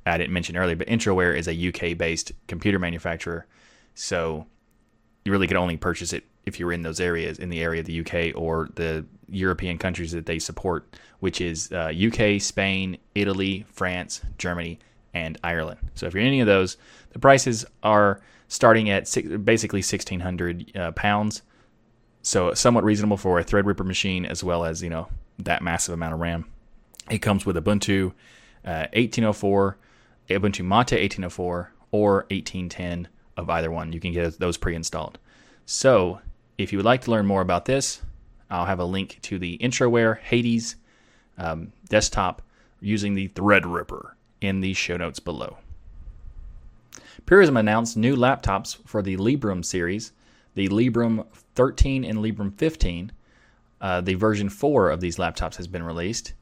I 0.05 0.19
didn't 0.19 0.33
mention 0.33 0.57
earlier, 0.57 0.77
but 0.77 0.89
Entroware 0.89 1.37
is 1.37 1.49
a 1.49 1.69
UK 1.69 1.97
based 1.97 2.33
computer 2.47 2.79
manufacturer, 2.79 3.47
so 3.95 4.47
you 5.25 5.33
really 5.33 5.47
could 5.47 5.57
only 5.57 5.77
purchase 5.77 6.13
it 6.13 6.25
if 6.45 6.59
you 6.59 6.67
were 6.67 6.73
in 6.73 6.83
those 6.83 7.01
areas 7.01 7.39
in 7.39 7.49
the 7.49 7.63
area 7.63 7.81
of 7.81 7.87
the 7.87 8.01
UK 8.01 8.37
or 8.37 8.69
the 8.75 9.05
European 9.29 9.79
countries 9.79 10.13
that 10.13 10.27
they 10.27 10.39
support, 10.39 10.97
which 11.21 11.41
is 11.41 11.71
uh, 11.73 11.93
UK, 11.95 12.41
Spain, 12.41 12.99
Italy, 13.15 13.65
France, 13.71 14.21
Germany, 14.39 14.79
and 15.15 15.39
Ireland. 15.45 15.79
So 15.95 16.07
if 16.07 16.15
you're 16.15 16.23
in 16.23 16.27
any 16.27 16.41
of 16.41 16.47
those, 16.47 16.77
the 17.11 17.19
prices 17.19 17.65
are 17.83 18.21
starting 18.53 18.91
at 18.91 19.09
six, 19.09 19.27
basically 19.29 19.79
1,600 19.79 20.77
uh, 20.77 20.93
pounds. 20.93 21.41
So 22.21 22.53
somewhat 22.53 22.85
reasonable 22.85 23.17
for 23.17 23.39
a 23.39 23.45
Threadripper 23.45 23.87
machine 23.87 24.27
as 24.27 24.45
well 24.45 24.67
as 24.67 24.83
you 24.83 24.91
know 24.91 25.09
that 25.39 25.63
massive 25.63 25.95
amount 25.95 26.13
of 26.13 26.21
RAM. 26.21 26.45
It 27.11 27.21
comes 27.21 27.47
with 27.47 27.57
Ubuntu 27.57 28.13
uh, 28.65 28.93
1804, 28.93 29.79
Ubuntu 30.29 30.65
Mate 30.65 31.01
1804, 31.01 31.73
or 31.93 32.15
1810 32.31 33.09
of 33.39 33.49
either 33.49 33.71
one. 33.71 33.91
You 33.95 34.01
can 34.01 34.13
get 34.13 34.39
those 34.39 34.59
pre-installed. 34.59 35.19
So 35.65 36.21
if 36.59 36.73
you 36.73 36.79
would 36.79 36.85
like 36.85 37.01
to 37.03 37.11
learn 37.11 37.25
more 37.25 37.41
about 37.41 37.65
this, 37.65 38.03
I'll 38.51 38.67
have 38.67 38.81
a 38.81 38.85
link 38.85 39.19
to 39.23 39.39
the 39.39 39.57
Entroware 39.59 40.19
Hades 40.19 40.77
um, 41.39 41.73
desktop 41.89 42.43
using 42.81 43.15
the 43.15 43.29
Threadripper 43.29 44.11
in 44.43 44.61
the 44.61 44.75
show 44.75 44.99
notes 44.99 45.21
below. 45.21 45.57
Purism 47.27 47.57
announced 47.57 47.97
new 47.97 48.17
laptops 48.17 48.77
for 48.87 49.01
the 49.01 49.17
Librem 49.17 49.65
series, 49.65 50.13
the 50.55 50.69
Librem 50.69 51.25
13 51.55 52.05
and 52.05 52.19
Librem 52.19 52.53
15. 52.53 53.13
Uh, 53.81 54.01
the 54.01 54.15
version 54.15 54.49
4 54.49 54.91
of 54.91 55.01
these 55.01 55.17
laptops 55.17 55.57
has 55.57 55.67
been 55.67 55.83
released, 55.83 56.35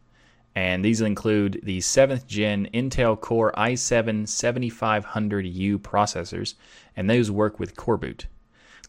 and 0.55 0.85
these 0.85 1.01
include 1.01 1.61
the 1.63 1.79
7th 1.79 2.27
gen 2.27 2.69
Intel 2.75 3.19
Core 3.19 3.53
i7 3.57 4.25
7500U 4.25 5.79
processors, 5.79 6.55
and 6.97 7.09
those 7.09 7.31
work 7.31 7.61
with 7.61 7.77
Coreboot. 7.77 8.25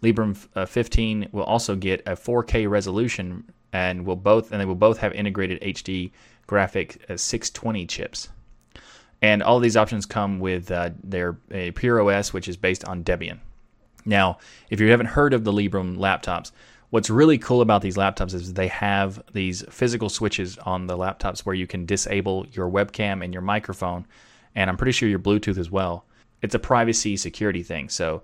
Librem 0.01 0.47
uh, 0.55 0.65
15 0.65 1.29
will 1.31 1.43
also 1.43 1.75
get 1.75 2.01
a 2.07 2.11
4K 2.11 2.69
resolution, 2.69 3.43
and 3.73 4.05
will 4.05 4.15
both 4.15 4.51
and 4.51 4.59
they 4.59 4.65
will 4.65 4.75
both 4.75 4.97
have 4.97 5.13
integrated 5.13 5.61
HD 5.61 6.11
graphic 6.47 7.03
uh, 7.09 7.17
620 7.17 7.85
chips. 7.85 8.29
And 9.21 9.43
all 9.43 9.59
these 9.59 9.77
options 9.77 10.05
come 10.05 10.39
with 10.39 10.71
uh, 10.71 10.91
their 11.03 11.37
a 11.51 11.71
Pure 11.71 12.09
OS, 12.09 12.33
which 12.33 12.47
is 12.47 12.57
based 12.57 12.83
on 12.85 13.03
Debian. 13.03 13.39
Now, 14.03 14.39
if 14.69 14.79
you 14.79 14.89
haven't 14.89 15.07
heard 15.07 15.33
of 15.33 15.43
the 15.43 15.51
Librem 15.51 15.97
laptops, 15.97 16.51
what's 16.89 17.09
really 17.09 17.37
cool 17.37 17.61
about 17.61 17.83
these 17.83 17.97
laptops 17.97 18.33
is 18.33 18.53
they 18.53 18.67
have 18.67 19.21
these 19.33 19.63
physical 19.69 20.09
switches 20.09 20.57
on 20.59 20.87
the 20.87 20.97
laptops 20.97 21.41
where 21.41 21.53
you 21.53 21.67
can 21.67 21.85
disable 21.85 22.47
your 22.51 22.69
webcam 22.69 23.23
and 23.23 23.31
your 23.31 23.43
microphone 23.43 24.07
and 24.55 24.69
I'm 24.69 24.77
pretty 24.77 24.91
sure 24.91 25.09
your 25.09 25.19
Bluetooth 25.19 25.57
as 25.57 25.71
well. 25.71 26.05
It's 26.41 26.55
a 26.55 26.59
privacy 26.59 27.17
security 27.17 27.63
thing. 27.63 27.89
So 27.89 28.23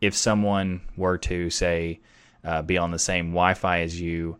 if 0.00 0.14
someone 0.14 0.80
were 0.96 1.18
to 1.18 1.50
say 1.50 2.00
uh, 2.44 2.62
be 2.62 2.78
on 2.78 2.90
the 2.90 2.98
same 2.98 3.30
Wi-Fi 3.30 3.80
as 3.80 4.00
you, 4.00 4.38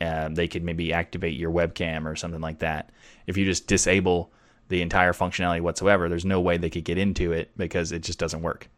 uh, 0.00 0.28
they 0.28 0.48
could 0.48 0.64
maybe 0.64 0.92
activate 0.92 1.36
your 1.36 1.50
webcam 1.50 2.06
or 2.06 2.16
something 2.16 2.40
like 2.40 2.60
that. 2.60 2.90
If 3.26 3.36
you 3.36 3.44
just 3.44 3.66
disable 3.66 4.32
the 4.68 4.82
entire 4.82 5.12
functionality 5.12 5.60
whatsoever, 5.60 6.08
there's 6.08 6.24
no 6.24 6.40
way 6.40 6.56
they 6.56 6.70
could 6.70 6.84
get 6.84 6.98
into 6.98 7.32
it 7.32 7.50
because 7.56 7.92
it 7.92 8.02
just 8.02 8.18
doesn't 8.18 8.42
work. 8.42 8.68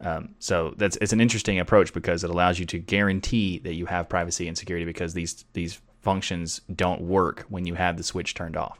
Um, 0.00 0.34
so 0.38 0.74
that's 0.76 0.96
it's 1.00 1.12
an 1.12 1.20
interesting 1.20 1.60
approach 1.60 1.92
because 1.92 2.24
it 2.24 2.30
allows 2.30 2.58
you 2.58 2.66
to 2.66 2.78
guarantee 2.78 3.58
that 3.60 3.74
you 3.74 3.86
have 3.86 4.08
privacy 4.08 4.48
and 4.48 4.58
security 4.58 4.84
because 4.84 5.14
these 5.14 5.44
these 5.52 5.80
functions 6.00 6.60
don't 6.74 7.00
work 7.02 7.46
when 7.48 7.66
you 7.66 7.74
have 7.74 7.96
the 7.96 8.02
switch 8.02 8.34
turned 8.34 8.56
off. 8.56 8.78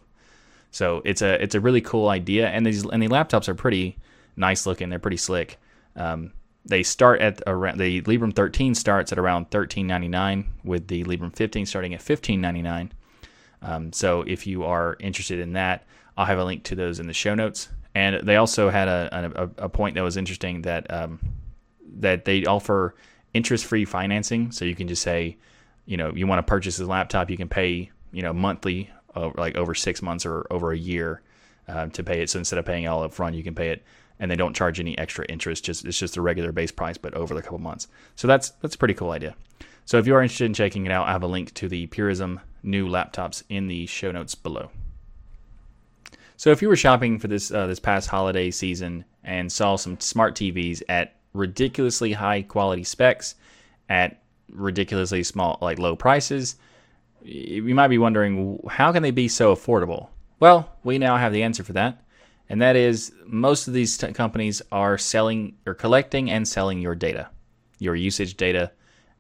So 0.73 1.01
it's 1.05 1.23
a 1.23 1.41
it's 1.43 1.55
a 1.55 1.61
really 1.61 1.81
cool 1.81 2.09
idea, 2.09 2.49
and 2.49 2.67
these 2.67 2.85
and 2.85 3.03
the 3.03 3.09
laptops 3.09 3.49
are 3.49 3.55
pretty 3.55 3.99
nice 4.37 4.67
looking. 4.67 4.89
They're 4.89 4.99
pretty 4.99 5.17
slick. 5.17 5.59
Um, 5.95 6.33
they 6.65 6.83
start 6.83 7.21
at 7.21 7.43
around 7.47 7.79
the 7.79 8.03
Librem 8.03 8.35
13 8.35 8.75
starts 8.75 9.13
at 9.13 9.19
around 9.19 9.51
13.99, 9.51 10.47
with 10.65 10.89
the 10.89 11.05
Librem 11.05 11.35
15 11.35 11.67
starting 11.67 11.93
at 11.95 12.01
15.99. 12.01 12.91
Um, 13.63 13.93
so 13.93 14.23
if 14.23 14.47
you 14.47 14.65
are 14.65 14.97
interested 15.01 15.41
in 15.41 15.53
that, 15.55 15.85
I'll 16.17 16.27
have 16.27 16.39
a 16.39 16.45
link 16.45 16.65
to 16.65 16.75
those 16.75 17.01
in 17.01 17.07
the 17.07 17.13
show 17.13 17.35
notes. 17.35 17.69
And 17.95 18.27
they 18.27 18.37
also 18.37 18.71
had 18.71 18.89
a, 18.89 19.33
a, 19.59 19.65
a 19.65 19.69
point 19.69 19.97
that 19.97 20.03
was 20.03 20.17
interesting 20.17 20.63
that 20.63 20.91
um, 20.91 21.21
that 21.99 22.25
they 22.25 22.45
offer 22.47 22.95
interest-free 23.35 23.85
financing. 23.85 24.51
So 24.51 24.65
you 24.65 24.75
can 24.75 24.89
just 24.89 25.03
say, 25.03 25.37
you 25.85 25.97
know, 25.97 26.13
you 26.15 26.27
want 26.27 26.39
to 26.39 26.51
purchase 26.51 26.79
a 26.79 26.87
laptop, 26.87 27.31
you 27.31 27.37
can 27.37 27.49
pay, 27.49 27.91
you 28.13 28.23
know, 28.23 28.33
monthly, 28.33 28.91
uh, 29.15 29.31
like 29.37 29.57
over 29.57 29.75
six 29.75 30.01
months 30.01 30.25
or 30.25 30.47
over 30.51 30.73
a 30.73 30.79
year 30.79 31.23
uh, 31.69 31.87
to 31.89 32.03
pay 32.03 32.23
it. 32.23 32.31
So 32.31 32.39
instead 32.39 32.59
of 32.59 32.65
paying 32.65 32.87
all 32.87 33.03
up 33.03 33.13
front, 33.13 33.37
you 33.37 33.43
can 33.43 33.55
pay 33.55 33.69
it, 33.69 33.83
and 34.19 34.31
they 34.31 34.37
don't 34.37 34.57
charge 34.57 34.81
any 34.81 34.97
extra 34.97 35.27
interest. 35.27 35.65
Just 35.65 35.85
it's 35.85 35.99
just 35.99 36.17
a 36.17 36.23
regular 36.23 36.53
base 36.53 36.73
price, 36.73 36.97
but 36.97 37.15
over 37.15 37.35
the 37.35 37.43
couple 37.43 37.59
months. 37.59 37.89
So 38.17 38.27
that's 38.27 38.51
that's 38.63 38.75
a 38.75 38.79
pretty 38.79 38.95
cool 38.95 39.11
idea. 39.11 39.35
So 39.85 39.99
if 39.99 40.07
you 40.07 40.15
are 40.15 40.23
interested 40.23 40.47
in 40.47 40.55
checking 40.55 40.87
it 40.87 40.93
out, 40.93 41.09
I 41.09 41.13
have 41.13 41.25
a 41.25 41.27
link 41.27 41.53
to 41.55 41.69
the 41.69 41.89
Purism 41.89 42.41
new 42.63 42.89
laptops 42.89 43.43
in 43.49 43.67
the 43.67 43.87
show 43.87 44.13
notes 44.13 44.35
below. 44.35 44.71
So 46.43 46.51
if 46.51 46.61
you 46.61 46.67
were 46.67 46.75
shopping 46.75 47.21
for 47.21 47.29
this 47.29 47.53
uh, 47.53 47.69
this 47.69 47.79
past 47.79 48.09
holiday 48.09 48.51
season 48.51 49.05
and 49.23 49.53
saw 49.53 49.77
some 49.77 50.01
smart 50.01 50.35
TVs 50.35 50.83
at 50.89 51.15
ridiculously 51.35 52.11
high 52.15 52.43
quality 52.43 52.83
specs 52.83 53.37
at 53.89 54.21
ridiculously 54.51 55.23
small 55.23 55.57
like 55.61 55.79
low 55.79 55.95
prices, 55.95 56.57
you 57.23 57.77
might 57.77 57.87
be 57.87 57.99
wondering 57.99 58.59
how 58.69 58.91
can 58.91 59.05
they 59.05 59.13
be 59.13 59.29
so 59.29 59.55
affordable? 59.55 60.09
Well, 60.41 60.69
we 60.83 60.99
now 60.99 61.17
have 61.17 61.33
the 61.33 61.45
answer 61.45 61.63
for 61.63 61.75
that. 61.75 62.03
And 62.49 62.61
that 62.61 62.75
is 62.75 63.13
most 63.25 63.69
of 63.69 63.73
these 63.73 63.97
t- 63.97 64.13
companies 64.13 64.61
are 64.73 64.99
selling 64.99 65.55
or 65.65 65.75
collecting 65.75 66.29
and 66.29 66.49
selling 66.49 66.81
your 66.81 66.97
data, 66.97 67.31
your 67.79 67.95
usage 67.95 68.37
data 68.37 68.73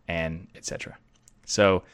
and 0.08 0.48
etc. 0.56 0.98
So 1.46 1.84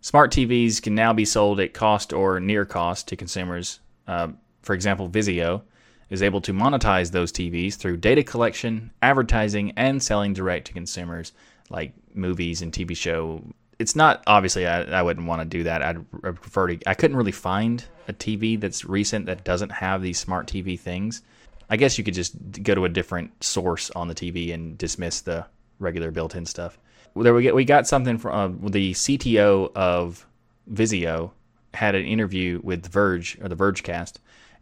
smart 0.00 0.32
TVs 0.32 0.80
can 0.80 0.94
now 0.94 1.12
be 1.12 1.26
sold 1.26 1.60
at 1.60 1.74
cost 1.74 2.14
or 2.14 2.40
near 2.40 2.64
cost 2.64 3.08
to 3.08 3.16
consumers 3.16 3.80
uh, 4.08 4.28
for 4.64 4.74
example, 4.74 5.08
Vizio, 5.08 5.62
is 6.10 6.22
able 6.22 6.40
to 6.42 6.52
monetize 6.52 7.10
those 7.10 7.32
TVs 7.32 7.74
through 7.74 7.96
data 7.96 8.22
collection, 8.22 8.90
advertising, 9.02 9.72
and 9.76 10.02
selling 10.02 10.32
direct 10.32 10.66
to 10.66 10.72
consumers 10.72 11.32
like 11.70 11.92
movies 12.14 12.62
and 12.62 12.72
TV 12.72 12.96
show. 12.96 13.42
It's 13.78 13.96
not 13.96 14.22
obviously 14.26 14.66
I, 14.66 14.82
I 14.82 15.02
wouldn't 15.02 15.26
want 15.26 15.40
to 15.40 15.44
do 15.44 15.64
that. 15.64 15.82
I'd, 15.82 16.10
prefer 16.10 16.68
to. 16.68 16.78
I 16.88 16.94
couldn't 16.94 17.16
really 17.16 17.32
find 17.32 17.84
a 18.06 18.12
TV 18.12 18.60
that's 18.60 18.84
recent 18.84 19.26
that 19.26 19.44
doesn't 19.44 19.72
have 19.72 20.02
these 20.02 20.18
smart 20.18 20.46
TV 20.46 20.78
things. 20.78 21.22
I 21.70 21.76
guess 21.76 21.96
you 21.96 22.04
could 22.04 22.14
just 22.14 22.62
go 22.62 22.74
to 22.74 22.84
a 22.84 22.88
different 22.88 23.42
source 23.42 23.90
on 23.92 24.08
the 24.08 24.14
TV 24.14 24.52
and 24.52 24.76
dismiss 24.76 25.22
the 25.22 25.46
regular 25.78 26.10
built-in 26.10 26.46
stuff. 26.46 26.78
There 27.16 27.32
we 27.32 27.42
get 27.42 27.54
we 27.54 27.64
got 27.64 27.86
something 27.86 28.18
from 28.18 28.64
uh, 28.64 28.68
the 28.70 28.92
CTO 28.92 29.72
of 29.74 30.26
Vizio 30.70 31.30
had 31.72 31.94
an 31.94 32.04
interview 32.04 32.60
with 32.62 32.86
Verge 32.86 33.38
or 33.40 33.48
the 33.48 33.56
Vergecast, 33.56 34.14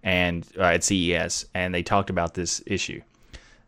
and 0.03 0.47
uh, 0.59 0.63
at 0.63 0.85
CES, 0.85 1.47
and 1.55 1.75
they 1.75 1.83
talked 1.83 2.11
about 2.11 2.35
this 2.35 2.63
issue. 2.67 3.01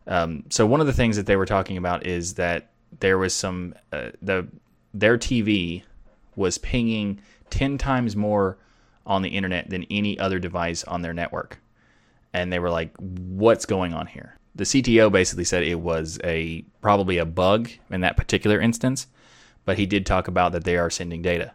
Um, 0.07 0.43
so 0.49 0.65
one 0.65 0.81
of 0.81 0.87
the 0.87 0.93
things 0.93 1.15
that 1.17 1.25
they 1.25 1.35
were 1.35 1.45
talking 1.45 1.77
about 1.77 2.05
is 2.05 2.35
that 2.35 2.69
there 2.99 3.17
was 3.17 3.33
some 3.33 3.73
uh, 3.91 4.11
the 4.21 4.47
their 4.93 5.17
TV 5.17 5.83
was 6.35 6.57
pinging 6.57 7.19
ten 7.49 7.77
times 7.77 8.15
more 8.15 8.57
on 9.05 9.21
the 9.21 9.29
internet 9.29 9.69
than 9.69 9.85
any 9.89 10.17
other 10.19 10.39
device 10.39 10.83
on 10.83 11.01
their 11.01 11.13
network, 11.13 11.59
and 12.33 12.51
they 12.51 12.59
were 12.59 12.69
like, 12.69 12.95
"What's 12.97 13.65
going 13.65 13.93
on 13.93 14.07
here?" 14.07 14.37
The 14.55 14.63
CTO 14.63 15.11
basically 15.11 15.43
said 15.43 15.63
it 15.63 15.79
was 15.79 16.19
a 16.23 16.63
probably 16.81 17.17
a 17.17 17.25
bug 17.25 17.69
in 17.89 18.01
that 18.01 18.17
particular 18.17 18.59
instance, 18.59 19.07
but 19.65 19.77
he 19.77 19.85
did 19.85 20.05
talk 20.05 20.27
about 20.27 20.51
that 20.51 20.63
they 20.63 20.77
are 20.77 20.89
sending 20.89 21.21
data. 21.21 21.53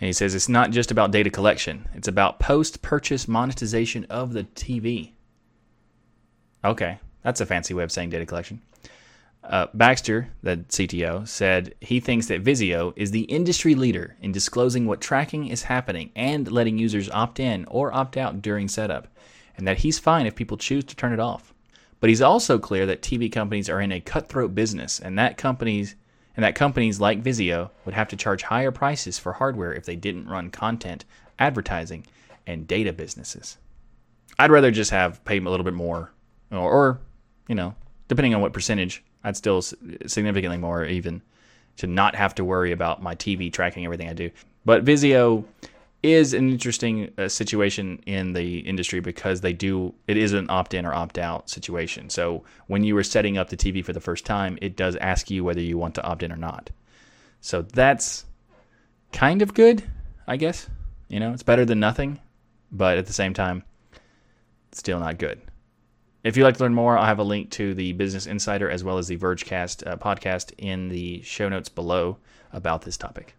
And 0.00 0.06
he 0.06 0.12
says 0.12 0.34
it's 0.34 0.48
not 0.48 0.70
just 0.70 0.90
about 0.90 1.12
data 1.12 1.30
collection, 1.30 1.88
it's 1.94 2.08
about 2.08 2.40
post 2.40 2.82
purchase 2.82 3.28
monetization 3.28 4.06
of 4.10 4.32
the 4.32 4.44
TV. 4.44 5.12
Okay, 6.64 6.98
that's 7.22 7.40
a 7.40 7.46
fancy 7.46 7.74
way 7.74 7.84
of 7.84 7.92
saying 7.92 8.10
data 8.10 8.26
collection. 8.26 8.60
Uh, 9.44 9.66
Baxter, 9.74 10.30
the 10.42 10.56
CTO, 10.68 11.28
said 11.28 11.74
he 11.80 12.00
thinks 12.00 12.26
that 12.26 12.42
Vizio 12.42 12.94
is 12.96 13.10
the 13.10 13.22
industry 13.22 13.74
leader 13.74 14.16
in 14.22 14.32
disclosing 14.32 14.86
what 14.86 15.02
tracking 15.02 15.48
is 15.48 15.64
happening 15.64 16.10
and 16.16 16.50
letting 16.50 16.78
users 16.78 17.10
opt 17.10 17.38
in 17.38 17.66
or 17.66 17.92
opt 17.92 18.16
out 18.16 18.40
during 18.40 18.68
setup, 18.68 19.06
and 19.56 19.68
that 19.68 19.78
he's 19.78 19.98
fine 19.98 20.26
if 20.26 20.34
people 20.34 20.56
choose 20.56 20.84
to 20.84 20.96
turn 20.96 21.12
it 21.12 21.20
off. 21.20 21.52
But 22.00 22.08
he's 22.08 22.22
also 22.22 22.58
clear 22.58 22.86
that 22.86 23.02
TV 23.02 23.30
companies 23.30 23.68
are 23.68 23.80
in 23.80 23.92
a 23.92 24.00
cutthroat 24.00 24.54
business, 24.54 24.98
and 24.98 25.18
that 25.18 25.36
companies 25.36 25.94
and 26.36 26.44
that 26.44 26.54
companies 26.54 27.00
like 27.00 27.22
Vizio 27.22 27.70
would 27.84 27.94
have 27.94 28.08
to 28.08 28.16
charge 28.16 28.42
higher 28.42 28.70
prices 28.70 29.18
for 29.18 29.34
hardware 29.34 29.72
if 29.72 29.84
they 29.84 29.96
didn't 29.96 30.28
run 30.28 30.50
content, 30.50 31.04
advertising, 31.38 32.06
and 32.46 32.66
data 32.66 32.92
businesses. 32.92 33.56
I'd 34.38 34.50
rather 34.50 34.70
just 34.70 34.90
have 34.90 35.24
pay 35.24 35.38
a 35.38 35.40
little 35.40 35.64
bit 35.64 35.74
more, 35.74 36.10
or, 36.50 36.58
or 36.58 37.00
you 37.48 37.54
know, 37.54 37.74
depending 38.08 38.34
on 38.34 38.40
what 38.40 38.52
percentage, 38.52 39.02
I'd 39.22 39.36
still 39.36 39.62
significantly 39.62 40.58
more 40.58 40.84
even 40.84 41.22
to 41.76 41.86
not 41.86 42.14
have 42.14 42.34
to 42.36 42.44
worry 42.44 42.72
about 42.72 43.02
my 43.02 43.14
TV 43.14 43.52
tracking 43.52 43.84
everything 43.84 44.08
I 44.08 44.12
do. 44.12 44.30
But 44.64 44.84
Vizio 44.84 45.44
is 46.04 46.34
an 46.34 46.50
interesting 46.50 47.10
uh, 47.16 47.26
situation 47.28 47.98
in 48.04 48.34
the 48.34 48.58
industry 48.58 49.00
because 49.00 49.40
they 49.40 49.54
do 49.54 49.94
it 50.06 50.18
is 50.18 50.34
an 50.34 50.46
opt-in 50.50 50.84
or 50.84 50.92
opt-out 50.92 51.48
situation. 51.48 52.10
So 52.10 52.44
when 52.66 52.84
you 52.84 52.94
are 52.98 53.02
setting 53.02 53.38
up 53.38 53.48
the 53.48 53.56
TV 53.56 53.82
for 53.82 53.94
the 53.94 54.00
first 54.00 54.26
time, 54.26 54.58
it 54.60 54.76
does 54.76 54.96
ask 54.96 55.30
you 55.30 55.42
whether 55.42 55.62
you 55.62 55.78
want 55.78 55.94
to 55.94 56.04
opt 56.04 56.22
in 56.22 56.30
or 56.30 56.36
not. 56.36 56.70
So 57.40 57.62
that's 57.62 58.26
kind 59.12 59.40
of 59.40 59.54
good, 59.54 59.82
I 60.26 60.36
guess. 60.36 60.68
You 61.08 61.20
know, 61.20 61.32
it's 61.32 61.42
better 61.42 61.64
than 61.64 61.80
nothing, 61.80 62.20
but 62.70 62.98
at 62.98 63.06
the 63.06 63.12
same 63.14 63.32
time, 63.32 63.64
still 64.72 65.00
not 65.00 65.16
good. 65.16 65.40
If 66.22 66.36
you'd 66.36 66.44
like 66.44 66.58
to 66.58 66.64
learn 66.64 66.74
more, 66.74 66.98
I'll 66.98 67.06
have 67.06 67.18
a 67.18 67.24
link 67.24 67.50
to 67.52 67.72
the 67.72 67.92
Business 67.92 68.26
Insider 68.26 68.70
as 68.70 68.84
well 68.84 68.98
as 68.98 69.08
the 69.08 69.16
Vergecast 69.16 69.86
uh, 69.86 69.96
podcast 69.96 70.52
in 70.58 70.88
the 70.88 71.22
show 71.22 71.48
notes 71.48 71.70
below 71.70 72.18
about 72.52 72.82
this 72.82 72.98
topic. 72.98 73.36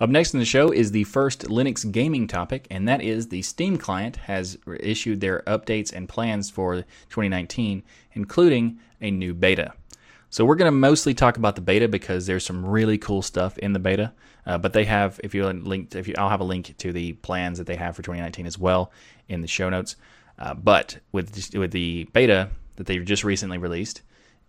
Up 0.00 0.08
next 0.08 0.32
in 0.32 0.40
the 0.40 0.46
show 0.46 0.70
is 0.70 0.92
the 0.92 1.04
first 1.04 1.42
Linux 1.42 1.90
gaming 1.92 2.26
topic, 2.26 2.66
and 2.70 2.88
that 2.88 3.02
is 3.02 3.28
the 3.28 3.42
Steam 3.42 3.76
client 3.76 4.16
has 4.16 4.56
issued 4.80 5.20
their 5.20 5.40
updates 5.46 5.92
and 5.92 6.08
plans 6.08 6.48
for 6.48 6.76
2019, 7.10 7.82
including 8.14 8.78
a 9.02 9.10
new 9.10 9.34
beta. 9.34 9.74
So 10.30 10.46
we're 10.46 10.54
going 10.54 10.72
to 10.72 10.78
mostly 10.78 11.12
talk 11.12 11.36
about 11.36 11.54
the 11.54 11.60
beta 11.60 11.86
because 11.86 12.24
there's 12.24 12.46
some 12.46 12.64
really 12.64 12.96
cool 12.96 13.20
stuff 13.20 13.58
in 13.58 13.74
the 13.74 13.78
beta. 13.78 14.14
Uh, 14.46 14.56
but 14.56 14.72
they 14.72 14.86
have, 14.86 15.20
if 15.22 15.34
you 15.34 15.46
link, 15.46 15.94
if 15.94 16.08
you, 16.08 16.14
I'll 16.16 16.30
have 16.30 16.40
a 16.40 16.44
link 16.44 16.78
to 16.78 16.92
the 16.94 17.12
plans 17.14 17.58
that 17.58 17.66
they 17.66 17.76
have 17.76 17.94
for 17.94 18.00
2019 18.00 18.46
as 18.46 18.58
well 18.58 18.92
in 19.28 19.42
the 19.42 19.48
show 19.48 19.68
notes. 19.68 19.96
Uh, 20.38 20.54
but 20.54 20.98
with 21.12 21.54
with 21.54 21.72
the 21.72 22.04
beta 22.14 22.48
that 22.76 22.86
they 22.86 22.98
just 23.00 23.22
recently 23.22 23.58
released, 23.58 24.00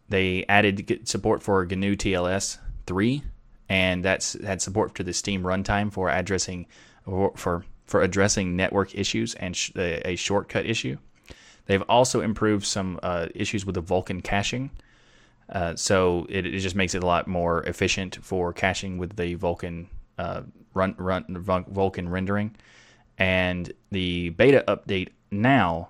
they 0.08 0.46
added 0.48 1.02
support 1.10 1.44
for 1.44 1.66
GNU 1.66 1.98
TLS 1.98 2.60
3 2.86 3.24
and 3.72 4.04
that's 4.04 4.34
had 4.44 4.62
support 4.62 4.94
to 4.96 5.02
the 5.02 5.14
Steam 5.14 5.44
runtime 5.44 5.94
for 5.94 6.10
addressing 6.10 6.68
for 7.06 7.64
for 7.86 8.02
addressing 8.02 8.58
network 8.58 8.94
issues 8.94 9.34
and 9.36 9.56
sh- 9.56 9.72
a, 9.78 10.16
shortcut 10.18 10.66
issue. 10.66 10.98
They've 11.68 11.84
also 11.88 12.20
improved 12.20 12.66
some 12.66 13.00
uh, 13.02 13.28
issues 13.34 13.66
with 13.66 13.76
the 13.76 13.82
Vulkan 13.82 14.22
caching, 14.22 14.72
uh, 15.48 15.78
so 15.78 16.28
it, 16.30 16.46
it, 16.46 16.60
just 16.60 16.76
makes 16.76 16.96
it 16.96 17.04
a 17.04 17.06
lot 17.06 17.28
more 17.28 17.64
efficient 17.64 18.20
for 18.22 18.52
caching 18.52 18.98
with 18.98 19.16
the 19.16 19.38
Vulkan 19.38 19.88
uh, 20.18 20.42
run, 20.74 20.94
run 20.98 21.24
Vulkan 21.30 22.10
rendering. 22.10 22.54
And 23.18 23.72
the 23.90 24.30
beta 24.30 24.66
update 24.68 25.10
now 25.32 25.90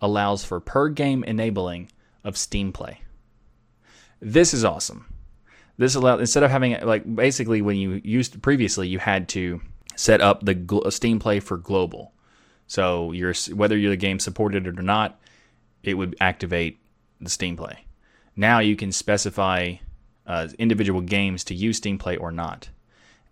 allows 0.00 0.44
for 0.44 0.60
per 0.60 0.88
game 0.88 1.24
enabling 1.24 1.90
of 2.24 2.38
Steam 2.38 2.72
Play. 2.72 3.02
This 4.20 4.54
is 4.54 4.64
awesome 4.64 5.04
this 5.80 5.94
allowed 5.94 6.20
instead 6.20 6.42
of 6.42 6.50
having 6.50 6.78
like 6.82 7.14
basically 7.14 7.62
when 7.62 7.74
you 7.74 8.02
used 8.04 8.42
previously 8.42 8.86
you 8.86 8.98
had 8.98 9.30
to 9.30 9.62
set 9.96 10.20
up 10.20 10.44
the 10.44 10.82
Steam 10.90 11.18
Play 11.18 11.40
for 11.40 11.56
global. 11.56 12.12
So 12.66 13.12
you're 13.12 13.32
whether 13.54 13.78
your 13.78 13.96
game 13.96 14.18
supported 14.18 14.66
it 14.66 14.78
or 14.78 14.82
not, 14.82 15.18
it 15.82 15.94
would 15.94 16.16
activate 16.20 16.80
the 17.18 17.30
Steam 17.30 17.56
Play. 17.56 17.86
Now 18.36 18.58
you 18.58 18.76
can 18.76 18.92
specify 18.92 19.76
uh, 20.26 20.48
individual 20.58 21.00
games 21.00 21.44
to 21.44 21.54
use 21.54 21.78
Steam 21.78 21.96
Play 21.96 22.18
or 22.18 22.30
not, 22.30 22.68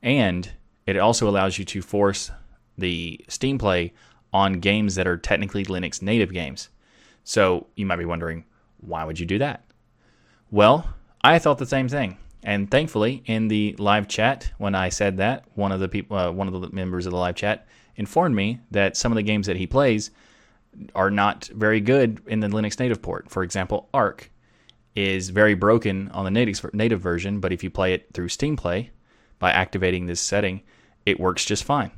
and 0.02 0.50
it 0.86 0.96
also 0.96 1.28
allows 1.28 1.58
you 1.58 1.66
to 1.66 1.82
force 1.82 2.30
the 2.78 3.22
Steam 3.28 3.58
Play 3.58 3.92
on 4.32 4.54
games 4.54 4.94
that 4.94 5.06
are 5.06 5.18
technically 5.18 5.66
Linux 5.66 6.00
native 6.00 6.32
games. 6.32 6.70
So 7.24 7.66
you 7.76 7.84
might 7.84 7.96
be 7.96 8.06
wondering, 8.06 8.46
why 8.78 9.04
would 9.04 9.20
you 9.20 9.26
do 9.26 9.38
that? 9.38 9.64
Well, 10.50 10.94
I 11.22 11.38
thought 11.38 11.58
the 11.58 11.66
same 11.66 11.88
thing. 11.88 12.16
And 12.42 12.70
thankfully, 12.70 13.22
in 13.26 13.48
the 13.48 13.74
live 13.78 14.08
chat, 14.08 14.52
when 14.58 14.74
I 14.74 14.90
said 14.90 15.16
that, 15.16 15.44
one 15.54 15.72
of 15.72 15.80
the 15.80 15.88
people, 15.88 16.16
uh, 16.16 16.30
one 16.30 16.48
of 16.48 16.60
the 16.60 16.70
members 16.70 17.06
of 17.06 17.12
the 17.12 17.18
live 17.18 17.34
chat, 17.34 17.66
informed 17.96 18.34
me 18.34 18.60
that 18.70 18.96
some 18.96 19.10
of 19.12 19.16
the 19.16 19.22
games 19.22 19.46
that 19.46 19.56
he 19.56 19.66
plays 19.66 20.10
are 20.94 21.10
not 21.10 21.46
very 21.46 21.80
good 21.80 22.20
in 22.26 22.40
the 22.40 22.46
Linux 22.46 22.78
native 22.78 23.02
port. 23.02 23.28
For 23.28 23.42
example, 23.42 23.88
ARK 23.92 24.30
is 24.94 25.30
very 25.30 25.54
broken 25.54 26.08
on 26.10 26.24
the 26.24 26.30
native 26.30 26.72
native 26.72 27.00
version, 27.00 27.40
but 27.40 27.52
if 27.52 27.64
you 27.64 27.70
play 27.70 27.92
it 27.92 28.08
through 28.14 28.28
Steam 28.28 28.56
Play 28.56 28.90
by 29.38 29.50
activating 29.50 30.06
this 30.06 30.20
setting, 30.20 30.62
it 31.06 31.20
works 31.20 31.44
just 31.44 31.64
fine. 31.64 31.90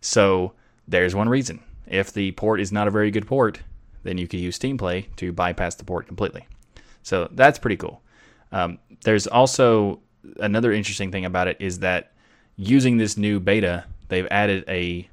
So 0.00 0.52
there's 0.86 1.14
one 1.14 1.28
reason. 1.28 1.60
If 1.86 2.12
the 2.12 2.32
port 2.32 2.60
is 2.60 2.72
not 2.72 2.88
a 2.88 2.90
very 2.90 3.10
good 3.10 3.26
port, 3.26 3.60
then 4.02 4.16
you 4.18 4.28
could 4.28 4.40
use 4.40 4.56
Steam 4.56 4.78
Play 4.78 5.08
to 5.16 5.32
bypass 5.32 5.74
the 5.74 5.84
port 5.84 6.06
completely. 6.06 6.46
So 7.02 7.28
that's 7.32 7.58
pretty 7.58 7.76
cool. 7.76 8.02
Um, 8.52 8.78
there's 9.04 9.26
also 9.26 10.00
another 10.38 10.72
interesting 10.72 11.10
thing 11.10 11.24
about 11.24 11.48
it 11.48 11.56
is 11.60 11.78
that 11.80 12.12
using 12.56 12.96
this 12.96 13.16
new 13.16 13.40
beta, 13.40 13.84
they've 14.08 14.26
added 14.30 14.64
a, 14.68 15.08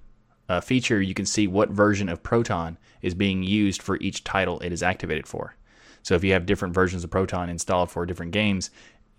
a 0.50 0.62
feature 0.62 1.02
you 1.02 1.14
can 1.14 1.26
see 1.26 1.48
what 1.48 1.70
version 1.70 2.10
of 2.10 2.24
Proton 2.24 2.78
is 3.02 3.14
being 3.14 3.44
used 3.44 3.82
for 3.82 3.98
each 3.98 4.24
title 4.24 4.60
it 4.60 4.72
is 4.72 4.84
activated 4.84 5.28
for. 5.28 5.56
So 6.04 6.16
if 6.16 6.24
you 6.24 6.34
have 6.34 6.46
different 6.46 6.74
versions 6.74 7.04
of 7.04 7.10
Proton 7.10 7.50
installed 7.50 7.92
for 7.92 8.06
different 8.06 8.32
games, 8.32 8.72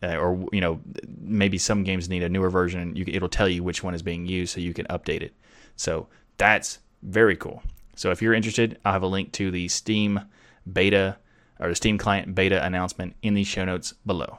uh, 0.03 0.17
or 0.17 0.47
you 0.53 0.61
know 0.61 0.81
maybe 1.21 1.59
some 1.59 1.85
games 1.85 2.09
need 2.09 2.23
a 2.23 2.29
newer 2.29 2.51
version, 2.51 2.95
you, 2.97 3.05
it'll 3.09 3.29
tell 3.29 3.49
you 3.49 3.63
which 3.63 3.83
one 3.83 3.95
is 3.95 4.03
being 4.03 4.27
used, 4.27 4.55
so 4.55 4.61
you 4.61 4.73
can 4.73 4.87
update 4.87 5.23
it. 5.23 5.35
So 5.77 6.09
that's 6.39 6.79
very 7.03 7.37
cool. 7.37 7.63
So 7.97 8.11
if 8.11 8.23
you're 8.23 8.35
interested, 8.35 8.79
I'll 8.85 8.93
have 8.93 9.03
a 9.03 9.09
link 9.09 9.33
to 9.33 9.51
the 9.51 9.69
Steam 9.69 10.21
beta 10.73 11.17
the 11.67 11.75
Steam 11.75 11.99
client 11.99 12.35
beta 12.35 12.65
announcement 12.65 13.17
in 13.23 13.35
the 13.35 13.45
show 13.45 13.65
notes 13.65 13.95
below. 14.07 14.39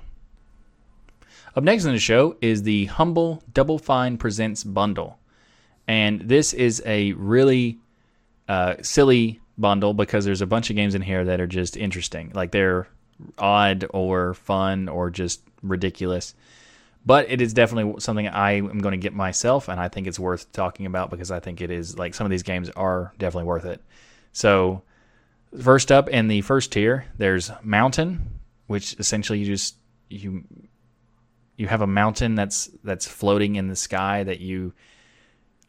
Up 1.56 1.64
next 1.64 1.86
in 1.86 1.92
the 1.92 2.00
show 2.00 2.38
is 2.42 2.64
the 2.64 2.86
Humble 2.86 3.44
Double 3.54 3.80
Fine 3.80 4.18
Presents 4.18 4.64
bundle. 4.64 5.20
And 5.88 6.22
this 6.22 6.54
is 6.54 6.82
a 6.86 7.14
really 7.14 7.80
uh, 8.48 8.76
silly 8.82 9.42
bundle 9.58 9.94
because 9.94 10.24
there's 10.24 10.42
a 10.42 10.48
bunch 10.48 10.70
of 10.70 10.76
games 10.76 10.96
in 10.96 11.02
here 11.02 11.26
that 11.26 11.42
are 11.42 11.48
just 11.48 11.76
interesting. 11.76 12.32
Like 12.34 12.52
they're 12.52 12.88
odd 13.38 13.86
or 13.90 14.36
fun 14.36 14.88
or 14.88 15.10
just 15.10 15.42
ridiculous. 15.62 16.36
But 17.06 17.30
it 17.30 17.42
is 17.42 17.54
definitely 17.54 18.00
something 18.00 18.28
I 18.28 18.54
am 18.54 18.80
going 18.80 18.92
to 18.92 18.98
get 18.98 19.14
myself, 19.14 19.70
and 19.70 19.80
I 19.80 19.88
think 19.88 20.06
it's 20.06 20.20
worth 20.20 20.52
talking 20.52 20.86
about 20.86 21.10
because 21.10 21.32
I 21.32 21.40
think 21.40 21.62
it 21.62 21.72
is 21.72 21.98
like 21.98 22.14
some 22.14 22.26
of 22.26 22.32
these 22.32 22.44
games 22.44 22.70
are 22.72 23.14
definitely 23.18 23.48
worth 23.48 23.66
it. 23.66 23.82
So, 24.34 24.84
first 25.62 25.92
up 25.92 26.10
in 26.10 26.28
the 26.28 26.42
first 26.42 26.72
tier, 26.72 27.06
there's 27.18 27.52
Mountain, 27.64 28.40
which 28.68 28.96
essentially 29.00 29.40
you 29.40 29.46
just 29.46 29.76
you 30.10 30.44
you 31.58 31.68
have 31.68 31.82
a 31.82 31.88
mountain 31.88 32.36
that's 32.36 32.70
that's 32.84 33.08
floating 33.08 33.56
in 33.56 33.68
the 33.68 33.76
sky 33.76 34.24
that 34.24 34.40
you 34.40 34.74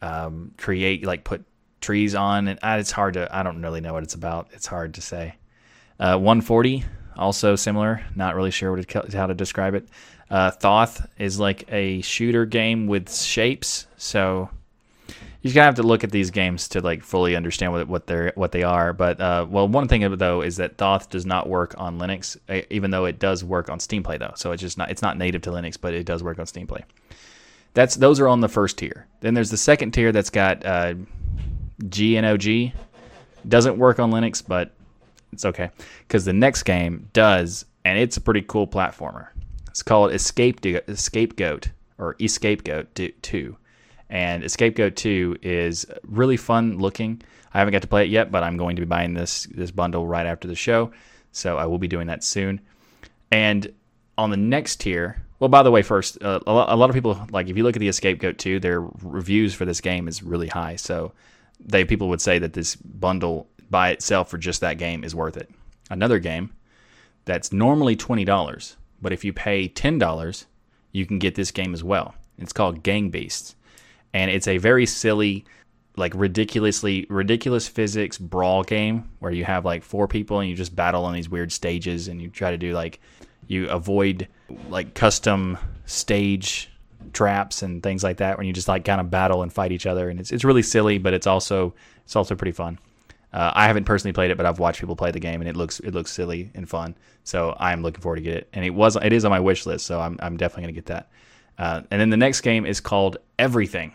um, 0.01 0.53
create, 0.57 1.05
like 1.05 1.23
put 1.23 1.43
trees 1.81 2.15
on, 2.15 2.47
and 2.47 2.59
uh, 2.63 2.77
it's 2.79 2.91
hard 2.91 3.15
to 3.15 3.35
I 3.35 3.43
don't 3.43 3.61
really 3.61 3.81
know 3.81 3.93
what 3.93 4.03
it's 4.03 4.13
about. 4.13 4.49
It's 4.53 4.67
hard 4.67 4.95
to 4.95 5.01
say. 5.01 5.35
Uh, 5.99 6.17
140 6.17 6.85
also 7.17 7.55
similar. 7.55 8.03
Not 8.15 8.35
really 8.35 8.51
sure 8.51 8.71
what 8.71 8.79
it, 8.79 9.13
how 9.13 9.27
to 9.27 9.33
describe 9.33 9.75
it. 9.75 9.87
Uh, 10.29 10.51
Thoth 10.51 11.05
is 11.17 11.39
like 11.39 11.65
a 11.71 12.01
shooter 12.01 12.45
game 12.45 12.87
with 12.87 13.13
shapes, 13.13 13.87
so 13.97 14.49
you 15.41 15.53
gotta 15.53 15.65
have 15.65 15.75
to 15.75 15.83
look 15.83 16.03
at 16.03 16.11
these 16.11 16.29
games 16.29 16.67
to 16.69 16.81
like 16.81 17.03
fully 17.03 17.35
understand 17.35 17.71
what 17.71 17.87
what 17.87 18.07
they're 18.07 18.31
what 18.35 18.51
they 18.51 18.63
are. 18.63 18.93
But 18.93 19.19
uh, 19.19 19.47
well, 19.49 19.67
one 19.67 19.87
thing 19.87 20.17
though 20.17 20.41
is 20.41 20.57
that 20.57 20.77
Thoth 20.77 21.09
does 21.09 21.25
not 21.25 21.49
work 21.49 21.73
on 21.77 21.97
Linux, 21.97 22.37
even 22.69 22.91
though 22.91 23.05
it 23.05 23.19
does 23.19 23.43
work 23.43 23.69
on 23.69 23.79
Steam 23.79 24.03
Play 24.03 24.17
though. 24.17 24.33
So 24.35 24.51
it's 24.51 24.61
just 24.61 24.77
not 24.77 24.91
it's 24.91 25.01
not 25.01 25.17
native 25.17 25.41
to 25.43 25.51
Linux, 25.51 25.77
but 25.79 25.93
it 25.93 26.05
does 26.05 26.23
work 26.23 26.37
on 26.37 26.45
Steam 26.45 26.67
Play. 26.67 26.83
That's 27.73 27.95
those 27.95 28.19
are 28.19 28.27
on 28.27 28.41
the 28.41 28.49
first 28.49 28.77
tier. 28.77 29.07
Then 29.21 29.33
there's 29.33 29.49
the 29.49 29.57
second 29.57 29.91
tier 29.91 30.11
that's 30.11 30.29
got 30.29 30.65
uh, 30.65 30.93
GNOG. 31.79 32.73
Doesn't 33.47 33.77
work 33.77 33.99
on 33.99 34.11
Linux, 34.11 34.43
but 34.45 34.71
it's 35.33 35.45
okay 35.45 35.71
because 36.07 36.25
the 36.25 36.33
next 36.33 36.63
game 36.63 37.09
does, 37.13 37.65
and 37.83 37.97
it's 37.97 38.17
a 38.17 38.21
pretty 38.21 38.41
cool 38.41 38.67
platformer. 38.67 39.29
It's 39.69 39.81
called 39.81 40.11
Escape 40.11 40.59
Scapegoat 40.93 41.69
or 41.97 42.15
Escapegoat 42.15 42.87
Two, 43.21 43.57
and 44.11 44.43
Escapegoat 44.43 44.95
Two 44.95 45.37
is 45.41 45.85
really 46.03 46.37
fun 46.37 46.77
looking. 46.77 47.21
I 47.53 47.57
haven't 47.57 47.71
got 47.71 47.81
to 47.81 47.87
play 47.87 48.03
it 48.03 48.09
yet, 48.09 48.31
but 48.31 48.43
I'm 48.43 48.57
going 48.57 48.75
to 48.75 48.81
be 48.81 48.85
buying 48.85 49.15
this 49.15 49.47
this 49.51 49.71
bundle 49.71 50.05
right 50.05 50.25
after 50.25 50.47
the 50.47 50.55
show, 50.55 50.91
so 51.31 51.57
I 51.57 51.65
will 51.65 51.79
be 51.79 51.87
doing 51.87 52.07
that 52.07 52.23
soon. 52.23 52.61
And 53.31 53.73
on 54.17 54.29
the 54.29 54.37
next 54.37 54.81
tier, 54.81 55.23
well, 55.39 55.49
by 55.49 55.63
the 55.63 55.71
way, 55.71 55.81
first, 55.81 56.21
uh, 56.21 56.39
a, 56.45 56.53
lot, 56.53 56.89
of 56.89 56.93
people 56.93 57.19
like 57.31 57.49
if 57.49 57.57
you 57.57 57.63
look 57.63 57.75
at 57.75 57.79
the 57.79 57.87
Escapegoat 57.87 58.37
2, 58.37 58.59
their 58.59 58.81
reviews 58.81 59.55
for 59.55 59.65
this 59.65 59.81
game 59.81 60.07
is 60.07 60.21
really 60.21 60.47
high. 60.47 60.75
So 60.75 61.13
they 61.59 61.85
people 61.85 62.09
would 62.09 62.21
say 62.21 62.37
that 62.37 62.53
this 62.53 62.75
bundle 62.75 63.47
by 63.71 63.89
itself 63.89 64.29
for 64.29 64.37
just 64.37 64.61
that 64.61 64.77
game 64.77 65.03
is 65.03 65.15
worth 65.15 65.37
it. 65.37 65.49
Another 65.89 66.19
game 66.19 66.51
that's 67.25 67.51
normally 67.51 67.95
twenty 67.95 68.25
dollars 68.25 68.75
but 69.01 69.11
if 69.11 69.25
you 69.25 69.33
pay 69.33 69.67
$10, 69.67 70.45
you 70.91 71.05
can 71.05 71.19
get 71.19 71.35
this 71.35 71.51
game 71.51 71.73
as 71.73 71.83
well. 71.83 72.13
It's 72.37 72.53
called 72.53 72.83
Gang 72.83 73.09
Beasts. 73.09 73.55
And 74.13 74.29
it's 74.29 74.47
a 74.47 74.57
very 74.57 74.85
silly, 74.85 75.45
like 75.95 76.13
ridiculously 76.15 77.05
ridiculous 77.09 77.67
physics 77.67 78.17
brawl 78.17 78.63
game 78.63 79.09
where 79.19 79.31
you 79.31 79.45
have 79.45 79.65
like 79.65 79.83
four 79.83 80.07
people 80.07 80.39
and 80.39 80.49
you 80.49 80.55
just 80.55 80.75
battle 80.75 81.05
on 81.05 81.13
these 81.13 81.29
weird 81.29 81.51
stages 81.51 82.07
and 82.07 82.21
you 82.21 82.29
try 82.29 82.51
to 82.51 82.57
do 82.57 82.73
like 82.73 82.99
you 83.47 83.67
avoid 83.69 84.27
like 84.69 84.93
custom 84.93 85.57
stage 85.85 86.69
traps 87.11 87.61
and 87.61 87.83
things 87.83 88.03
like 88.03 88.17
that 88.17 88.37
when 88.37 88.47
you 88.47 88.53
just 88.53 88.69
like 88.69 88.85
kind 88.85 89.01
of 89.01 89.11
battle 89.11 89.41
and 89.43 89.51
fight 89.51 89.73
each 89.73 89.85
other 89.85 90.09
and 90.09 90.19
it's 90.19 90.31
it's 90.31 90.45
really 90.45 90.61
silly 90.61 90.97
but 90.97 91.13
it's 91.13 91.27
also 91.27 91.73
it's 92.11 92.15
also 92.17 92.35
pretty 92.35 92.51
fun. 92.51 92.77
Uh, 93.33 93.51
I 93.55 93.67
haven't 93.67 93.85
personally 93.85 94.11
played 94.11 94.31
it, 94.31 94.37
but 94.37 94.45
I've 94.45 94.59
watched 94.59 94.81
people 94.81 94.97
play 94.97 95.11
the 95.11 95.19
game, 95.19 95.39
and 95.41 95.49
it 95.49 95.55
looks 95.55 95.79
it 95.79 95.93
looks 95.93 96.11
silly 96.11 96.51
and 96.53 96.67
fun. 96.67 96.95
So 97.23 97.55
I'm 97.59 97.81
looking 97.81 98.01
forward 98.01 98.17
to 98.17 98.21
get 98.21 98.35
it. 98.35 98.49
And 98.51 98.65
it 98.65 98.71
was 98.71 98.97
it 98.97 99.13
is 99.13 99.23
on 99.23 99.31
my 99.31 99.39
wish 99.39 99.65
list, 99.65 99.85
so 99.85 100.01
I'm 100.01 100.17
I'm 100.21 100.35
definitely 100.35 100.63
gonna 100.63 100.73
get 100.73 100.85
that. 100.87 101.09
Uh, 101.57 101.81
and 101.91 102.01
then 102.01 102.09
the 102.09 102.17
next 102.17 102.41
game 102.41 102.65
is 102.65 102.81
called 102.81 103.17
Everything. 103.39 103.93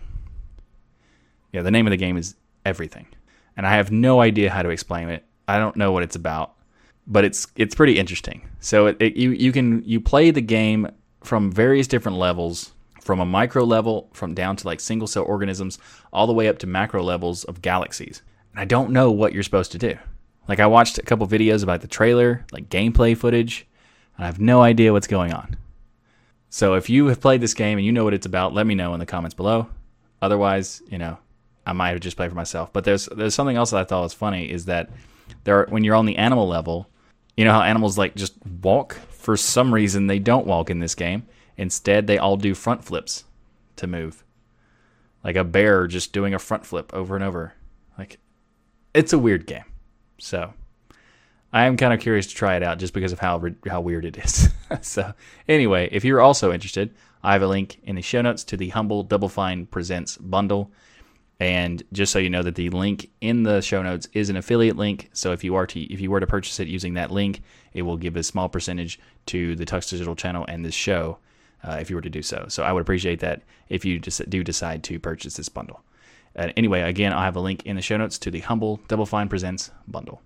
Yeah, 1.56 1.62
the 1.62 1.70
name 1.70 1.86
of 1.86 1.90
the 1.90 1.96
game 1.96 2.18
is 2.18 2.34
Everything, 2.66 3.06
and 3.56 3.66
I 3.66 3.76
have 3.76 3.90
no 3.90 4.20
idea 4.20 4.50
how 4.50 4.62
to 4.62 4.68
explain 4.68 5.08
it. 5.08 5.24
I 5.48 5.56
don't 5.56 5.74
know 5.74 5.90
what 5.90 6.02
it's 6.02 6.16
about, 6.16 6.54
but 7.06 7.24
it's 7.24 7.46
it's 7.56 7.74
pretty 7.74 7.98
interesting. 7.98 8.46
So 8.60 8.88
it, 8.88 8.98
it, 9.00 9.16
you 9.16 9.30
you 9.30 9.52
can 9.52 9.82
you 9.84 9.98
play 9.98 10.30
the 10.30 10.42
game 10.42 10.86
from 11.22 11.50
various 11.50 11.86
different 11.86 12.18
levels 12.18 12.72
from 13.00 13.20
a 13.20 13.24
micro 13.24 13.64
level 13.64 14.10
from 14.12 14.34
down 14.34 14.56
to 14.56 14.66
like 14.66 14.80
single 14.80 15.08
cell 15.08 15.22
organisms 15.22 15.78
all 16.12 16.26
the 16.26 16.34
way 16.34 16.46
up 16.46 16.58
to 16.58 16.66
macro 16.66 17.02
levels 17.02 17.44
of 17.44 17.62
galaxies 17.62 18.20
and 18.52 18.60
I 18.60 18.66
don't 18.66 18.90
know 18.90 19.10
what 19.10 19.32
you're 19.32 19.42
supposed 19.42 19.72
to 19.72 19.78
do. 19.78 19.96
Like 20.48 20.60
I 20.60 20.66
watched 20.66 20.98
a 20.98 21.02
couple 21.02 21.26
videos 21.26 21.62
about 21.62 21.80
the 21.80 21.88
trailer, 21.88 22.44
like 22.52 22.68
gameplay 22.68 23.16
footage, 23.16 23.66
and 24.18 24.24
I 24.24 24.26
have 24.26 24.40
no 24.40 24.60
idea 24.60 24.92
what's 24.92 25.06
going 25.06 25.32
on. 25.32 25.56
So 26.50 26.74
if 26.74 26.90
you 26.90 27.06
have 27.06 27.22
played 27.22 27.40
this 27.40 27.54
game 27.54 27.78
and 27.78 27.86
you 27.86 27.92
know 27.92 28.04
what 28.04 28.12
it's 28.12 28.26
about, 28.26 28.52
let 28.52 28.66
me 28.66 28.74
know 28.74 28.92
in 28.92 29.00
the 29.00 29.06
comments 29.06 29.34
below. 29.34 29.68
Otherwise, 30.20 30.82
you 30.90 30.98
know, 30.98 31.18
I 31.66 31.72
might 31.72 31.90
have 31.90 32.00
just 32.00 32.16
played 32.16 32.30
for 32.30 32.36
myself. 32.36 32.72
But 32.72 32.84
there's 32.84 33.06
there's 33.06 33.34
something 33.34 33.56
else 33.56 33.72
that 33.72 33.80
I 33.80 33.84
thought 33.84 34.02
was 34.02 34.14
funny 34.14 34.50
is 34.50 34.66
that 34.66 34.90
there 35.44 35.60
are, 35.60 35.66
when 35.66 35.84
you're 35.84 35.96
on 35.96 36.06
the 36.06 36.16
animal 36.16 36.46
level, 36.46 36.88
you 37.36 37.44
know 37.44 37.52
how 37.52 37.62
animals 37.62 37.98
like 37.98 38.14
just 38.14 38.34
walk. 38.62 38.94
For 39.10 39.36
some 39.36 39.74
reason, 39.74 40.06
they 40.06 40.20
don't 40.20 40.46
walk 40.46 40.70
in 40.70 40.78
this 40.78 40.94
game. 40.94 41.26
Instead, 41.56 42.06
they 42.06 42.18
all 42.18 42.36
do 42.36 42.54
front 42.54 42.84
flips 42.84 43.24
to 43.76 43.86
move, 43.86 44.24
like 45.24 45.36
a 45.36 45.44
bear 45.44 45.86
just 45.86 46.12
doing 46.12 46.32
a 46.32 46.38
front 46.38 46.64
flip 46.64 46.92
over 46.94 47.16
and 47.16 47.24
over. 47.24 47.54
Like 47.98 48.18
it's 48.94 49.12
a 49.12 49.18
weird 49.18 49.46
game. 49.46 49.64
So 50.18 50.54
I 51.52 51.64
am 51.64 51.76
kind 51.76 51.92
of 51.92 52.00
curious 52.00 52.26
to 52.28 52.34
try 52.34 52.56
it 52.56 52.62
out 52.62 52.78
just 52.78 52.94
because 52.94 53.12
of 53.12 53.18
how 53.18 53.42
how 53.68 53.80
weird 53.80 54.04
it 54.04 54.16
is. 54.18 54.48
so 54.82 55.12
anyway, 55.48 55.88
if 55.90 56.04
you're 56.04 56.20
also 56.20 56.52
interested, 56.52 56.94
I 57.22 57.32
have 57.32 57.42
a 57.42 57.48
link 57.48 57.80
in 57.82 57.96
the 57.96 58.02
show 58.02 58.22
notes 58.22 58.44
to 58.44 58.56
the 58.56 58.68
Humble 58.68 59.02
Double 59.02 59.28
Fine 59.28 59.66
Presents 59.66 60.16
bundle. 60.16 60.70
And 61.38 61.82
just 61.92 62.12
so 62.12 62.18
you 62.18 62.30
know 62.30 62.42
that 62.42 62.54
the 62.54 62.70
link 62.70 63.10
in 63.20 63.42
the 63.42 63.60
show 63.60 63.82
notes 63.82 64.08
is 64.14 64.30
an 64.30 64.36
affiliate 64.36 64.76
link. 64.76 65.10
So 65.12 65.32
if 65.32 65.44
you 65.44 65.54
are 65.54 65.66
to 65.66 65.80
if 65.80 66.00
you 66.00 66.10
were 66.10 66.20
to 66.20 66.26
purchase 66.26 66.58
it 66.60 66.68
using 66.68 66.94
that 66.94 67.10
link, 67.10 67.42
it 67.74 67.82
will 67.82 67.98
give 67.98 68.16
a 68.16 68.22
small 68.22 68.48
percentage 68.48 68.98
to 69.26 69.54
the 69.54 69.66
Tux 69.66 69.90
Digital 69.90 70.16
channel 70.16 70.44
and 70.48 70.64
this 70.64 70.74
show. 70.74 71.18
Uh, 71.62 71.78
if 71.80 71.90
you 71.90 71.96
were 71.96 72.02
to 72.02 72.10
do 72.10 72.22
so, 72.22 72.46
so 72.48 72.62
I 72.62 72.72
would 72.72 72.82
appreciate 72.82 73.20
that 73.20 73.42
if 73.68 73.84
you 73.84 73.98
do 73.98 74.44
decide 74.44 74.84
to 74.84 75.00
purchase 75.00 75.36
this 75.36 75.48
bundle. 75.48 75.82
Uh, 76.36 76.50
anyway, 76.56 76.82
again, 76.82 77.12
I'll 77.12 77.22
have 77.22 77.34
a 77.34 77.40
link 77.40 77.64
in 77.64 77.76
the 77.76 77.82
show 77.82 77.96
notes 77.96 78.18
to 78.18 78.30
the 78.30 78.40
Humble 78.40 78.80
Double 78.88 79.06
Fine 79.06 79.28
Presents 79.28 79.70
bundle. 79.88 80.20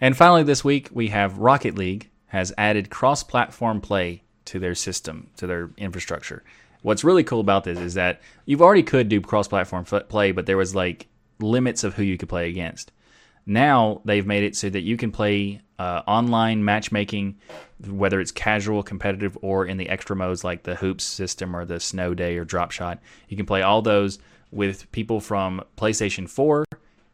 And 0.00 0.16
finally, 0.16 0.42
this 0.42 0.64
week, 0.64 0.90
we 0.92 1.08
have 1.08 1.38
Rocket 1.38 1.76
League 1.76 2.10
has 2.28 2.52
added 2.58 2.90
cross 2.90 3.22
platform 3.22 3.80
play 3.80 4.22
to 4.44 4.58
their 4.58 4.74
system, 4.74 5.28
to 5.36 5.46
their 5.46 5.70
infrastructure. 5.76 6.42
What's 6.82 7.04
really 7.04 7.24
cool 7.24 7.40
about 7.40 7.64
this 7.64 7.78
is 7.78 7.94
that 7.94 8.20
you've 8.46 8.62
already 8.62 8.82
could 8.82 9.08
do 9.08 9.20
cross 9.20 9.48
platform 9.48 9.84
play, 9.84 10.32
but 10.32 10.46
there 10.46 10.56
was 10.56 10.74
like 10.74 11.08
limits 11.40 11.84
of 11.84 11.94
who 11.94 12.02
you 12.02 12.16
could 12.16 12.28
play 12.28 12.48
against. 12.48 12.92
Now 13.46 14.02
they've 14.04 14.26
made 14.26 14.44
it 14.44 14.56
so 14.56 14.68
that 14.70 14.82
you 14.82 14.96
can 14.96 15.10
play 15.10 15.60
uh, 15.78 16.02
online 16.06 16.64
matchmaking, 16.64 17.38
whether 17.86 18.20
it's 18.20 18.30
casual, 18.30 18.82
competitive, 18.82 19.38
or 19.42 19.64
in 19.64 19.76
the 19.76 19.88
extra 19.88 20.14
modes 20.14 20.44
like 20.44 20.64
the 20.64 20.74
hoops 20.74 21.04
system 21.04 21.56
or 21.56 21.64
the 21.64 21.80
snow 21.80 22.14
day 22.14 22.36
or 22.36 22.44
drop 22.44 22.70
shot. 22.70 23.00
You 23.28 23.36
can 23.36 23.46
play 23.46 23.62
all 23.62 23.80
those 23.80 24.18
with 24.50 24.90
people 24.92 25.20
from 25.20 25.62
PlayStation 25.76 26.28
4, 26.28 26.64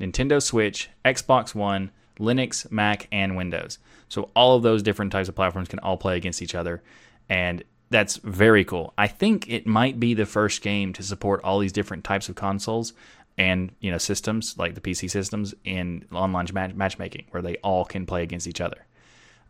Nintendo 0.00 0.42
Switch, 0.42 0.90
Xbox 1.04 1.54
One, 1.54 1.90
Linux, 2.18 2.70
Mac, 2.70 3.08
and 3.12 3.36
Windows. 3.36 3.78
So 4.08 4.30
all 4.34 4.56
of 4.56 4.62
those 4.62 4.82
different 4.82 5.12
types 5.12 5.28
of 5.28 5.34
platforms 5.34 5.68
can 5.68 5.78
all 5.80 5.96
play 5.96 6.16
against 6.16 6.42
each 6.42 6.54
other. 6.54 6.82
And 7.28 7.64
that's 7.90 8.16
very 8.16 8.64
cool. 8.64 8.92
I 8.98 9.06
think 9.06 9.48
it 9.48 9.66
might 9.66 10.00
be 10.00 10.14
the 10.14 10.26
first 10.26 10.62
game 10.62 10.92
to 10.94 11.02
support 11.02 11.42
all 11.44 11.58
these 11.58 11.72
different 11.72 12.04
types 12.04 12.28
of 12.28 12.34
consoles 12.34 12.92
and 13.36 13.72
you 13.80 13.90
know 13.90 13.98
systems 13.98 14.56
like 14.58 14.74
the 14.74 14.80
PC 14.80 15.10
systems 15.10 15.54
in 15.64 16.04
online 16.12 16.46
match- 16.52 16.74
matchmaking 16.74 17.26
where 17.30 17.42
they 17.42 17.56
all 17.56 17.84
can 17.84 18.06
play 18.06 18.22
against 18.22 18.46
each 18.46 18.60
other. 18.60 18.86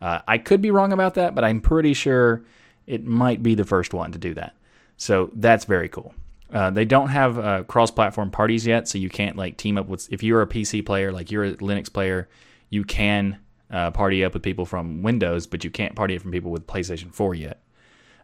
Uh, 0.01 0.19
I 0.27 0.37
could 0.37 0.61
be 0.61 0.71
wrong 0.71 0.91
about 0.91 1.15
that, 1.15 1.35
but 1.35 1.43
I'm 1.43 1.61
pretty 1.61 1.93
sure 1.93 2.43
it 2.85 3.05
might 3.05 3.41
be 3.41 3.55
the 3.55 3.65
first 3.65 3.93
one 3.93 4.11
to 4.11 4.17
do 4.17 4.33
that. 4.33 4.55
So 4.97 5.31
that's 5.33 5.65
very 5.65 5.89
cool. 5.89 6.13
Uh, 6.53 6.69
they 6.69 6.85
don't 6.85 7.09
have 7.09 7.39
uh, 7.39 7.63
cross-platform 7.63 8.31
parties 8.31 8.67
yet, 8.67 8.87
so 8.87 8.97
you 8.97 9.09
can't 9.09 9.35
like 9.35 9.57
team 9.57 9.77
up 9.77 9.87
with. 9.87 10.11
If 10.11 10.21
you're 10.21 10.41
a 10.41 10.47
PC 10.47 10.85
player, 10.85 11.11
like 11.11 11.31
you're 11.31 11.45
a 11.45 11.53
Linux 11.55 11.91
player, 11.91 12.29
you 12.69 12.83
can 12.83 13.39
uh, 13.71 13.91
party 13.91 14.23
up 14.23 14.33
with 14.33 14.43
people 14.43 14.65
from 14.65 15.01
Windows, 15.01 15.47
but 15.47 15.63
you 15.63 15.71
can't 15.71 15.95
party 15.95 16.15
up 16.15 16.21
from 16.21 16.31
people 16.31 16.51
with 16.51 16.67
PlayStation 16.67 17.13
4 17.13 17.35
yet. 17.35 17.61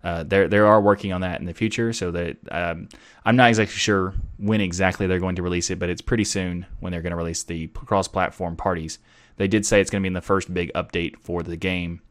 Uh, 0.04 0.24
they 0.24 0.58
are 0.58 0.82
working 0.82 1.14
on 1.14 1.22
that 1.22 1.40
in 1.40 1.46
the 1.46 1.54
future, 1.54 1.94
so 1.94 2.10
that 2.12 2.38
um, 2.52 2.90
I'm 3.24 3.36
not 3.36 3.50
exactly 3.50 3.78
sure 3.78 4.14
when 4.38 4.60
exactly 4.60 5.06
they're 5.06 5.20
going 5.20 5.36
to 5.36 5.44
release 5.44 5.70
it, 5.70 5.78
but 5.78 5.90
it's 5.90 6.02
pretty 6.02 6.24
soon 6.24 6.66
when 6.80 6.92
they're 6.92 7.04
going 7.04 7.12
to 7.12 7.18
release 7.18 7.44
the 7.44 7.68
cross-platform 7.68 8.56
parties. 8.56 8.98
They 9.38 9.48
did 9.48 9.66
say 9.66 9.80
it's 9.80 9.92
going 9.92 10.02
to 10.02 10.04
be 10.04 10.08
in 10.08 10.14
the 10.14 10.22
first 10.22 10.52
big 10.52 10.72
update 10.74 11.18
for 11.20 11.44
the 11.44 11.56
game 11.56 12.02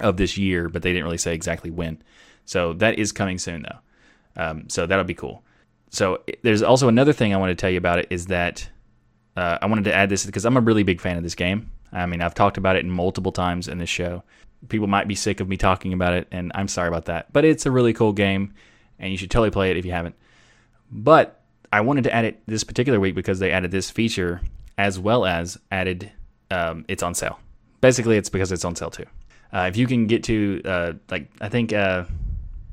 of 0.00 0.16
this 0.16 0.36
year, 0.36 0.68
but 0.68 0.82
they 0.82 0.92
didn't 0.92 1.04
really 1.04 1.18
say 1.18 1.34
exactly 1.34 1.70
when. 1.70 2.02
So 2.44 2.72
that 2.74 2.98
is 2.98 3.12
coming 3.12 3.38
soon, 3.38 3.62
though. 3.62 4.42
Um, 4.42 4.68
so 4.68 4.86
that'll 4.86 5.04
be 5.04 5.14
cool. 5.14 5.44
So 5.90 6.22
there's 6.42 6.62
also 6.62 6.88
another 6.88 7.12
thing 7.12 7.32
I 7.32 7.36
want 7.36 7.50
to 7.50 7.54
tell 7.54 7.70
you 7.70 7.78
about 7.78 7.98
it 7.98 8.08
is 8.10 8.26
that 8.26 8.68
uh, 9.36 9.58
I 9.62 9.66
wanted 9.66 9.84
to 9.84 9.94
add 9.94 10.08
this 10.08 10.26
because 10.26 10.44
I'm 10.44 10.56
a 10.56 10.60
really 10.60 10.82
big 10.82 11.00
fan 11.00 11.16
of 11.16 11.22
this 11.22 11.34
game. 11.34 11.70
I 11.92 12.06
mean, 12.06 12.22
I've 12.22 12.34
talked 12.34 12.56
about 12.56 12.76
it 12.76 12.84
multiple 12.84 13.32
times 13.32 13.68
in 13.68 13.78
this 13.78 13.90
show. 13.90 14.22
People 14.68 14.86
might 14.86 15.08
be 15.08 15.14
sick 15.14 15.40
of 15.40 15.48
me 15.48 15.56
talking 15.56 15.92
about 15.92 16.14
it, 16.14 16.28
and 16.30 16.52
I'm 16.54 16.68
sorry 16.68 16.88
about 16.88 17.06
that. 17.06 17.32
But 17.32 17.44
it's 17.44 17.66
a 17.66 17.70
really 17.70 17.92
cool 17.92 18.12
game, 18.12 18.54
and 18.98 19.10
you 19.10 19.18
should 19.18 19.30
totally 19.30 19.50
play 19.50 19.70
it 19.70 19.76
if 19.76 19.84
you 19.84 19.92
haven't. 19.92 20.14
But 20.90 21.42
I 21.72 21.80
wanted 21.80 22.04
to 22.04 22.14
add 22.14 22.24
it 22.24 22.42
this 22.46 22.64
particular 22.64 23.00
week 23.00 23.14
because 23.14 23.38
they 23.38 23.50
added 23.50 23.70
this 23.70 23.90
feature 23.90 24.40
as 24.78 24.98
well 24.98 25.24
as 25.24 25.58
added 25.70 26.12
um, 26.50 26.84
it's 26.88 27.02
on 27.02 27.14
sale. 27.14 27.38
Basically, 27.80 28.16
it's 28.16 28.28
because 28.28 28.52
it's 28.52 28.64
on 28.64 28.76
sale 28.76 28.90
too. 28.90 29.06
Uh, 29.52 29.66
if 29.68 29.76
you 29.76 29.86
can 29.86 30.06
get 30.06 30.24
to 30.24 30.62
uh, 30.64 30.92
like 31.10 31.30
I 31.40 31.48
think 31.48 31.72
uh, 31.72 32.04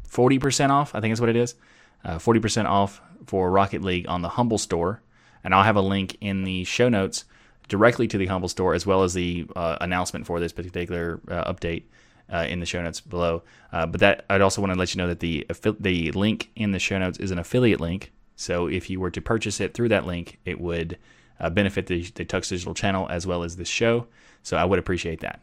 forty 0.04 0.38
percent 0.40 0.72
off, 0.72 0.96
I 0.96 1.02
think 1.02 1.14
is 1.14 1.22
what 1.22 1.30
it 1.30 1.36
is. 1.36 1.56
Uh, 2.04 2.20
forty 2.20 2.40
percent 2.40 2.68
off 2.68 3.02
for 3.26 3.50
Rocket 3.50 3.82
League 3.82 4.08
on 4.08 4.22
the 4.22 4.30
Humble 4.30 4.58
Store, 4.58 5.02
and 5.44 5.54
I'll 5.54 5.64
have 5.64 5.76
a 5.76 5.82
link 5.82 6.18
in 6.22 6.44
the 6.44 6.64
show 6.66 6.90
notes 6.90 7.26
directly 7.70 8.08
to 8.10 8.18
the 8.18 8.26
Humble 8.26 8.50
Store, 8.50 8.74
as 8.74 8.86
well 8.86 9.04
as 9.04 9.14
the 9.14 9.48
uh, 9.56 9.78
announcement 9.80 10.26
for 10.26 10.40
this 10.42 10.52
particular 10.52 11.22
uh, 11.30 11.52
update 11.52 11.84
uh, 12.32 12.46
in 12.50 12.60
the 12.60 12.66
show 12.66 12.82
notes 12.82 13.00
below. 13.00 13.44
Uh, 13.72 13.86
but 13.86 14.02
that 14.02 14.26
I'd 14.30 14.42
also 14.42 14.62
want 14.62 14.74
to 14.74 14.80
let 14.80 14.94
you 14.94 14.98
know 14.98 15.08
that 15.08 15.22
the 15.22 15.48
the 15.80 16.12
link 16.12 16.52
in 16.56 16.72
the 16.72 16.80
show 16.80 16.98
notes 17.00 17.18
is 17.20 17.32
an 17.32 17.40
affiliate 17.40 17.80
link. 17.80 18.12
So 18.36 18.68
if 18.68 18.90
you 18.90 19.00
were 19.00 19.12
to 19.12 19.22
purchase 19.22 19.60
it 19.60 19.74
through 19.74 19.90
that 19.90 20.06
link, 20.06 20.40
it 20.46 20.60
would 20.60 20.98
uh, 21.40 21.50
benefit 21.50 21.88
the, 21.88 22.04
the 22.16 22.26
Tux 22.26 22.50
Digital 22.50 22.74
channel 22.74 23.08
as 23.10 23.28
well 23.28 23.44
as 23.44 23.56
this 23.56 23.68
show. 23.68 24.08
So 24.44 24.58
I 24.58 24.66
would 24.66 24.80
appreciate 24.80 25.22
that. 25.22 25.40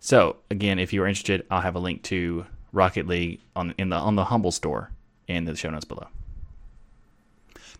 So 0.00 0.36
again, 0.50 0.78
if 0.78 0.92
you 0.92 1.02
are 1.02 1.06
interested, 1.06 1.46
I'll 1.50 1.62
have 1.62 1.76
a 1.76 1.80
link 1.80 2.02
to 2.04 2.44
Rocket 2.72 3.06
League 3.06 3.40
on 3.56 3.74
in 3.78 3.88
the 3.88 3.96
on 3.96 4.16
the 4.16 4.24
Humble 4.24 4.52
Store 4.52 4.90
in 5.28 5.44
the 5.44 5.56
show 5.56 5.70
notes 5.70 5.84
below. 5.84 6.08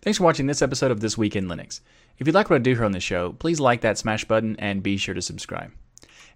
Thanks 0.04 0.18
for 0.18 0.24
watching 0.24 0.46
this 0.46 0.60
episode 0.60 0.90
of 0.90 1.00
This 1.00 1.16
Week 1.16 1.34
in 1.34 1.46
Linux. 1.46 1.80
If 2.18 2.26
you 2.26 2.34
like 2.34 2.50
what 2.50 2.56
I 2.56 2.58
do 2.58 2.74
here 2.74 2.84
on 2.84 2.92
the 2.92 3.00
show, 3.00 3.32
please 3.32 3.58
like 3.58 3.80
that 3.80 3.96
smash 3.96 4.26
button 4.26 4.54
and 4.58 4.82
be 4.82 4.98
sure 4.98 5.14
to 5.14 5.22
subscribe. 5.22 5.72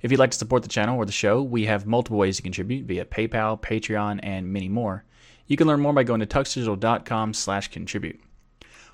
If 0.00 0.10
you'd 0.10 0.18
like 0.18 0.30
to 0.30 0.38
support 0.38 0.62
the 0.62 0.70
channel 0.70 0.96
or 0.96 1.04
the 1.04 1.12
show, 1.12 1.42
we 1.42 1.66
have 1.66 1.84
multiple 1.84 2.16
ways 2.16 2.38
to 2.38 2.42
contribute 2.42 2.86
via 2.86 3.04
PayPal, 3.04 3.60
Patreon, 3.60 4.20
and 4.22 4.50
many 4.50 4.70
more. 4.70 5.04
You 5.48 5.58
can 5.58 5.66
learn 5.66 5.80
more 5.80 5.92
by 5.92 6.02
going 6.02 6.20
to 6.20 6.26
tuxdigital.com 6.26 7.34
slash 7.34 7.68
contribute. 7.68 8.18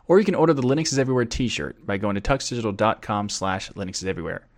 Or 0.09 0.19
you 0.19 0.25
can 0.25 0.35
order 0.35 0.53
the 0.53 0.63
Linux 0.63 0.87
is 0.87 0.99
Everywhere 0.99 1.25
t-shirt 1.25 1.87
by 1.87 1.97
going 1.97 2.17
to 2.17 2.21
tuxdigital.com 2.21 3.29
slash 3.29 3.71
Linux 3.75 3.99
is 3.99 4.07
Everywhere. 4.07 4.49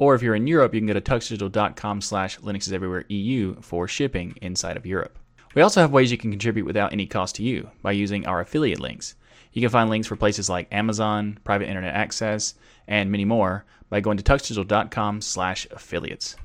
Or 0.00 0.16
if 0.16 0.22
you're 0.22 0.34
in 0.34 0.48
Europe, 0.48 0.74
you 0.74 0.80
can 0.80 0.88
go 0.88 0.94
to 0.94 1.00
tuxdigital.com 1.00 2.00
slash 2.00 2.40
Linux 2.40 2.62
is 2.62 2.72
Everywhere 2.72 3.04
EU 3.08 3.54
for 3.60 3.86
shipping 3.86 4.36
inside 4.42 4.76
of 4.76 4.84
Europe. 4.84 5.16
We 5.54 5.62
also 5.62 5.80
have 5.80 5.92
ways 5.92 6.10
you 6.10 6.18
can 6.18 6.32
contribute 6.32 6.66
without 6.66 6.92
any 6.92 7.06
cost 7.06 7.36
to 7.36 7.44
you 7.44 7.70
by 7.82 7.92
using 7.92 8.26
our 8.26 8.40
affiliate 8.40 8.80
links. 8.80 9.14
You 9.52 9.60
can 9.60 9.70
find 9.70 9.90
links 9.90 10.06
for 10.06 10.14
places 10.16 10.48
like 10.48 10.72
Amazon, 10.72 11.38
private 11.44 11.68
internet 11.68 11.94
access, 11.94 12.54
and 12.86 13.10
many 13.10 13.24
more 13.24 13.64
by 13.88 13.98
going 14.00 14.16
to 14.16 14.22
tuxdigital.com 14.22 15.20
slash 15.20 15.66
affiliates. 15.70 16.36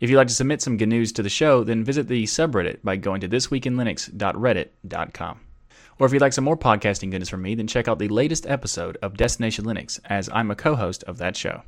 If 0.00 0.10
you'd 0.10 0.16
like 0.16 0.28
to 0.28 0.34
submit 0.34 0.60
some 0.60 0.76
GNUs 0.76 1.14
to 1.14 1.22
the 1.22 1.30
show, 1.30 1.64
then 1.64 1.84
visit 1.84 2.08
the 2.08 2.24
subreddit 2.24 2.82
by 2.82 2.96
going 2.96 3.20
to 3.20 3.28
thisweekinlinux.reddit.com. 3.28 5.40
Or 5.98 6.06
if 6.06 6.12
you'd 6.12 6.22
like 6.22 6.32
some 6.32 6.44
more 6.44 6.56
podcasting 6.56 7.12
goodness 7.12 7.28
from 7.28 7.42
me, 7.42 7.54
then 7.54 7.68
check 7.68 7.86
out 7.86 8.00
the 8.00 8.08
latest 8.08 8.46
episode 8.46 8.98
of 9.00 9.16
Destination 9.16 9.64
Linux, 9.64 10.00
as 10.06 10.28
I'm 10.32 10.50
a 10.50 10.56
co 10.56 10.74
host 10.74 11.04
of 11.04 11.18
that 11.18 11.36
show. 11.36 11.62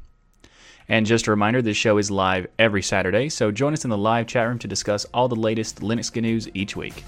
And 0.89 1.07
just 1.07 1.28
a 1.28 1.30
reminder, 1.30 1.62
this 1.62 1.76
show 1.76 1.99
is 1.99 2.11
live 2.11 2.49
every 2.59 2.82
Saturday, 2.82 3.28
so 3.28 3.51
join 3.51 3.72
us 3.72 3.85
in 3.85 3.91
the 3.91 3.97
live 3.97 4.26
chat 4.26 4.49
room 4.49 4.59
to 4.59 4.68
discuss 4.68 5.07
all 5.14 5.28
the 5.28 5.37
latest 5.37 5.80
Linux 5.80 6.20
news 6.20 6.49
each 6.55 6.76
week. 6.76 7.05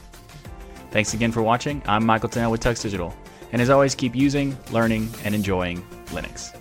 Thanks 0.93 1.13
again 1.13 1.33
for 1.33 1.43
watching. 1.43 1.83
I'm 1.87 2.07
Michael 2.07 2.29
Tunnell 2.29 2.53
with 2.53 2.63
Tux 2.63 2.81
Digital. 2.81 3.15
And 3.53 3.63
as 3.63 3.71
always, 3.71 3.95
keep 3.95 4.15
using, 4.15 4.57
learning, 4.71 5.09
and 5.25 5.35
enjoying 5.35 5.83
Linux. 6.07 6.53